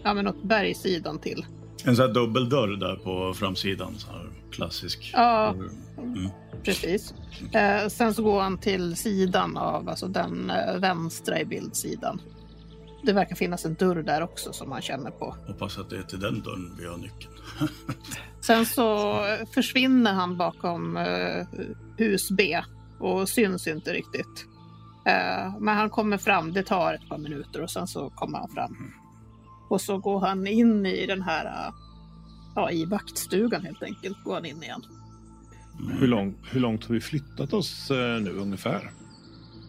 ja, 0.05 0.15
men 0.15 0.29
åt 0.29 0.43
bergssidan 0.43 1.19
till. 1.19 1.47
En 1.85 1.97
sån 1.97 2.07
här 2.07 2.15
dubbeldörr 2.15 2.77
där 2.77 2.97
på 2.97 3.35
framsidan. 3.35 3.95
Så 3.99 4.11
här 4.13 4.29
klassisk. 4.51 5.11
Ja, 5.15 5.55
Mm. 5.99 6.29
precis. 6.65 7.15
Eh, 7.53 7.89
sen 7.89 8.15
så 8.15 8.23
går 8.23 8.41
han 8.41 8.59
till 8.59 8.97
sidan 8.97 9.57
av 9.57 9.89
alltså 9.89 10.07
den 10.09 10.53
vänstra 10.77 11.41
i 11.41 11.45
bildsidan. 11.45 12.21
Det 13.03 13.13
verkar 13.13 13.37
finnas 13.37 13.65
en 13.65 13.75
dörr 13.75 14.03
där 14.03 14.23
också 14.23 14.53
som 14.53 14.69
man 14.69 14.83
känner 14.83 15.11
på. 15.11 15.37
Hoppas 15.47 15.79
att 15.79 15.91
det 15.91 15.97
är 15.97 16.03
till 16.03 16.21
den 16.21 16.41
dörren 16.41 16.77
vi 16.81 16.87
har 16.87 16.97
nyckeln. 16.97 17.33
Sen 18.41 18.67
så 18.67 19.21
försvinner 19.55 20.13
han 20.13 20.37
bakom 20.37 20.97
eh, 20.97 21.47
hus 21.97 22.31
B 22.31 22.61
och 22.99 23.29
syns 23.29 23.67
inte 23.67 23.93
riktigt. 23.93 24.47
Eh, 25.07 25.59
men 25.61 25.77
han 25.77 25.91
kommer 25.91 26.19
fram, 26.19 26.53
det 26.53 26.63
tar 26.63 26.95
ett 26.95 27.09
par 27.09 27.19
minuter 27.19 27.63
och 27.63 27.71
sen 27.71 27.87
så 27.87 28.11
kommer 28.11 28.39
han 28.39 28.49
fram. 28.49 28.93
Och 29.69 29.81
så 29.81 29.99
går 29.99 30.21
han 30.21 30.47
in 30.47 30.87
i 30.87 31.07
den 31.07 31.23
här 31.23 31.73
ja, 32.55 32.71
i 32.71 32.85
vaktstugan 32.85 33.65
helt 33.65 33.83
enkelt 33.83 34.25
går 34.25 34.35
han 34.35 34.45
in 34.45 34.63
igen. 34.63 34.83
Hur, 35.99 36.07
lång, 36.07 36.35
hur 36.51 36.61
långt 36.61 36.85
har 36.85 36.95
vi 36.95 37.01
flyttat 37.01 37.53
oss 37.53 37.91
eh, 37.91 38.21
nu 38.21 38.31
ungefär? 38.31 38.91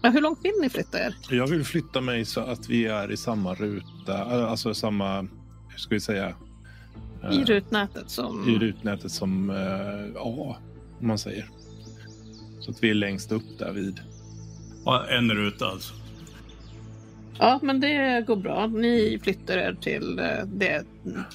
Men 0.01 0.13
hur 0.13 0.21
långt 0.21 0.39
vill 0.43 0.53
ni 0.61 0.69
flytta 0.69 1.05
er? 1.05 1.15
Jag 1.29 1.47
vill 1.47 1.65
flytta 1.65 2.01
mig 2.01 2.25
så 2.25 2.41
att 2.41 2.69
vi 2.69 2.85
är 2.85 3.11
i 3.11 3.17
samma 3.17 3.53
ruta, 3.53 4.39
eh, 4.39 4.51
alltså 4.51 4.73
samma, 4.73 5.21
hur 5.69 5.77
ska 5.77 5.95
vi 5.95 6.01
säga? 6.01 6.35
I 7.24 7.41
Eh, 7.41 7.45
rutnätet 7.45 8.09
som... 8.09 8.49
I 8.49 8.59
rutnätet 8.59 9.11
som 9.11 9.49
eh, 9.49 10.22
A, 10.22 10.55
om 10.99 11.07
man 11.07 11.17
säger. 11.17 11.49
Så 12.59 12.72
att 12.72 12.84
vi 12.84 12.89
är 12.89 12.93
längst 12.93 13.32
upp 13.32 13.59
där 13.59 13.72
vid. 13.72 13.99
Ja, 14.86 15.05
en 15.09 15.32
ruta 15.32 15.65
alltså. 15.65 15.93
Ja, 17.39 17.59
men 17.61 17.80
det 17.80 18.24
går 18.28 18.36
bra. 18.36 18.67
Ni 18.67 19.19
flyttar 19.24 19.57
er 19.57 19.78
till 19.82 20.19
eh, 20.19 20.26
det 20.45 20.69
är 20.69 20.84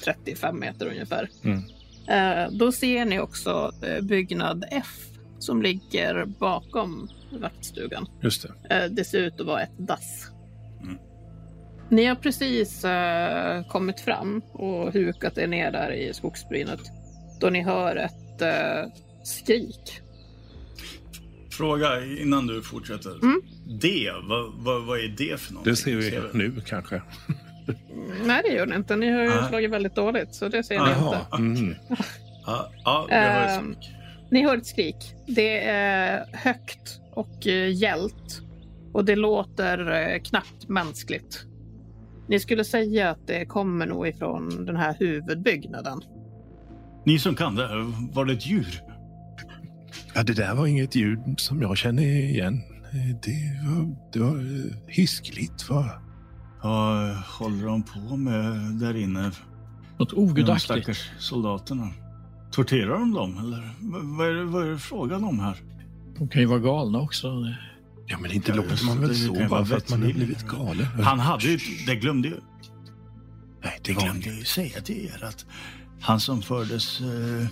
35 0.05 0.59
meter 0.59 0.87
ungefär. 0.87 1.29
Mm. 1.43 1.61
Eh, 2.07 2.51
Då 2.51 2.71
ser 2.71 3.05
ni 3.05 3.19
också 3.19 3.71
byggnad 4.01 4.65
F 4.71 4.95
som 5.39 5.61
ligger 5.61 6.25
bakom 6.25 7.09
vaktstugan. 7.39 8.07
Just 8.21 8.47
det. 8.69 8.87
Det 8.89 9.03
ser 9.03 9.21
ut 9.21 9.39
att 9.39 9.47
vara 9.47 9.61
ett 9.61 9.77
dass. 9.77 10.27
Mm. 10.81 10.97
Ni 11.89 12.05
har 12.05 12.15
precis 12.15 12.85
eh, 12.85 13.67
kommit 13.67 13.99
fram 13.99 14.41
och 14.53 14.93
hukat 14.93 15.37
er 15.37 15.47
ner 15.47 15.71
där 15.71 15.91
i 15.91 16.13
skogsbrynet 16.13 16.79
då 17.39 17.49
ni 17.49 17.61
hör 17.61 17.95
ett 17.95 18.41
eh, 18.41 18.91
skrik. 19.23 20.01
Fråga 21.51 22.05
innan 22.05 22.47
du 22.47 22.61
fortsätter. 22.61 23.11
Mm. 23.11 23.41
Det, 23.81 24.11
vad, 24.23 24.53
vad, 24.53 24.85
vad 24.85 24.99
är 24.99 25.07
det 25.17 25.39
för 25.39 25.53
någonting? 25.53 25.71
Det 25.73 25.77
ser 25.77 25.95
vi 25.95 26.09
du? 26.09 26.29
nu 26.33 26.61
kanske. 26.65 26.95
Mm, 26.95 28.27
Nej, 28.27 28.41
det 28.45 28.53
gör 28.53 28.65
ni 28.65 28.75
inte. 28.75 28.95
Ni 28.95 29.11
har 29.11 29.21
ju 29.21 29.29
Nej. 29.29 29.49
slagit 29.49 29.71
väldigt 29.71 29.95
dåligt, 29.95 30.35
så 30.35 30.47
det 30.47 30.63
ser 30.63 30.79
ni 30.79 30.89
inte. 31.05 31.19
Mm. 31.37 31.75
Har 32.83 33.03
ett 33.05 33.57
Ehm, 33.59 33.75
skrik. 33.75 33.91
Ni 34.31 34.43
hör 34.43 34.57
ett 34.57 34.65
skrik. 34.65 34.95
Det 35.27 35.63
är 35.67 36.25
högt 36.33 36.99
och 37.13 37.47
eh, 37.47 37.73
gällt. 37.75 38.41
Och 38.93 39.05
det 39.05 39.15
låter 39.15 39.91
eh, 39.91 40.21
knappt 40.21 40.67
mänskligt. 40.69 41.45
Ni 42.27 42.39
skulle 42.39 42.63
säga 42.63 43.09
att 43.09 43.27
det 43.27 43.45
kommer 43.45 43.85
nog 43.85 44.07
ifrån 44.07 44.65
den 44.65 44.75
här 44.75 44.95
huvudbyggnaden. 44.99 46.01
Ni 47.05 47.19
som 47.19 47.35
kan 47.35 47.55
det, 47.55 47.67
var 48.13 48.25
det 48.25 48.33
ett 48.33 48.47
djur? 48.47 48.81
Ja, 50.15 50.23
det 50.23 50.33
där 50.33 50.55
var 50.55 50.67
inget 50.67 50.95
ljud 50.95 51.19
som 51.37 51.61
jag 51.61 51.77
känner 51.77 52.03
igen. 52.03 52.61
Det 53.23 53.61
var, 53.69 53.95
det 54.13 54.19
var 54.19 54.37
eh, 54.37 54.73
hiskligt. 54.87 55.69
Va? 55.69 55.89
Vad 56.63 57.15
håller 57.15 57.65
de 57.65 57.83
på 57.83 58.17
med 58.17 58.53
där 58.79 58.97
inne? 58.97 59.31
Något 59.99 60.09
De 60.09 60.15
ogudaktigt. 60.17 60.63
stackars 60.63 61.11
soldaterna. 61.19 61.89
Torterar 62.51 62.99
de 62.99 63.13
dem 63.13 63.37
eller 63.37 63.69
vad, 63.81 64.17
vad, 64.17 64.27
är 64.29 64.33
det, 64.33 64.43
vad 64.45 64.67
är 64.67 64.71
det 64.71 64.77
frågan 64.77 65.23
om 65.23 65.39
här? 65.39 65.57
De 66.17 66.27
kan 66.27 66.41
ju 66.41 66.47
vara 66.47 66.59
galna 66.59 66.99
också. 66.99 67.27
Ja, 68.09 68.17
men 68.17 68.31
inte 68.31 68.51
Ja, 68.51 68.55
låter 68.55 68.85
man 68.85 69.01
väl 69.01 69.15
så 69.15 69.33
bara 69.49 69.65
för 69.65 69.77
att 69.77 69.89
man 69.89 70.03
har 70.03 70.13
blivit 70.13 70.43
galen. 70.47 70.85
Han 71.03 71.19
hade 71.19 71.47
ju, 71.47 71.59
det 71.85 71.95
glömde 71.95 72.27
ju, 72.27 72.35
Nej, 73.63 73.79
det 73.83 73.93
det 73.93 74.01
glömde 74.03 74.27
jag 74.27 74.35
ju 74.37 74.43
säga 74.45 74.81
till 74.81 75.05
er 75.05 75.23
att 75.23 75.45
han 76.01 76.19
som 76.19 76.41
fördes 76.41 77.01
eh, 77.01 77.47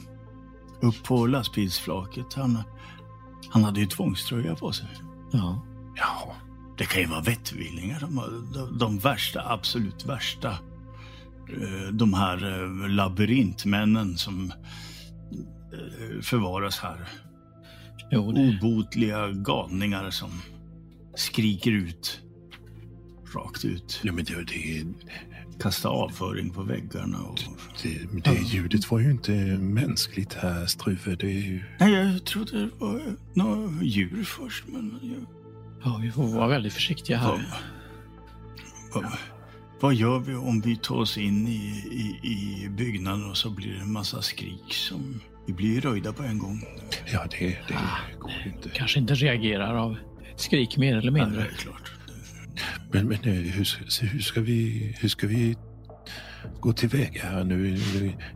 upp 0.81 1.03
på 1.03 1.27
lastbilsflaket, 1.27 2.33
han, 2.33 2.63
han 3.49 3.63
hade 3.63 3.79
ju 3.79 3.85
tvångströja 3.85 4.55
på 4.55 4.71
sig. 4.71 4.87
Ja. 5.31 5.65
Ja, 5.95 6.35
Det 6.77 6.85
kan 6.85 7.01
ju 7.01 7.07
vara 7.07 7.21
vettvillingar, 7.21 7.99
de, 7.99 8.15
de, 8.53 8.77
de 8.77 8.99
värsta, 8.99 9.51
absolut 9.53 10.05
värsta. 10.05 10.49
Eh, 11.61 11.87
De 11.93 12.13
här 12.13 12.61
eh, 12.63 12.89
labyrintmännen 12.89 14.17
som 14.17 14.51
eh, 15.73 16.21
förvaras 16.21 16.79
här. 16.79 17.07
Jo, 18.11 18.31
det, 18.31 18.59
Obotliga 18.61 19.31
galningar 19.31 20.09
som 20.09 20.29
skriker 21.15 21.71
ut. 21.71 22.21
Rakt 23.35 23.65
ut. 23.65 23.99
ja 24.03 24.11
men 24.11 24.25
det, 24.25 24.43
det, 24.43 24.85
Kasta 25.59 25.89
avföring 25.89 26.49
på 26.49 26.63
väggarna. 26.63 27.19
Och... 27.21 27.39
det, 27.83 28.11
men 28.11 28.21
det 28.21 28.41
ljudet 28.41 28.91
var 28.91 28.99
ju 28.99 29.11
inte 29.11 29.31
mänskligt 29.57 30.33
här, 30.33 30.65
Struve. 30.65 31.15
Det 31.15 31.27
är 31.27 31.41
ju... 31.41 31.63
Nej, 31.79 31.93
jag 31.93 32.25
trodde 32.25 32.59
det 32.59 32.69
var 32.77 33.01
några 33.33 33.83
djur 33.83 34.23
först, 34.23 34.63
men... 34.67 34.99
Jag... 35.01 35.25
ja, 35.83 35.99
vi 36.01 36.11
får 36.11 36.27
vara 36.27 36.47
väldigt 36.47 36.73
försiktiga 36.73 37.17
här. 37.17 37.45
vad, 38.93 39.05
vad 39.79 39.93
gör 39.93 40.19
vi 40.19 40.35
om 40.35 40.61
vi 40.61 40.75
tar 40.75 40.95
oss 40.95 41.17
in 41.17 41.47
i, 41.47 41.83
i, 41.91 42.27
i 42.27 42.69
byggnaden 42.69 43.29
och 43.29 43.37
så 43.37 43.49
blir 43.49 43.73
det 43.73 43.79
en 43.79 43.91
massa 43.91 44.21
skrik 44.21 44.73
som... 44.73 45.21
Vi 45.47 45.53
blir 45.53 45.73
ju 45.73 45.79
röjda 45.79 46.13
på 46.13 46.23
en 46.23 46.37
gång. 46.39 46.63
Ja, 47.13 47.25
det, 47.31 47.45
det 47.67 47.77
går 48.19 48.31
ju 48.45 48.51
inte. 48.51 48.69
Kanske 48.69 48.99
inte 48.99 49.13
reagerar 49.13 49.75
av 49.75 49.97
ett 50.33 50.39
skrik 50.39 50.77
mer 50.77 50.97
eller 50.97 51.11
Ja, 51.11 51.17
det 51.17 51.25
mindre. 51.25 51.41
är 51.41 51.47
klart. 51.55 51.91
Men, 52.91 53.07
men 53.07 53.17
eh, 53.23 53.33
hur, 53.33 54.03
hur, 54.11 54.19
ska 54.19 54.41
vi, 54.41 54.95
hur 54.99 55.09
ska 55.09 55.27
vi 55.27 55.55
gå 56.59 56.73
tillväga 56.73 57.21
här 57.23 57.43
nu? 57.43 57.77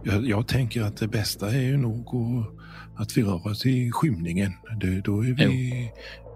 Jag, 0.04 0.28
jag 0.28 0.48
tänker 0.48 0.82
att 0.84 0.98
det 0.98 1.08
bästa 1.08 1.52
är 1.52 1.62
ju 1.62 1.78
nog 1.78 2.08
att, 2.16 3.02
att 3.02 3.18
vi 3.18 3.24
rör 3.24 3.48
oss 3.48 3.66
i 3.66 3.92
skymningen. 3.92 4.52
Det, 4.82 5.02
då, 5.02 5.22
är 5.26 5.34
vi, 5.34 5.92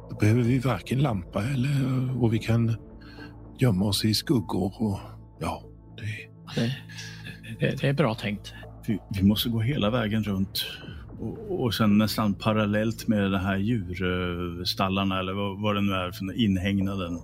då 0.09 0.15
behöver 0.15 0.41
vi 0.41 0.59
varken 0.59 0.99
lampa 0.99 1.43
eller 1.43 2.23
och 2.23 2.33
vi 2.33 2.39
kan 2.39 2.75
gömma 3.59 3.85
oss 3.85 4.05
i 4.05 4.13
skuggor. 4.13 4.73
Och, 4.81 4.99
ja, 5.39 5.63
det, 5.97 6.61
Det, 6.61 6.71
det, 7.59 7.81
det 7.81 7.87
är 7.87 7.93
bra 7.93 8.15
tänkt. 8.15 8.53
Vi, 8.87 8.99
vi 9.09 9.23
måste 9.23 9.49
gå 9.49 9.59
hela 9.61 9.89
vägen 9.89 10.23
runt 10.23 10.65
och, 11.19 11.63
och 11.63 11.73
sen 11.73 11.97
nästan 11.97 12.33
parallellt 12.33 13.07
med 13.07 13.31
de 13.31 13.37
här 13.39 13.57
djurstallarna 13.57 15.19
eller 15.19 15.33
vad, 15.33 15.61
vad 15.61 15.75
det 15.75 15.81
nu 15.81 15.91
är 15.93 16.11
för 16.11 16.39
inhägnaden. 16.41 17.19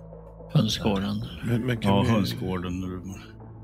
Hönsgården. 0.52 1.24
men, 1.44 1.60
men 1.66 1.78
Ja, 1.82 2.02
vi, 2.02 2.08
hönsgården. 2.10 3.02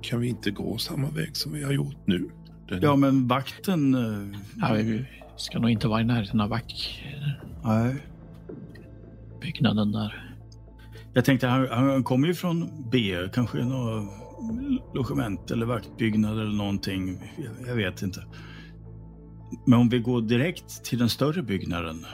kan 0.02 0.20
vi 0.20 0.28
inte 0.28 0.50
gå 0.50 0.78
samma 0.78 1.10
väg 1.10 1.36
som 1.36 1.52
vi 1.52 1.64
har 1.64 1.72
gjort 1.72 1.96
nu? 2.06 2.30
Den, 2.68 2.80
Ja, 2.82 2.96
men 2.96 3.28
vakten... 3.28 3.94
eh, 3.94 4.38
Ja, 4.60 4.72
vi 4.72 5.04
ska 5.36 5.58
nog 5.58 5.70
inte 5.70 5.88
vara 5.88 6.00
i 6.00 6.04
närheten 6.04 6.40
av 6.40 6.50
Nej. 7.64 7.96
vaktbyggnaden 9.30 9.92
där. 9.92 10.32
Jag 11.14 11.24
tänkte, 11.24 11.46
han, 11.46 11.68
han 11.70 12.04
kommer 12.04 12.28
ju 12.28 12.34
från 12.34 12.68
B, 12.92 13.16
kanske 13.32 13.58
något 13.64 14.08
logement 14.94 15.50
eller 15.50 15.66
vaktbyggnad 15.66 16.40
eller 16.40 16.56
någonting. 16.56 17.22
Jag, 17.36 17.68
jag 17.68 17.76
vet 17.76 18.02
inte. 18.02 18.24
Men 19.66 19.78
om 19.78 19.88
vi 19.88 19.98
går 19.98 20.22
direkt 20.22 20.84
till 20.84 20.98
den 20.98 21.08
större 21.08 21.42
byggnaden. 21.42 22.06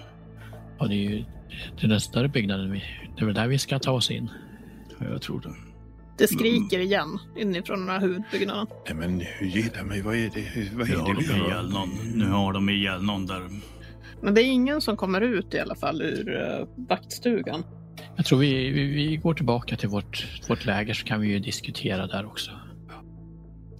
Ja, 0.78 0.86
det 0.86 0.94
är 0.94 1.10
ju 1.10 1.24
det 1.80 1.86
är 1.86 1.88
den 1.88 2.00
större 2.00 2.28
byggnaden. 2.28 2.72
Vi, 2.72 2.82
det 3.16 3.22
är 3.22 3.26
väl 3.26 3.34
där 3.34 3.48
vi 3.48 3.58
ska 3.58 3.78
ta 3.78 3.92
oss 3.92 4.10
in. 4.10 4.30
Ja, 4.98 5.06
jag 5.10 5.22
tror 5.22 5.40
det. 5.40 5.54
Det 6.18 6.26
skriker 6.26 6.78
igen 6.78 7.18
inifrån 7.36 7.78
den 7.78 7.88
här 7.88 8.00
huvudbyggnaden. 8.00 8.66
Nej, 8.86 8.94
men 8.94 9.18
ge 9.40 9.82
mig, 9.82 10.02
vad 10.02 10.14
är 10.14 10.30
det, 10.34 10.76
vad 10.76 10.88
Nu 10.88 10.94
är 10.94 10.98
har 10.98 11.14
det 11.14 11.14
de 11.14 11.34
vi 11.34 11.40
ihjäl 11.40 11.70
någon. 11.70 11.88
Nu 12.14 12.28
har 12.28 12.52
de 12.52 12.68
ihjäl 12.68 13.02
någon 13.02 13.26
där. 13.26 13.50
Men 14.20 14.34
det 14.34 14.42
är 14.42 14.44
ingen 14.44 14.80
som 14.80 14.96
kommer 14.96 15.20
ut 15.20 15.54
i 15.54 15.58
alla 15.58 15.74
fall 15.74 16.02
ur 16.02 16.28
uh, 16.28 16.86
vaktstugan. 16.88 17.64
Jag 18.16 18.26
tror 18.26 18.38
vi, 18.38 18.70
vi, 18.70 18.86
vi 18.86 19.16
går 19.16 19.34
tillbaka 19.34 19.76
till 19.76 19.88
vårt, 19.88 20.26
vårt 20.48 20.64
läger 20.64 20.94
så 20.94 21.06
kan 21.06 21.20
vi 21.20 21.28
ju 21.28 21.38
diskutera 21.38 22.06
där 22.06 22.26
också. 22.26 22.50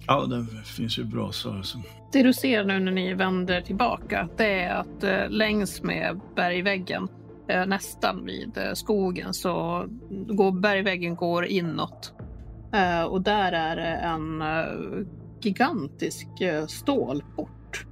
Ja, 0.07 0.25
det 0.25 0.45
finns 0.65 0.99
ju 0.99 1.03
brasor. 1.03 1.57
Alltså. 1.57 1.77
Det 2.11 2.23
du 2.23 2.33
ser 2.33 2.63
nu 2.63 2.79
när 2.79 2.91
ni 2.91 3.13
vänder 3.13 3.61
tillbaka, 3.61 4.29
det 4.37 4.61
är 4.61 4.73
att 4.73 5.03
eh, 5.03 5.29
längs 5.29 5.83
med 5.83 6.19
bergväggen, 6.35 7.07
eh, 7.47 7.65
nästan 7.65 8.25
vid 8.25 8.57
eh, 8.57 8.73
skogen, 8.73 9.33
så 9.33 9.85
går 10.09 10.51
bergväggen 10.51 11.15
går 11.15 11.45
inåt. 11.45 12.13
Eh, 12.73 13.03
och 13.03 13.21
där 13.21 13.51
är 13.51 13.75
det 13.75 13.95
en 13.95 14.41
eh, 14.41 15.07
gigantisk 15.41 16.41
eh, 16.41 16.65
stålport. 16.65 17.85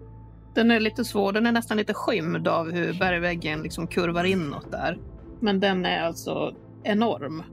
Den 0.56 0.72
är 0.72 0.80
lite 0.80 1.06
svår, 1.06 1.34
den 1.34 1.46
är 1.46 1.52
nästan 1.52 1.78
lite 1.78 1.94
skymd 1.94 2.48
av 2.48 2.72
hur 2.72 2.94
bergväggen 2.94 3.62
liksom 3.62 3.88
kurvar 3.88 4.24
inåt 4.24 4.72
där. 4.72 4.98
Men 5.42 5.60
den 5.60 5.86
är 5.86 6.02
alltså 6.04 6.56
enorm. 6.84 7.44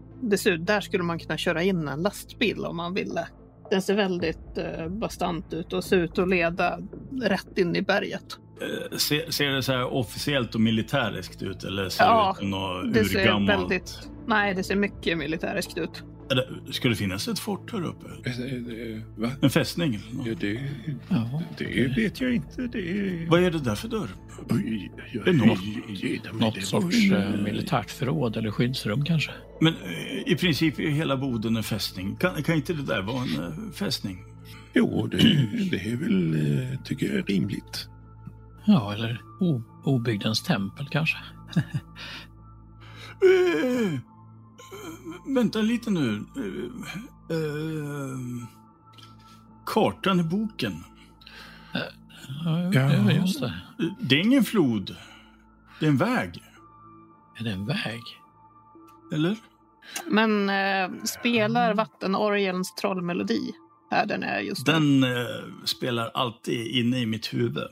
Ut, 0.47 0.67
där 0.67 0.81
skulle 0.81 1.03
man 1.05 1.19
kunna 1.19 1.37
köra 1.37 1.63
in 1.63 1.89
en 1.89 2.03
lastbil 2.03 2.65
om 2.65 2.77
man 2.77 2.95
ville. 2.95 3.29
Den 3.71 3.83
ser 3.83 3.95
väldigt 3.95 4.59
eh, 4.59 4.89
bastant 4.89 5.53
ut 5.55 5.73
och 5.73 5.85
ser 5.85 5.97
ut 5.97 6.19
att 6.19 6.29
leda 6.29 6.79
rätt 7.23 7.59
in 7.59 7.77
i 7.77 7.83
berget. 7.83 8.25
Eh, 8.61 8.97
Ser, 8.97 9.31
ser 9.31 9.49
det 9.49 9.63
så 9.63 9.73
här 9.73 9.95
officiellt 9.95 10.55
och 10.55 10.61
militäriskt 10.61 11.43
ut 11.43 11.65
eller 11.65 11.89
ser 11.89 12.05
Ja, 12.05 12.27
det 12.27 12.31
ut 12.33 12.39
som 12.39 12.51
något 12.51 12.97
urgammalt? 12.97 13.61
väldigt... 13.63 14.09
Nej, 14.27 14.55
det 14.55 14.63
ser 14.63 14.77
mycket 14.77 15.19
militäriskt 15.19 15.79
ut. 15.79 16.03
Eller, 16.31 16.73
Ska 16.73 16.89
det 16.89 16.95
finnas 16.95 17.29
ett 17.29 17.39
fort 17.39 17.73
här 17.73 17.85
uppe? 17.85 18.07
Eh, 18.25 18.41
eh, 18.41 19.03
Va? 19.17 19.31
En 19.43 19.51
fästning? 19.51 19.95
eller 19.95 20.15
något? 20.15 20.27
Ja, 20.27 20.35
det, 20.41 20.61
Ja, 21.09 21.43
det 21.59 21.97
vet 21.97 22.21
jag 22.21 22.35
inte. 22.35 22.63
Det... 22.67 23.27
Vad 23.31 23.43
är 23.43 23.51
det 23.51 23.59
där 23.59 23.75
för 23.75 23.89
dörr? 23.89 24.09
Är 24.51 25.25
det 25.25 25.33
något- 25.33 26.41
något 26.41 26.63
sorts 26.65 26.97
eh, 27.13 27.41
militärt 27.43 27.91
förråd 27.91 28.37
eller 28.37 28.51
skyddsrum 28.51 29.05
kanske. 29.05 29.31
Men 29.61 29.75
eh, 29.75 30.33
i 30.33 30.37
princip 30.41 30.79
är 30.79 30.89
hela 30.89 31.17
boden 31.17 31.57
en 31.57 31.63
fästning. 31.63 32.17
Kan, 32.17 32.43
kan 32.43 32.55
inte 32.55 32.73
det 32.73 32.83
där 32.83 33.03
vara 33.03 33.23
en 33.23 33.43
eh, 33.45 33.71
fästning? 33.75 34.25
Jo, 34.75 35.07
det, 35.07 35.17
det 35.71 35.91
är 35.93 35.97
väl, 35.97 36.35
eh, 36.73 36.79
tycker 36.85 37.15
jag, 37.17 37.31
rimligt. 37.31 37.89
Ja, 38.67 38.95
eller 38.95 39.21
o, 39.41 39.63
obygdens 39.85 40.43
tempel 40.43 40.87
kanske. 40.91 41.17
Vänta 45.35 45.59
lite 45.61 45.91
nu. 45.91 46.25
Eh, 47.31 48.47
kartan 49.67 50.21
i 50.21 50.23
boken. 50.23 50.85
Ja, 51.73 51.81
Ja. 52.73 52.93
ja, 52.93 53.13
just 53.13 53.41
det. 53.41 53.55
Det 54.01 54.15
är 54.15 54.21
ingen 54.21 54.45
flod. 54.45 54.97
Det 55.81 55.87
är 55.87 55.91
en 55.91 55.97
väg. 55.97 56.43
Är 57.39 57.45
det 57.45 57.51
en 57.51 57.67
väg? 57.67 58.03
Eller? 59.13 59.37
Men 60.11 60.49
eh, 60.51 61.03
spelar 61.05 61.75
vattenorgelns 61.75 62.75
trollmelodi 62.75 63.53
här 63.91 64.07
den 64.07 64.23
är 64.23 64.41
just 64.41 64.67
nu? 64.67 64.73
Den 64.73 65.05
eh, 65.05 65.27
spelar 65.65 66.11
alltid 66.15 66.67
inne 66.67 66.99
i 67.01 67.07
mitt 67.07 67.35
huvud. 67.35 67.69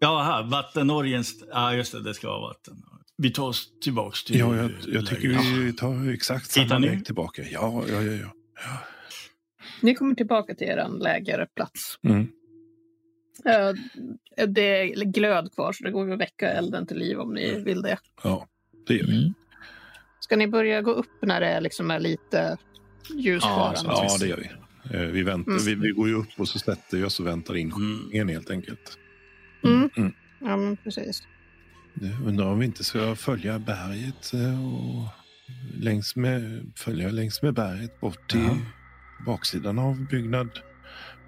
Ja, 0.00 0.22
här. 0.22 0.42
Vattenorgens... 0.42 1.34
Ja, 1.52 1.74
just 1.74 1.92
det. 1.92 2.02
Det 2.02 2.14
ska 2.14 2.28
vara 2.28 2.40
vatten. 2.40 2.74
Vi 3.22 3.30
tar 3.30 3.44
oss 3.48 3.72
tillbaks 3.82 4.24
till... 4.24 4.38
Ja, 4.38 4.56
jag, 4.56 4.70
jag 4.88 5.06
tycker 5.06 5.28
vi 5.64 5.72
tar 5.72 6.12
exakt 6.12 6.50
samma 6.50 6.78
väg 6.78 7.04
tillbaka. 7.04 7.42
Ja, 7.42 7.84
ja, 7.88 8.02
ja. 8.02 8.12
ja. 8.12 8.78
Ni 9.80 9.94
kommer 9.94 10.14
tillbaka 10.14 10.54
till 10.54 10.66
er 10.68 10.88
lägerplats. 10.98 11.98
Mm. 12.02 12.28
Eh, 13.44 13.72
det 14.46 14.60
är 14.92 15.04
glöd 15.04 15.52
kvar 15.54 15.72
så 15.72 15.84
det 15.84 15.90
går 15.90 16.12
att 16.12 16.20
väcka 16.20 16.48
elden 16.52 16.86
till 16.86 16.98
liv 16.98 17.20
om 17.20 17.34
ni 17.34 17.60
vill 17.60 17.82
det. 17.82 17.98
ja 18.22 18.46
det 18.86 18.94
gör 18.94 19.06
vi. 19.06 19.18
Mm. 19.22 19.34
Ska 20.20 20.36
ni 20.36 20.48
börja 20.48 20.82
gå 20.82 20.90
upp 20.90 21.22
när 21.22 21.40
det 21.40 21.60
liksom 21.60 21.90
är 21.90 22.00
lite 22.00 22.56
ljus 23.16 23.42
Ja, 23.46 23.74
kvar? 23.82 23.92
Ja, 23.94 24.16
det 24.20 24.26
gör 24.26 24.36
vi. 24.36 24.50
Eh, 24.96 25.02
Vi, 25.06 25.22
väntar, 25.22 25.52
Mm. 25.52 25.64
vi, 25.64 25.74
vi 25.74 25.90
går 25.90 26.08
ju 26.08 26.14
upp 26.14 26.28
och 26.36 26.48
så 26.48 26.58
sätter 26.58 26.96
vi 26.96 27.04
oss 27.04 27.20
och 27.20 27.26
väntar 27.26 27.56
in 27.56 27.72
Mm. 27.72 27.78
skjutningen 27.98 28.28
helt 28.28 28.50
enkelt. 28.50 28.98
Mm. 29.64 29.90
Mm. 29.96 30.12
Ja, 30.40 30.56
men 30.56 30.76
precis. 30.76 31.22
Undrar 32.26 32.46
om 32.46 32.58
vi 32.58 32.66
inte 32.66 32.84
ska 32.84 33.14
följa 33.16 33.58
berget 33.58 34.32
eh, 34.34 34.74
och 34.74 35.04
längs 35.74 36.16
med, 36.16 36.72
följa 36.76 37.08
längs 37.10 37.42
med 37.42 37.54
berget 37.54 38.00
bort 38.00 38.30
till 38.30 38.40
Ja. 38.44 38.56
baksidan 39.26 39.78
av 39.78 40.06
byggnad, 40.10 40.48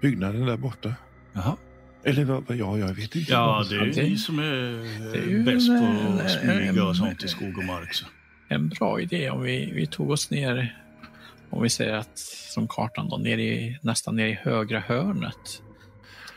byggnaden 0.01 0.45
där 0.45 0.57
borta. 0.57 0.95
Jaha. 1.33 1.55
Eller 2.03 2.25
vad, 2.25 2.43
vad- 2.47 2.57
ja, 2.57 2.77
jag 2.77 2.87
vet 2.93 3.15
inte. 3.15 3.31
Ja, 3.31 3.65
det 3.69 3.75
är 3.75 3.85
ju 3.85 4.03
ni 4.09 4.17
som 4.17 4.39
är, 4.39 5.43
bäst 5.45 5.67
på 5.67 6.23
att 6.23 6.31
smyga 6.31 6.85
och 6.85 6.97
sånt 6.97 7.23
i 7.23 7.27
skog 7.27 7.57
och 7.57 7.63
mark. 7.65 7.93
Så. 7.93 8.05
En 8.47 8.69
bra 8.69 9.01
idé 9.01 9.29
om 9.29 9.41
vi, 9.41 9.71
vi 9.75 9.87
tog 9.87 10.09
oss 10.09 10.29
ner, 10.29 10.77
om 11.49 11.63
vi 11.63 11.69
säger 11.69 11.93
att 11.93 12.17
som 12.53 12.67
kartan 12.67 13.09
då, 13.09 13.17
ner 13.17 13.37
i, 13.37 13.79
nästan 13.81 14.15
ner 14.15 14.27
i 14.27 14.33
högra 14.33 14.79
hörnet. 14.79 15.61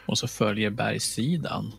Och 0.07 0.18
så 0.18 0.29
följer 0.29 0.70
bergssidan. 0.70 1.72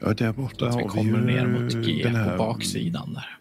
Ja, 0.00 0.14
där 0.14 0.32
borta 0.32 0.58
Så 0.58 0.66
att 0.66 0.76
vi 0.76 0.82
har 0.82 0.88
kommer 0.88 1.20
vi 1.20 1.32
ju 1.32 1.38
ner 1.38 1.46
mot 1.46 1.72
G 1.86 2.00
den 2.04 2.14
här, 2.14 2.30
på 2.30 2.44
baksidan 2.44 3.14
där. 3.14 3.38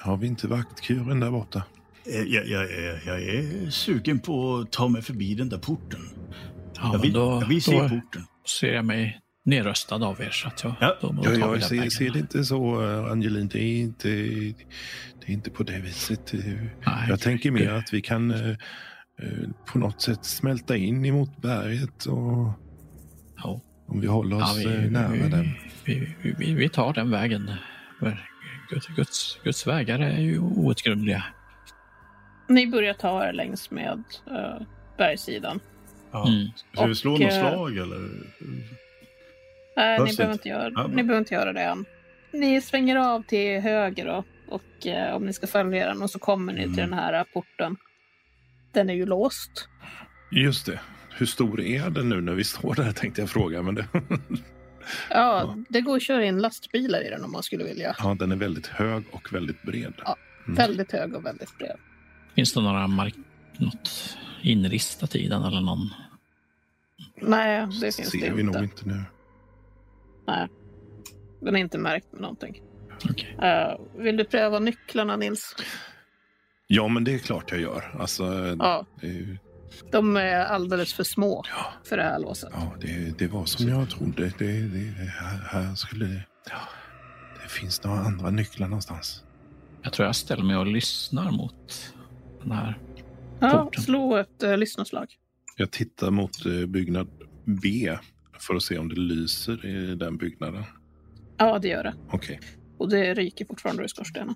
Har 0.00 0.16
vi 0.16 0.26
inte 0.26 0.48
vaktkuren 0.48 1.20
där 1.20 1.30
borta? 1.30 1.62
Eh, 2.06 2.20
Jag, 2.20 2.46
jag, 2.46 2.62
jag, 2.62 2.98
jag 3.06 3.22
är 3.22 3.70
sugen 3.70 4.18
på 4.20 4.56
att 4.56 4.72
ta 4.72 4.88
mig 4.88 5.02
förbi 5.02 5.34
den 5.34 5.48
där 5.48 5.58
porten. 5.58 6.00
Ja, 6.74 6.90
jag, 6.92 6.98
vill, 7.02 7.12
då, 7.12 7.38
jag 7.42 7.48
vill 7.48 7.62
se 7.62 7.72
då 7.82 7.88
porten. 7.88 8.24
ser 8.60 8.72
jag 8.74 8.84
mig 8.84 9.18
nerröstad 9.44 9.96
av 10.04 10.20
er. 10.20 10.30
Så 10.30 10.48
att 10.48 10.64
jag, 10.64 10.74
Ja. 10.80 10.96
då, 11.00 11.14
Ja, 11.24 11.30
jag 11.34 11.62
ser, 11.62 11.90
ser 11.90 12.10
det 12.10 12.18
inte 12.18 12.44
så, 12.44 12.82
eh, 12.82 13.12
Angelin. 13.12 13.48
Det 13.48 13.58
är 13.62 13.80
inte, 13.80 14.08
det 14.08 15.26
är 15.26 15.30
inte 15.30 15.50
på 15.50 15.62
det 15.62 15.78
viset. 15.80 16.34
Eh, 16.34 16.40
Nej, 16.44 17.06
Jag 17.08 17.20
tänker 17.20 17.50
mer 17.50 17.60
det- 17.64 17.76
att 17.76 17.92
vi 17.94 18.00
kan 18.00 18.30
eh, 18.30 18.48
eh, 18.50 19.48
på 19.72 19.78
något 19.78 20.00
sätt 20.02 20.24
smälta 20.24 20.76
in 20.76 21.04
emot 21.04 21.42
berget 21.42 22.06
och 22.06 22.52
Ja. 23.36 23.60
Om 23.92 24.00
vi 24.00 24.06
håller 24.06 24.36
Ja, 24.36 24.44
oss 24.44 24.58
vi, 24.58 24.64
eh, 24.84 24.90
nära 24.90 25.08
vi, 25.08 25.18
den. 25.18 25.48
vi, 25.84 26.14
vi, 26.22 26.34
vi, 26.38 26.54
vi 26.54 26.68
tar 26.68 26.92
den 26.92 27.10
vägen. 27.10 27.50
Guds, 28.70 28.86
Guds, 28.86 29.38
Guds 29.44 29.66
vägar 29.66 29.98
är 29.98 30.20
ju 30.20 30.38
outgrundliga. 30.38 31.24
Ni 32.48 32.66
börjar 32.66 32.94
ta 32.94 33.28
er 33.28 33.32
längs 33.32 33.70
med 33.70 34.02
uh, 34.30 34.62
bergssidan. 34.98 35.60
Ja. 36.12 36.28
Mm. 36.28 36.48
Ska 36.74 36.86
vi 36.86 36.94
slå 36.94 37.10
något 37.10 37.20
eh, 37.20 37.28
slag 37.50 37.76
eller? 37.76 38.08
Nej, 39.76 39.98
ni 40.00 40.16
behöver, 40.16 40.32
inte. 40.32 40.48
göra, 40.48 40.70
Ja, 40.74 40.86
ni 40.86 40.94
behöver 41.02 41.18
inte 41.18 41.34
göra 41.34 41.52
det 41.52 41.62
än. 41.62 41.84
Ni 42.32 42.60
svänger 42.60 42.96
av 42.96 43.22
till 43.22 43.60
höger 43.60 44.06
då, 44.06 44.24
och 44.48 44.86
eh, 44.86 45.14
om 45.16 45.26
ni 45.26 45.32
ska 45.32 45.46
följa 45.46 45.86
den 45.86 46.02
och 46.02 46.10
så 46.10 46.18
kommer 46.18 46.52
ni 46.52 46.62
Mm. 46.62 46.74
till 46.74 46.82
den 46.84 46.92
här 46.92 47.24
porten. 47.24 47.76
Den 48.72 48.90
är 48.90 48.94
ju 48.94 49.06
låst. 49.06 49.68
Just 50.30 50.66
det. 50.66 50.80
Hur 51.16 51.26
stor 51.26 51.60
är 51.60 51.90
den 51.90 52.08
nu 52.08 52.20
när 52.20 52.32
vi 52.34 52.44
står 52.44 52.74
där 52.74 52.92
tänkte 52.92 53.20
jag 53.22 53.30
fråga. 53.30 53.62
Men 53.62 53.74
det, 53.74 53.86
Ja, 53.92 54.06
Ja. 55.10 55.56
det 55.68 55.80
går 55.80 55.96
att 55.96 56.02
köra 56.02 56.24
in 56.24 56.38
lastbilar 56.38 57.06
i 57.06 57.10
den 57.10 57.24
om 57.24 57.32
man 57.32 57.42
skulle 57.42 57.64
vilja. 57.64 57.96
ja, 57.98 58.16
den 58.18 58.32
är 58.32 58.36
väldigt 58.36 58.66
hög 58.66 59.04
och 59.12 59.32
väldigt 59.34 59.62
bred. 59.62 59.92
Ja, 60.04 60.16
Mm. 60.46 60.54
Väldigt 60.56 60.92
hög 60.92 61.14
och 61.14 61.26
väldigt 61.26 61.58
bred. 61.58 61.76
Finns 62.34 62.52
det 62.54 62.60
några 62.60 62.86
mark 62.86 63.14
något 63.58 64.16
inristat 64.42 65.14
i 65.16 65.28
den 65.28 65.42
eller 65.42 65.60
någon? 65.60 65.88
Nej, 67.16 67.66
det 67.80 67.94
finns 67.96 68.10
ser 68.10 68.20
det 68.20 68.30
vi 68.34 68.40
inte. 68.40 68.58
nog 68.58 68.64
inte 68.64 68.88
nu. 68.88 69.02
Nej. 70.26 70.48
Den 71.40 71.56
är 71.56 71.60
inte 71.60 71.78
märkt 71.78 72.12
med 72.12 72.20
någonting. 72.22 72.62
Okej. 73.10 73.36
Eh, 73.42 73.80
vill 74.02 74.16
du 74.16 74.24
pröva 74.24 74.58
nycklarna 74.58 75.16
Nils? 75.16 75.56
Ja, 76.66 76.88
men 76.88 77.04
det 77.04 77.14
är 77.14 77.18
klart 77.18 77.50
jag 77.52 77.60
gör. 77.60 77.96
Alltså, 78.00 78.24
Ja, 78.58 78.86
det, 79.00 79.06
är 79.06 79.10
ju- 79.12 79.38
de 79.90 80.16
är 80.16 80.44
alldeles 80.44 80.94
för 80.94 81.04
små 81.04 81.44
ja, 81.48 81.72
för 81.88 81.96
det 81.96 82.02
här 82.02 82.18
låset. 82.18 82.50
ja 82.52 82.74
det, 82.80 83.18
det 83.18 83.26
var 83.26 83.44
som 83.44 83.68
jag 83.68 83.90
trodde. 83.90 84.32
Det, 84.38 84.60
det, 84.60 84.68
det, 84.68 85.10
här, 85.20 85.38
här 85.38 85.74
skulle 85.74 86.04
det... 86.04 86.24
Ja, 86.50 86.60
det 87.42 87.48
finns 87.48 87.84
några 87.84 87.98
andra 88.00 88.30
nycklar 88.30 88.68
någonstans. 88.68 89.24
Jag 89.82 89.92
tror 89.92 90.06
jag 90.06 90.16
ställer 90.16 90.44
mig 90.44 90.56
och 90.56 90.66
lyssnar 90.66 91.30
mot 91.30 91.92
den 92.42 92.52
här. 92.52 92.78
Ja, 93.40 93.50
porten. 93.64 93.82
slå 93.82 94.16
ett 94.16 94.42
uh, 94.44 94.56
lyssnarslag. 94.56 95.06
Jag 95.56 95.70
tittar 95.70 96.10
mot 96.10 96.46
eh, 96.46 96.66
byggnad 96.66 97.08
B 97.44 97.98
för 98.38 98.54
att 98.54 98.62
se 98.62 98.78
om 98.78 98.88
det 98.88 99.00
lyser 99.00 99.66
i 99.66 99.94
den 99.94 100.16
byggnaden. 100.16 100.64
Ja, 101.36 101.58
det 101.58 101.68
gör 101.68 101.82
det. 101.84 101.94
Okej. 102.10 102.40
Och 102.78 102.90
det 102.90 103.14
ryker 103.14 103.44
fortfarande 103.44 103.84
i 103.84 103.88
skorstenen. 103.88 104.34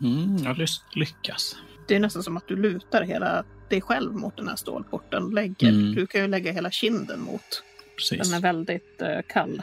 Mm, 0.00 0.36
jag 0.44 0.56
lys- 0.56 0.82
lyckas. 0.94 1.56
Det 1.88 1.96
är 1.96 2.00
nästan 2.00 2.22
som 2.22 2.36
att 2.36 2.48
du 2.48 2.56
lutar 2.56 3.02
hela 3.02 3.44
dig 3.70 3.80
själv 3.80 4.12
mot 4.14 4.36
den 4.36 4.48
här 4.48 4.56
stålporten. 4.56 5.30
Lägger. 5.30 5.68
Mm. 5.68 5.94
Du 5.94 6.06
kan 6.06 6.20
ju 6.20 6.26
lägga 6.28 6.52
hela 6.52 6.70
kinden 6.70 7.20
mot. 7.20 7.62
Precis. 7.96 8.30
Den 8.30 8.38
är 8.38 8.42
väldigt 8.42 9.02
eh, 9.02 9.18
kall. 9.28 9.62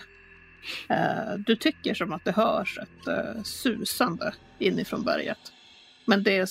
Eh, 0.89 1.33
du 1.45 1.55
tycker 1.55 1.93
som 1.93 2.13
att 2.13 2.25
det 2.25 2.31
hörs 2.31 2.77
ett 2.81 3.07
eh, 3.07 3.43
susande 3.43 4.33
inifrån 4.59 5.03
berget. 5.03 5.37
Men 6.05 6.23
det 6.23 6.37
är 6.37 6.47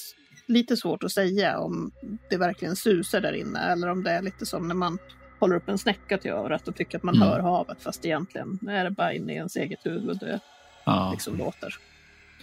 lite 0.47 0.77
svårt 0.77 1.05
att 1.05 1.13
säga 1.13 1.59
om 1.59 1.91
det 2.31 2.37
verkligen 2.37 2.77
susar 2.77 3.21
där 3.21 3.33
inne 3.33 3.59
eller 3.61 3.89
om 3.89 4.03
det 4.05 4.11
är 4.11 4.23
lite 4.23 4.47
som 4.47 4.69
när 4.69 4.75
man 4.75 4.99
håller 5.41 5.57
upp 5.57 5.69
en 5.69 5.79
snäcka 5.79 6.19
till 6.19 6.31
örat 6.31 6.69
och 6.69 6.77
tycker 6.77 6.99
att 6.99 7.03
man 7.05 7.15
Mm. 7.17 7.29
hör 7.29 7.41
havet 7.41 7.83
fast 7.83 8.05
egentligen 8.05 8.59
är 8.69 8.85
det 8.85 8.91
bara 8.91 9.13
inne 9.13 9.33
i 9.33 9.37
ens 9.37 9.57
eget 9.57 9.87
huvud 9.87 10.19
det 10.19 10.41
ja, 10.85 11.11
liksom 11.13 11.37
låter. 11.39 11.75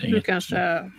det 0.02 0.08
Du 0.08 0.22
kanske, 0.22 0.92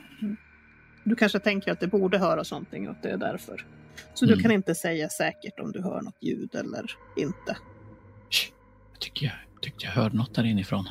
du 1.04 1.14
kanske 1.16 1.38
tänker 1.38 1.72
att 1.72 1.80
det 1.80 1.86
borde 1.86 2.18
höras 2.18 2.50
någonting 2.50 2.88
och 2.88 2.94
att 2.96 3.02
det 3.02 3.10
är 3.10 3.16
därför. 3.16 3.64
Så 4.14 4.24
du 4.26 4.32
Mm. 4.32 4.42
kan 4.42 4.52
inte 4.52 4.74
säga 4.74 5.08
säkert 5.08 5.60
om 5.60 5.72
du 5.72 5.82
hör 5.82 6.00
något 6.02 6.22
ljud 6.22 6.54
eller 6.54 6.90
inte. 7.16 7.56
Jag 8.92 9.00
tycker 9.00 9.26
jag, 9.26 9.34
tyckte 9.60 9.84
jag 9.84 9.92
hörde 9.92 10.16
något 10.16 10.34
där 10.34 10.44
inifrån. 10.44 10.88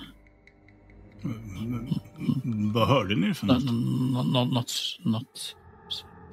Vad 2.73 2.87
hörde 2.87 3.15
ni 3.15 3.33
för 3.33 3.45
Nå- 3.45 3.53
något? 3.53 3.63
nå- 4.13 4.23
nå- 4.23 4.45
Något, 4.45 4.73
något 4.99 5.55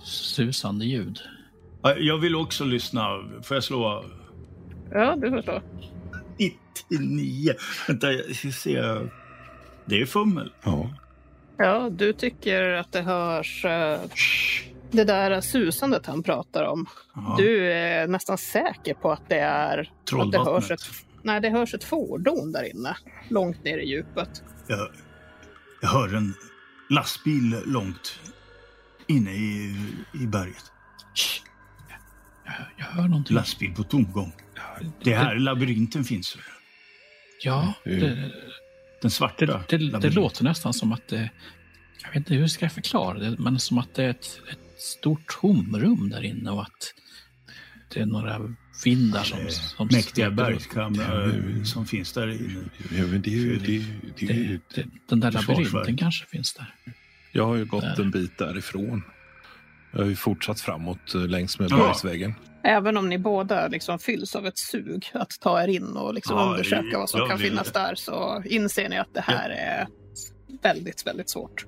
susande 0.02 0.84
ljud. 0.84 1.18
Ja, 1.82 1.94
Jag 1.96 2.18
vill 2.18 2.36
också 2.36 2.64
lyssna. 2.64 3.08
Får 3.42 3.56
jag 3.56 3.64
slå? 3.64 4.04
Ja, 4.92 5.16
du 5.16 5.30
förstår. 5.30 5.62
99. 6.90 7.52
Vänta, 7.88 8.12
jag 8.12 8.36
ska 8.36 8.50
se. 8.50 8.80
Det 9.84 10.00
är 10.00 10.06
fummel. 10.06 10.52
Ja. 10.62 10.90
Ja, 11.56 11.90
du 11.90 12.12
tycker 12.12 12.62
att 12.72 12.92
det 12.92 13.02
hörs 13.02 13.64
eh, 13.64 14.00
det 14.90 15.04
där 15.04 15.40
susandet 15.40 16.06
han 16.06 16.22
pratar 16.22 16.64
om. 16.64 16.86
Ja. 17.14 17.34
Du 17.38 17.72
är 17.72 18.06
nästan 18.06 18.38
säker 18.38 18.94
på 18.94 19.12
att 19.12 19.28
det 19.28 19.38
är 19.38 19.92
att 20.12 20.32
det 20.32 20.38
hörs 20.38 20.70
ett, 20.70 20.80
nej, 21.22 21.40
det 21.40 21.50
hörs 21.50 21.74
ett 21.74 21.84
fordon 21.84 22.52
där 22.52 22.70
inne, 22.74 22.96
långt 23.28 23.64
ner 23.64 23.78
i 23.78 23.88
djupet. 23.88 24.42
Jag, 24.66 24.88
jag 25.82 25.88
hör 25.88 26.14
en 26.14 26.34
lastbil 26.90 27.62
långt 27.66 28.20
inne 29.06 29.30
i, 29.30 29.76
i 30.14 30.26
berget. 30.26 30.64
Jag, 32.44 32.54
jag 32.76 32.84
hör 32.84 33.08
någonting. 33.08 33.36
Lastbil 33.36 33.74
på 33.74 33.82
tomgång. 33.82 34.32
Det 35.04 35.12
är 35.12 35.18
här 35.18 35.34
labyrinten 35.34 36.04
finns. 36.04 36.36
Ja, 37.42 37.72
det, 37.84 38.30
Den 39.02 39.10
svarta 39.10 39.46
det, 39.46 39.78
det, 39.78 39.98
det 39.98 40.10
låter 40.10 40.44
nästan 40.44 40.72
som 40.72 40.92
att 40.92 41.08
det... 41.08 41.30
Jag 42.02 42.08
vet 42.08 42.16
inte 42.16 42.34
hur 42.34 42.46
ska 42.46 42.64
jag 42.64 42.72
förklara 42.72 43.18
det, 43.18 43.36
men 43.38 43.58
som 43.58 43.78
att 43.78 43.94
det 43.94 44.04
är 44.04 44.10
ett, 44.10 44.40
ett 44.50 44.69
stort 44.80 45.40
tomrum 45.40 46.10
där 46.10 46.24
inne 46.24 46.50
och 46.50 46.62
att 46.62 46.94
det 47.94 48.00
är 48.00 48.06
några 48.06 48.40
vindar 48.84 49.22
som... 49.22 49.38
som 49.50 49.88
Mäktiga 49.92 50.30
bergskamrar 50.30 51.64
som 51.64 51.86
finns 51.86 52.12
där 52.12 52.28
inne. 52.30 52.60
Ja, 52.98 53.06
men 53.06 53.22
det 53.22 53.30
är 53.30 53.34
ju... 53.38 53.58
Det, 53.58 53.84
det 54.18 54.32
är 54.32 54.34
ju 54.36 54.60
Det, 54.74 54.82
det, 54.82 54.88
den 55.08 55.20
där 55.20 55.30
labyrinten 55.32 55.96
kanske 55.96 56.26
finns 56.26 56.54
där. 56.54 56.74
jag 57.32 57.46
har 57.46 57.56
ju 57.56 57.64
gått 57.64 57.82
Där. 57.82 58.00
en 58.02 58.10
bit 58.10 58.38
därifrån. 58.38 59.02
Jag 59.92 60.00
har 60.00 60.06
ju 60.06 60.16
fortsatt 60.16 60.60
framåt 60.60 61.14
eh, 61.14 61.20
längs 61.26 61.58
med 61.58 61.70
Ja. 61.70 61.76
bergsvägen. 61.76 62.34
Även 62.64 62.96
om 62.96 63.08
ni 63.08 63.18
båda 63.18 63.68
liksom 63.68 63.98
fylls 63.98 64.36
av 64.36 64.46
ett 64.46 64.58
sug 64.58 65.10
att 65.14 65.30
ta 65.40 65.62
er 65.62 65.68
in 65.68 65.96
och 65.96 66.14
liksom 66.14 66.36
Ja, 66.36 66.50
undersöka 66.50 66.98
vad 66.98 67.10
som 67.10 67.28
kan 67.28 67.38
finnas 67.38 67.72
där 67.72 67.94
så 67.94 68.42
inser 68.44 68.88
ni 68.88 68.98
att 68.98 69.14
det 69.14 69.20
här 69.20 69.50
är 69.50 69.86
väldigt, 70.62 71.06
väldigt 71.06 71.30
svårt. 71.30 71.66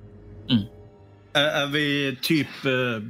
Är, 1.33 1.45
är 1.63 1.67
vi 1.67 2.17
typ 2.21 2.65
eh, 2.65 3.01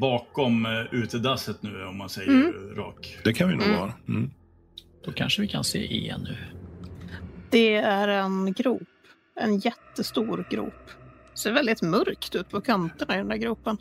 bakom 0.00 0.66
eh, 0.66 0.94
utedasset 0.94 1.62
nu 1.62 1.84
om 1.84 1.96
man 1.96 2.08
säger 2.08 2.30
Mm. 2.30 2.74
rak? 2.76 3.18
Det 3.24 3.32
kan 3.32 3.48
vi 3.48 3.54
nog 3.54 3.64
Mm. 3.64 3.76
vara. 3.78 3.92
Mm. 4.08 4.30
Då 5.04 5.12
kanske 5.12 5.42
vi 5.42 5.48
kan 5.48 5.64
se 5.64 5.86
igen 5.96 6.20
nu. 6.28 6.36
Det 7.50 7.74
är 7.74 8.08
en 8.08 8.52
grop. 8.52 8.82
En 9.40 9.58
jättestor 9.58 10.46
grop. 10.50 10.90
Ser 11.34 11.52
väldigt 11.52 11.82
mörkt 11.82 12.34
ut 12.34 12.48
på 12.50 12.60
kanterna 12.60 13.14
i 13.14 13.18
den 13.18 13.28
där 13.28 13.36
gropen. 13.36 13.76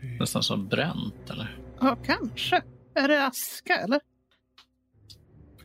Det- 0.00 0.06
Nästan 0.20 0.42
som 0.42 0.68
bränt 0.68 1.30
eller? 1.30 1.56
Ja, 1.80 1.98
kanske. 2.06 2.62
Är 2.94 3.08
det 3.08 3.26
aska 3.26 3.74
eller? 3.76 4.00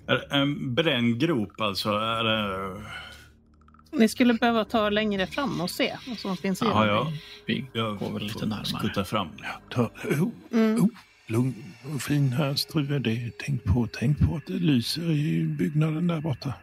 Är 0.07 0.15
det 0.15 0.25
en 0.35 0.75
bränngrop 0.75 1.61
alltså? 1.61 1.89
Är 1.89 2.23
det... 2.23 2.81
Ni 3.97 4.07
skulle 4.09 4.33
behöva 4.33 4.65
ta 4.65 4.89
längre 4.89 5.27
fram 5.27 5.61
och 5.61 5.69
se 5.69 5.97
vad 6.07 6.17
som 6.17 6.37
finns 6.37 6.61
i 6.61 6.65
Ja, 6.65 6.85
ja. 6.87 7.11
Vi 7.45 7.65
Jag 7.73 7.97
går 7.97 8.11
väl 8.13 8.23
lite 8.23 8.45
närmare. 8.45 8.65
skutta 8.65 9.05
fram. 9.05 9.27
Ta, 9.69 9.81
oh, 10.03 10.29
Mm. 10.51 10.81
oh, 10.83 10.87
lugn 11.27 11.53
och 11.95 12.01
fin 12.01 12.33
här, 12.33 12.53
Struve. 12.55 12.99
Det, 12.99 13.31
tänk, 13.39 13.63
på, 13.63 13.87
tänk 13.93 14.19
på 14.19 14.35
att 14.35 14.45
det 14.47 14.53
lyser 14.53 15.11
i 15.11 15.43
byggnaden 15.43 16.07
där 16.07 16.21
borta. 16.21 16.53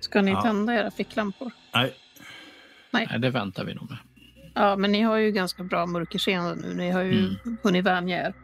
Ska 0.00 0.22
ni 0.22 0.30
Ja. 0.30 0.42
tända 0.42 0.74
era 0.74 0.90
ficklampor? 0.90 1.50
Nej, 1.74 1.94
Nej, 2.90 3.08
det 3.18 3.30
väntar 3.30 3.64
vi 3.64 3.74
nog 3.74 3.90
med. 3.90 3.98
Ja, 4.54 4.76
men 4.76 4.92
ni 4.92 5.00
har 5.02 5.16
ju 5.16 5.30
ganska 5.30 5.62
bra 5.64 5.86
mörkerseende 5.86 6.54
nu. 6.68 6.74
Ni 6.74 6.90
har 6.90 7.02
ju 7.02 7.18
Mm. 7.18 7.34
hunnit 7.62 7.84
vänja 7.84 8.26
er. 8.26 8.34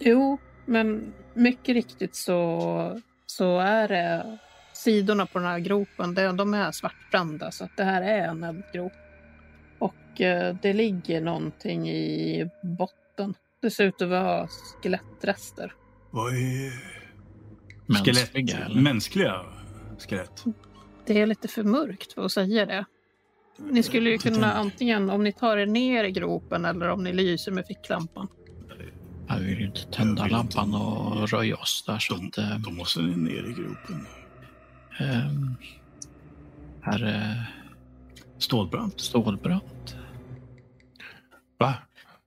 Jo, 0.00 0.38
men 0.66 1.12
mycket 1.34 1.74
riktigt 1.74 2.16
så, 2.16 3.00
så 3.26 3.58
är 3.60 3.88
det 3.88 4.38
sidorna 4.84 5.26
på 5.26 5.38
den 5.38 5.48
här 5.48 5.58
gropen, 5.58 6.14
det, 6.14 6.32
de 6.32 6.54
är 6.54 6.72
svartbrända 6.72 7.50
så 7.50 7.64
att 7.64 7.76
det 7.76 7.84
här 7.84 8.02
är 8.02 8.28
en 8.28 8.44
eldgrop. 8.44 8.92
Och 9.78 10.20
eh, 10.20 10.56
det 10.62 10.72
ligger 10.72 11.20
någonting 11.20 11.88
i 11.88 12.50
botten. 12.62 13.34
Det 13.62 13.70
ser 13.70 13.84
ut 13.84 14.02
att 14.02 14.08
vara 14.08 14.48
skelettrester. 14.82 15.72
vad 16.10 16.32
är 16.32 16.72
Mänskliga 17.86 18.58
eller? 18.58 18.80
Mänskliga 18.80 19.40
skelett? 19.98 20.44
Det 21.06 21.20
är 21.20 21.26
lite 21.26 21.48
för 21.48 21.62
mörkt 21.62 22.12
för 22.12 22.24
att 22.24 22.32
säga 22.32 22.66
det. 22.66 22.84
Ni 23.58 23.82
skulle 23.82 24.10
ju 24.10 24.18
kunna 24.18 24.52
antingen, 24.52 25.10
om 25.10 25.24
ni 25.24 25.32
tar 25.32 25.56
er 25.56 25.66
ner 25.66 26.04
i 26.04 26.10
gropen 26.10 26.64
eller 26.64 26.88
om 26.88 27.04
ni 27.04 27.12
lyser 27.12 27.52
med 27.52 27.66
ficklampan. 27.66 28.28
Ja, 29.28 29.36
vi 29.40 29.46
vill 29.46 29.58
ju 29.58 29.66
inte 29.66 29.84
tända 29.84 30.22
Jag 30.22 30.28
vill 30.28 30.40
inte. 30.40 30.56
lampan 30.56 30.74
och 30.74 31.28
röja 31.28 31.56
oss 31.56 31.84
där 31.86 31.98
så 31.98 32.14
De, 32.14 32.26
att... 32.28 32.38
Eh, 32.38 32.58
då 32.58 32.70
måste 32.70 33.02
ni 33.02 33.16
ner 33.16 33.50
i 33.50 33.52
gropen. 33.52 34.06
Ehm, 34.98 35.54
här 36.82 37.02
är 37.02 37.50
Stålbrant? 38.38 39.00
stålbrant. 39.00 39.96
Va? 41.58 41.74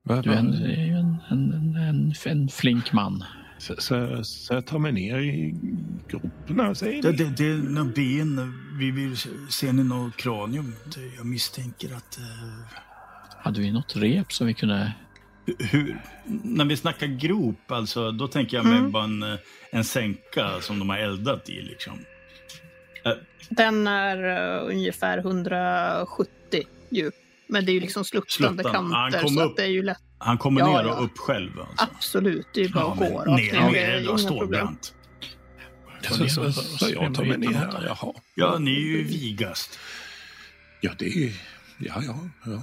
Va, 0.04 0.22
Du 0.22 0.32
är, 0.32 0.38
en, 0.38 0.54
en, 0.54 1.18
en, 1.30 1.54
en, 1.54 1.76
en, 1.76 2.14
en 2.26 2.50
flink 2.50 2.94
man. 2.94 3.24
Så, 3.60 3.76
så, 3.78 4.24
så 4.24 4.54
jag 4.54 4.66
tar 4.66 4.80
mig 4.80 4.92
ner 4.92 5.18
i 5.20 5.56
gropen 6.08 6.76
säger 6.76 7.02
Det, 7.02 7.12
ni? 7.12 7.18
det, 7.18 7.30
det 7.38 7.50
är 7.50 7.58
några 7.58 7.92
ben. 7.92 8.54
Vi 8.80 8.92
vill 8.92 9.18
se 9.50 9.72
ni 9.74 9.84
något 9.84 10.18
kranium. 10.18 10.74
Jag 11.18 11.26
misstänker 11.26 11.96
att... 11.96 12.18
eh, 12.18 12.24
Hade 13.38 13.60
vi 13.62 13.72
något 13.72 13.96
rep 13.96 14.34
som 14.34 14.48
vi 14.48 14.54
kunde... 14.54 14.94
hur, 15.60 16.02
när 16.44 16.66
vi 16.66 16.78
snackar 16.78 17.08
grop, 17.08 17.72
alltså, 17.72 18.12
då 18.12 18.28
tänker 18.28 18.58
jag 18.58 18.66
mig 18.66 18.78
Mm. 18.78 18.92
bara 18.92 19.04
en, 19.04 19.24
eh, 19.24 19.40
en 19.72 19.84
sänka 19.84 20.62
som 20.62 20.80
de 20.80 20.90
har 20.90 20.98
eldat 20.98 21.50
i. 21.50 21.62
Liksom. 21.62 21.94
Den 23.50 23.88
är 23.88 24.24
uh, 24.64 24.70
ungefär 24.70 25.18
170 25.18 26.28
djup. 26.90 27.14
Men 27.50 27.66
det 27.66 27.72
är 27.72 27.74
ju 27.74 27.80
liksom 27.80 28.04
sluttande 28.04 28.64
Sluttande. 28.64 28.96
Han 28.98 29.12
kanter 29.12 29.28
kom 29.28 29.36
så 29.36 29.44
upp. 29.44 29.50
att 29.52 29.58
det 29.58 29.64
är 29.64 29.68
ju 29.68 29.84
lätt. 29.84 29.98
Han 30.18 30.38
kommer 30.38 30.62
Ja, 30.62 30.68
ner 30.82 30.90
ja. 30.90 30.96
och 30.96 31.04
upp 31.04 31.18
själv. 31.18 31.60
Alltså. 31.60 31.88
Absolut, 31.96 32.48
det 32.54 32.62
är 32.62 32.66
ju 32.66 32.74
bara 32.74 32.84
Ja, 32.84 32.92
att 32.94 33.00
gå 33.00 33.18
rakt 33.20 33.28
ner 33.28 33.62
ner. 33.72 33.76
er 33.76 33.98
problem. 34.00 34.18
stålbrant. 34.18 34.94
Så, 36.02 36.30
så, 36.30 36.52
så, 36.52 36.62
så 36.62 36.90
jag 36.94 37.14
tar 37.16 37.26
mig 37.26 37.38
ner 37.38 37.48
här, 37.54 37.84
jaha. 37.86 38.14
Ja, 38.36 38.58
ni 38.60 38.72
är 38.76 38.80
ju 38.80 39.04
vigast. 39.04 39.80
Ja, 40.82 40.92
det 41.00 41.06
är... 41.06 41.34
Ja, 41.78 41.94
ja, 42.06 42.16
ja. 42.46 42.62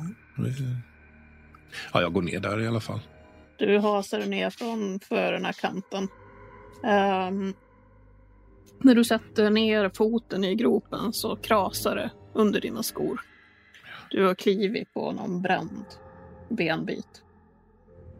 Ja, 1.92 2.00
jag 2.00 2.12
går 2.12 2.22
ner 2.22 2.40
där 2.40 2.60
i 2.60 2.66
alla 2.66 2.80
fall. 2.80 3.00
Du 3.58 3.78
hasar 3.78 4.20
ner 4.26 4.50
från 4.50 5.00
för 5.00 5.32
den 5.32 5.44
här 5.44 5.52
kanten. 5.52 6.08
Ehm, 6.84 7.54
när 8.84 8.94
du 8.94 9.04
sätter 9.04 9.50
ner 9.50 9.88
foten 9.94 10.44
i 10.44 10.54
gropen 10.54 11.12
så 11.12 11.36
krasar 11.36 11.96
det 11.96 12.10
under 12.32 12.60
dina 12.60 12.82
skor. 12.82 13.20
Du 14.10 14.26
har 14.26 14.34
klivit 14.34 14.94
på 14.94 15.12
någon 15.12 15.42
bränd 15.42 15.84
benbit. 16.48 17.22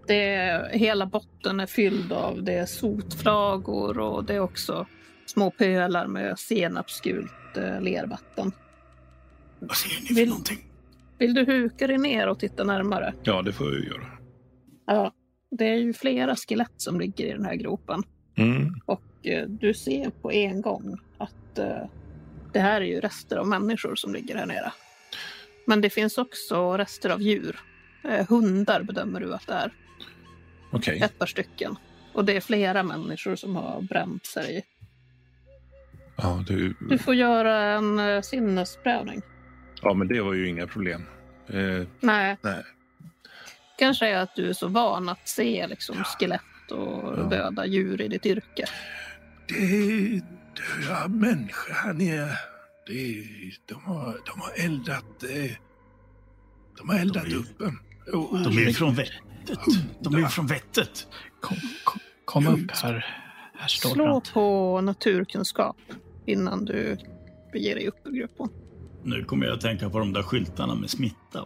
Det, 0.06 0.68
hela 0.72 1.06
botten 1.06 1.60
är 1.60 1.66
fylld 1.66 2.12
av 2.12 2.42
det 2.42 2.52
är 2.54 2.66
sotflagor 2.66 3.98
och 3.98 4.24
det 4.24 4.34
är 4.34 4.40
också 4.40 4.86
små 5.26 5.50
pölar 5.50 6.06
med 6.06 6.38
senapsgult 6.38 7.56
eh, 7.56 7.80
lervatten. 7.80 8.52
Vad 9.58 9.76
ser 9.76 10.00
ni 10.00 10.06
för 10.06 10.14
Vill- 10.14 10.28
någonting? 10.28 10.58
Vill 11.18 11.34
du 11.34 11.44
huka 11.44 11.86
dig 11.86 11.98
ner 11.98 12.28
och 12.28 12.38
titta 12.38 12.64
närmare? 12.64 13.14
Ja, 13.22 13.42
det 13.42 13.52
får 13.52 13.66
jag 13.66 13.74
ju 13.80 13.86
göra. 13.88 14.06
Ja, 14.86 15.12
det 15.50 15.64
är 15.68 15.74
ju 15.76 15.92
flera 15.92 16.36
skelett 16.36 16.72
som 16.76 17.00
ligger 17.00 17.26
i 17.26 17.32
den 17.32 17.44
här 17.44 17.54
gropen. 17.54 18.02
Mm. 18.36 18.80
Och 18.86 19.02
eh, 19.22 19.48
du 19.48 19.74
ser 19.74 20.10
på 20.10 20.32
en 20.32 20.62
gång 20.62 20.98
att 21.18 21.58
eh, 21.58 21.86
det 22.52 22.60
här 22.60 22.80
är 22.80 22.84
ju 22.84 23.00
rester 23.00 23.36
av 23.36 23.46
människor 23.46 23.94
som 23.94 24.12
ligger 24.14 24.36
här 24.36 24.46
nere. 24.46 24.72
Men 25.66 25.80
det 25.80 25.90
finns 25.90 26.18
också 26.18 26.76
rester 26.76 27.10
av 27.10 27.22
djur. 27.22 27.60
Eh, 28.04 28.26
hundar 28.28 28.82
bedömer 28.82 29.20
du 29.20 29.34
att 29.34 29.46
det 29.46 29.52
är. 29.52 29.72
Okej. 30.70 31.00
Ett 31.02 31.18
par 31.18 31.26
stycken. 31.26 31.76
Och 32.12 32.24
det 32.24 32.36
är 32.36 32.40
flera 32.40 32.82
människor 32.82 33.36
som 33.36 33.56
har 33.56 33.82
bränts 33.82 34.36
här 34.36 34.50
i. 34.50 34.62
Ja, 36.16 36.44
du... 36.46 36.74
Du 36.90 36.98
får 36.98 37.14
göra 37.14 37.58
en 37.58 37.98
eh, 37.98 38.20
sinnesprövning. 38.20 39.22
ja, 39.82 39.94
men 39.94 40.08
det 40.08 40.20
var 40.20 40.34
ju 40.34 40.48
inga 40.48 40.66
problem. 40.66 41.06
Nej, 42.00 42.36
nej. 42.42 42.62
kanske 43.78 44.08
är 44.08 44.16
att 44.16 44.36
du 44.36 44.48
är 44.48 44.52
så 44.52 44.68
van 44.68 45.08
att 45.08 45.28
se 45.28 45.66
liksom, 45.66 45.96
skelett 46.04 46.40
och 46.72 47.18
Ja. 47.18 47.22
döda 47.22 47.66
djur 47.66 48.00
i 48.00 48.08
ditt 48.08 48.26
yrke. 48.26 48.64
Det 49.48 49.54
är 49.54 50.22
döda 50.56 51.08
människor 51.08 51.72
här 51.74 51.92
nere. 51.92 52.30
Det 52.86 52.92
är, 53.18 53.24
de, 53.66 53.74
har, 53.84 54.16
de 54.26 54.40
har 54.40 54.64
eldat... 54.64 55.22
Eh, 55.22 55.52
de 56.78 56.88
har 56.88 56.98
eldat 56.98 57.24
De 57.24 57.30
är- 57.32 57.36
upp 57.36 57.60
en. 57.60 57.78
Och- 58.14 58.38
De 58.42 58.58
är 58.58 58.66
ju 58.66 58.72
från 58.72 58.94
vettet. 58.94 59.58
De 60.00 60.14
är 60.14 60.18
ju 60.18 60.26
från 60.26 60.46
vettet. 60.46 61.06
Kom, 61.40 61.56
kom, 61.84 62.00
kom 62.24 62.46
upp 62.46 62.70
här. 62.70 63.06
Här 63.58 63.68
står 63.68 63.90
Slå 63.90 64.04
Brant. 64.04 64.32
på 64.32 64.80
naturkunskap 64.80 65.76
innan 66.26 66.64
du 66.64 66.96
beger 67.52 67.74
dig 67.74 67.86
upp 67.88 68.00
ur 68.04 68.12
gruppen. 68.12 68.48
Nu 69.04 69.24
kommer 69.24 69.46
jag 69.46 69.54
att 69.54 69.60
tänka 69.60 69.90
på 69.90 69.98
de 69.98 70.12
där 70.12 70.22
skyltarna 70.22 70.74
med 70.74 70.90
smitta. 70.90 71.38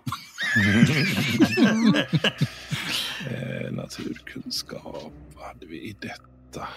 eh, 3.30 3.72
naturkunskap. 3.72 5.12
Vad 5.36 5.46
hade 5.46 5.66
vi 5.66 5.76
i 5.76 5.96
detta? 6.00 6.68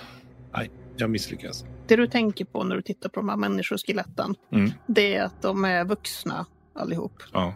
Nej, 0.53 0.71
jag 0.97 1.09
misslyckas. 1.09 1.65
Det 1.87 1.95
du 1.95 2.07
tänker 2.07 2.45
på 2.45 2.63
när 2.63 2.75
du 2.75 2.81
tittar 2.81 3.09
på 3.09 3.19
de 3.19 3.29
här 3.29 3.35
människoskeletten, 3.37 4.35
Mm. 4.51 4.71
det 4.87 5.15
är 5.15 5.23
att 5.23 5.41
de 5.41 5.65
är 5.65 5.85
vuxna 5.85 6.45
allihop. 6.75 7.23
Ja. 7.33 7.53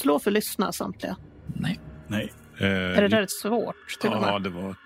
Slå 0.00 0.18
för 0.18 0.30
lyssna 0.30 0.72
samtliga. 0.72 1.16
Nej. 1.46 1.80
Nej, 2.08 2.32
Eh, 2.60 2.66
Är 2.66 3.02
det 3.02 3.08
där 3.08 3.22
ett 3.22 3.30
svårt 3.30 3.98
till 4.00 4.10
Ja, 4.12 4.38
det 4.38 4.50
var 4.50 4.70
ett... 4.70 4.76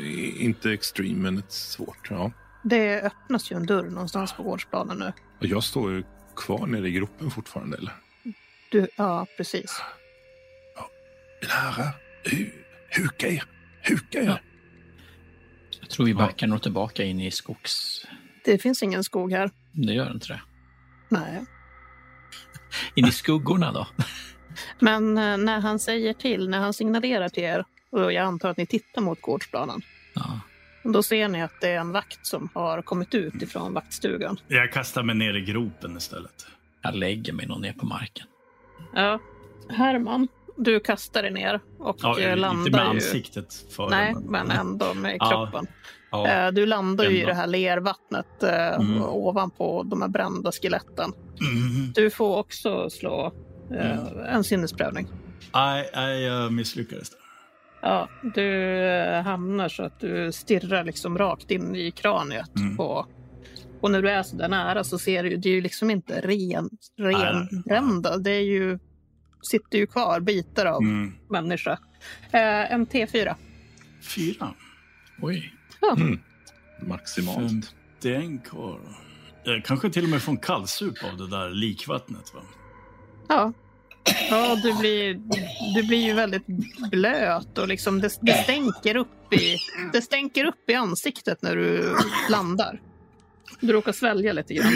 Eh, 0.00 0.44
inte 0.44 0.72
extreme, 0.72 1.18
men 1.18 1.38
ett 1.38 1.52
svårt. 1.52 2.06
Ja. 2.10 2.32
Det 2.62 3.02
öppnas 3.02 3.52
ju 3.52 3.56
en 3.56 3.66
dörr 3.66 3.84
någonstans 3.90 4.32
på 4.32 4.42
gårdsplanen 4.42 4.98
nu. 4.98 5.12
Jag 5.48 5.62
står 5.64 5.90
ju 5.92 6.04
kvar 6.40 6.66
nere 6.66 6.88
i 6.88 6.92
gropen 6.92 7.30
fortfarande, 7.30 7.76
eller? 7.76 7.92
Du, 8.70 8.86
ja, 8.96 9.26
precis. 9.36 9.82
Mina 11.42 11.54
herrar, 11.54 11.92
hu- 12.24 12.50
huka 12.96 13.26
er. 13.28 13.44
Huka 13.88 14.18
er. 14.18 14.24
Ja. 14.26 14.38
Jag 15.80 15.90
tror 15.90 16.06
vi 16.06 16.14
backar 16.14 16.46
nog 16.46 16.62
tillbaka 16.62 17.04
in 17.04 17.20
i 17.20 17.30
skogs... 17.30 18.06
Det 18.44 18.58
finns 18.58 18.82
ingen 18.82 19.04
skog 19.04 19.32
här. 19.32 19.50
Det 19.72 19.92
gör 19.92 20.10
inte 20.10 20.26
det. 20.28 20.40
Nej. 21.08 21.44
In 22.94 23.04
i 23.06 23.12
skuggorna 23.12 23.72
då? 23.72 23.86
Men 24.78 25.18
eh, 25.18 25.36
när 25.36 25.60
han 25.60 25.78
säger 25.78 26.12
till, 26.12 26.48
när 26.48 26.58
han 26.58 26.72
signalerar 26.74 27.28
till 27.28 27.42
er, 27.42 27.64
och 27.90 28.12
jag 28.12 28.24
antar 28.24 28.50
att 28.50 28.56
ni 28.56 28.66
tittar 28.66 29.02
mot 29.02 29.20
gårdsplanen, 29.20 29.82
Ja. 30.14 30.40
Då 30.82 31.02
ser 31.02 31.28
ni 31.28 31.42
att 31.42 31.60
det 31.60 31.68
är 31.68 31.78
en 31.80 31.92
vakt 31.92 32.26
som 32.26 32.48
har 32.54 32.82
kommit 32.82 33.14
ut 33.14 33.42
ifrån 33.42 33.74
vaktstugan. 33.74 34.36
Jag 34.48 34.72
kastar 34.72 35.02
mig 35.02 35.14
ner 35.14 35.34
i 35.36 35.40
gropen 35.40 35.96
istället. 35.96 36.46
Jag 36.82 36.94
lägger 36.94 37.32
mig 37.32 37.46
nog 37.46 37.60
ner 37.60 37.72
på 37.72 37.86
marken. 37.86 38.26
Ja. 38.94 39.18
Herman, 39.70 40.28
du 40.56 40.80
kastar 40.80 41.22
dig 41.22 41.30
ner 41.30 41.60
och 41.78 41.96
Ja, 42.02 42.18
eh, 42.18 42.24
inte 42.24 42.36
landar 42.36 42.70
med 42.70 42.80
ju... 42.80 42.86
ansiktet 42.90 43.54
före. 43.70 43.90
Nej, 43.90 44.14
men 44.28 44.50
ändå 44.50 44.94
med 44.94 45.16
Ja. 45.20 45.30
kroppen. 45.30 45.66
Ja. 46.10 46.28
Eh, 46.28 46.52
Du 46.52 46.66
landar 46.66 47.04
ju 47.04 47.22
i 47.22 47.24
det 47.24 47.34
här 47.34 47.46
lervattnet 47.46 48.42
eh, 48.42 48.74
Mm. 48.74 49.02
ovanpå 49.02 49.82
de 49.82 50.02
här 50.02 50.08
brända 50.08 50.52
skeletten. 50.52 51.12
Mm. 51.40 51.92
Du 51.94 52.10
får 52.10 52.36
också 52.38 52.90
slå 52.90 53.32
eh, 53.74 53.90
Mm. 54.00 54.18
en 54.26 54.44
sinnesprövning. 54.44 55.08
Nej, 55.54 56.20
jag 56.22 56.52
misslyckades. 56.52 57.10
där. 57.10 57.19
Ja, 57.82 58.08
du 58.34 58.76
eh, 58.88 59.22
hamnar 59.22 59.68
så 59.68 59.82
att 59.82 60.00
du 60.00 60.32
stirrar 60.32 60.84
liksom 60.84 61.18
rakt 61.18 61.50
in 61.50 61.76
i 61.76 61.90
kraniet. 61.90 62.56
Mm. 62.56 62.76
På, 62.76 63.06
och 63.80 63.90
när 63.90 64.02
du 64.02 64.10
är 64.10 64.22
så 64.22 64.36
där 64.36 64.48
nära 64.48 64.84
så 64.84 64.98
ser 64.98 65.22
du 65.22 65.30
ju, 65.30 65.36
det 65.36 65.48
är 65.48 65.54
ju 65.54 65.60
liksom 65.60 65.90
inte 65.90 66.20
ren, 66.20 66.70
renbrända. 66.98 68.16
Det 68.18 68.30
är 68.30 68.40
ju, 68.44 68.78
sitter 69.42 69.78
ju 69.78 69.86
kvar 69.86 70.20
bitar 70.20 70.66
av 70.66 70.82
Mm. 70.82 71.12
människa. 71.30 71.78
Eh, 72.32 72.72
en 72.72 72.86
T4. 72.86 73.34
Fyra. 74.14 74.48
Oj. 75.22 75.54
Maximalt. 76.86 77.74
Det 78.02 78.14
är 78.14 78.20
en 78.20 78.38
kvar. 78.38 78.80
Jag 79.44 79.64
kanske 79.64 79.90
till 79.90 80.04
och 80.04 80.10
med 80.10 80.22
får 80.22 80.32
en 80.32 80.38
kallsup 80.38 81.04
av 81.12 81.16
det 81.16 81.28
där 81.30 81.50
likvattnet. 81.50 82.34
Va? 82.34 82.40
Ja. 83.28 83.52
Ja, 84.30 84.56
du 84.62 84.74
blir, 84.74 85.14
du 85.74 85.82
blir 85.82 86.06
ju 86.06 86.12
väldigt 86.12 86.46
blöt 86.90 87.58
och 87.58 87.68
liksom 87.68 88.00
det, 88.00 88.18
det, 88.20 88.34
stänker 88.34 88.96
upp 88.96 89.32
i, 89.32 89.56
det 89.92 90.02
stänker 90.02 90.44
upp 90.44 90.70
i 90.70 90.74
ansiktet 90.74 91.42
när 91.42 91.56
du 91.56 91.96
landar. 92.30 92.80
Du 93.60 93.72
råkar 93.72 93.92
svälja 93.92 94.32
lite 94.32 94.54
grann. 94.54 94.72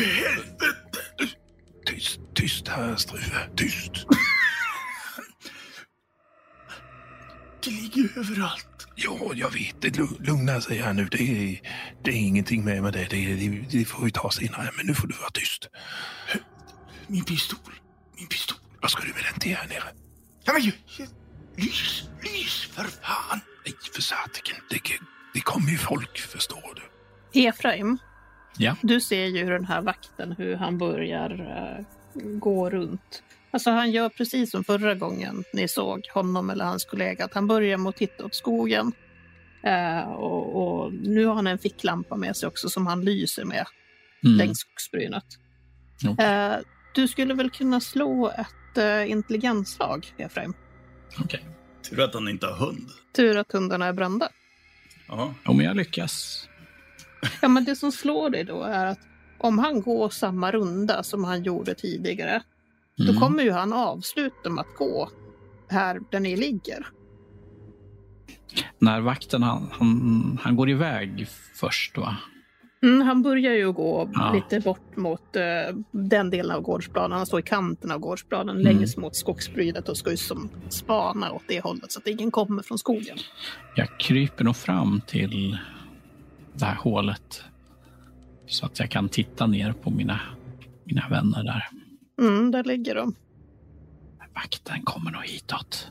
Tyst, 1.87 2.20
tyst 2.35 2.68
här 2.68 2.97
Struve. 2.97 3.49
Tyst. 3.57 4.07
Det 7.64 7.70
ligger 7.70 8.18
överallt. 8.18 8.89
Ja, 8.97 9.31
jag 9.35 9.51
vet. 9.51 9.83
Det 9.83 9.99
lugnar 9.99 10.27
lugna 10.27 10.61
sig 10.61 10.79
här 10.79 10.93
nu. 10.93 11.09
Det 11.11 11.22
är, 11.22 11.61
det 12.05 12.11
är 12.11 12.14
ingenting 12.14 12.64
med, 12.64 12.83
med 12.83 12.93
det. 12.93 13.07
Det, 13.11 13.35
det. 13.35 13.79
det 13.79 13.85
får 13.85 14.05
vi 14.05 14.11
ta 14.11 14.31
senare. 14.31 14.70
Men 14.77 14.87
nu 14.87 14.95
får 14.95 15.09
du 15.09 15.14
vara 15.14 15.31
tyst. 15.31 15.68
Min 17.07 17.25
pistol. 17.25 17.59
Min 18.16 18.27
pistol. 18.27 18.59
Vad 18.85 18.91
ska 18.91 19.03
du 19.03 19.09
med 19.09 19.22
den 19.32 19.41
till 19.41 19.55
här 19.57 19.68
nere? 19.68 19.85
Ja, 20.45 20.53
men, 20.53 20.62
lys, 21.57 22.09
lys 22.22 22.64
för 22.72 22.82
fan. 22.85 23.41
Nej, 23.66 23.74
för 23.95 24.03
satiken. 24.03 24.57
Det, 24.70 24.80
det 25.35 25.41
kommer 25.41 25.70
ju 25.70 25.76
folk, 25.78 26.18
förstår 26.18 26.80
du. 27.32 27.41
Efraim, 27.49 27.99
Ja. 28.59 28.76
du 28.82 29.01
ser 29.01 29.26
ju 29.26 29.45
hur 29.45 29.51
den 29.53 29.64
här 29.64 29.82
vakten, 29.82 30.32
hur 30.39 30.57
han 30.57 30.78
börjar 30.78 31.30
eh, 31.30 31.85
gå 32.39 32.70
runt. 32.70 33.22
Alltså 33.51 33.70
han 33.70 33.91
gör 33.91 34.09
precis 34.09 34.51
som 34.51 34.64
förra 34.64 34.95
gången 34.95 35.45
ni 35.53 35.68
såg 35.68 36.07
honom 36.14 36.51
eller 36.51 36.64
hans 36.64 36.85
kollega. 36.85 37.24
Att 37.24 37.35
han 37.35 37.47
börjar 37.47 37.76
mot 37.78 37.97
titta 37.97 38.24
åt 38.24 38.35
skogen. 38.35 38.93
Eh, 39.62 40.01
och, 40.12 40.82
och 40.85 40.93
nu 40.93 41.26
har 41.26 41.35
han 41.35 41.47
en 41.47 41.59
ficklampa 41.59 42.16
med 42.16 42.37
sig 42.37 42.47
också 42.47 42.68
som 42.68 42.87
han 42.87 43.05
lyser 43.05 43.45
med 43.45 43.66
Mm. 44.24 44.37
längs 44.39 44.59
skogsbrynet. 44.59 45.24
Okej. 46.09 46.26
Eh, 46.26 46.57
du 46.95 47.09
skulle 47.09 47.34
väl 47.34 47.51
kunna 47.51 47.80
slå 47.80 48.28
ett 48.30 48.78
uh, 48.78 49.11
intelligensslag, 49.11 50.14
Efraim? 50.16 50.55
Okej. 51.20 51.45
Tur 51.90 52.01
att 52.01 52.14
han 52.14 52.28
inte 52.28 52.47
har 52.47 52.66
hund. 52.66 52.88
Tur 53.16 53.36
att 53.36 53.53
hundarna 53.53 53.86
är 53.86 53.92
brända. 53.92 54.28
Ja. 55.09 55.34
Om 55.45 55.61
jag 55.61 55.76
lyckas. 55.76 56.49
Ja, 57.42 57.49
men 57.49 57.64
det 57.64 57.76
som 57.76 57.92
slår 57.92 58.30
dig 58.30 58.45
då 58.45 58.62
är 58.62 58.86
att 58.86 58.99
om 59.38 59.59
han 59.59 59.82
går 59.82 60.09
samma 60.11 60.53
runda 60.53 61.03
som 61.03 61.24
han 61.24 61.42
gjorde 61.42 61.74
tidigare, 61.74 62.42
Mm. 63.01 63.14
då 63.14 63.20
kommer 63.20 63.42
ju 63.42 63.51
han 63.51 63.72
avsluta 63.72 64.51
med 64.51 64.62
att 64.62 64.76
gå 64.76 65.11
här 65.68 66.01
där 66.11 66.20
ni 66.20 66.36
ligger. 66.36 66.86
När 68.78 69.01
vakten, 69.01 69.42
han, 69.42 69.68
han, 69.72 70.38
han 70.42 70.57
går 70.57 70.70
iväg 70.70 71.26
först 71.55 71.99
va? 71.99 72.16
Mm, 72.85 73.07
han 73.07 73.22
börjar 73.22 73.53
ju 73.55 73.72
gå 73.72 74.11
Ja. 74.14 74.32
lite 74.32 74.61
bort 74.61 74.97
mot 74.97 75.37
eh, 75.37 75.43
den 75.91 76.30
delen 76.30 76.57
av 76.57 76.62
gårdsplanen. 76.62 77.16
Han 77.18 77.26
står 77.26 77.41
i 77.41 77.43
kanten 77.43 77.91
av 77.91 77.99
gårdsplanen 77.99 78.57
Mm. 78.61 78.76
längs 78.76 78.97
mot 78.97 79.16
skogsbrynet 79.16 79.89
och 79.89 79.97
ska 79.97 80.11
ju 80.11 80.16
som 80.16 80.49
spana 80.68 81.32
åt 81.32 81.43
det 81.49 81.61
hållet 81.61 81.93
så 81.93 81.99
att 81.99 82.07
ingen 82.07 82.30
kommer 82.30 82.62
från 82.62 82.78
skogen. 82.78 83.16
Jag 83.76 83.99
kryper 83.99 84.45
nog 84.45 84.57
fram 84.57 85.01
till 85.07 85.59
det 86.55 86.64
här 86.64 86.74
hålet. 86.74 87.43
Så 88.47 88.66
att 88.66 88.78
jag 88.78 88.91
kan 88.91 89.09
titta 89.09 89.47
ner 89.47 89.72
på 89.72 89.91
mina, 89.91 90.20
mina 90.85 91.09
vänner 91.09 91.45
där. 91.45 91.68
Mm, 92.26 92.51
där 92.51 92.64
ligger 92.64 92.95
de. 92.95 93.14
Vakten 94.35 94.82
kommer 94.82 95.11
nog 95.11 95.22
hitåt. 95.24 95.91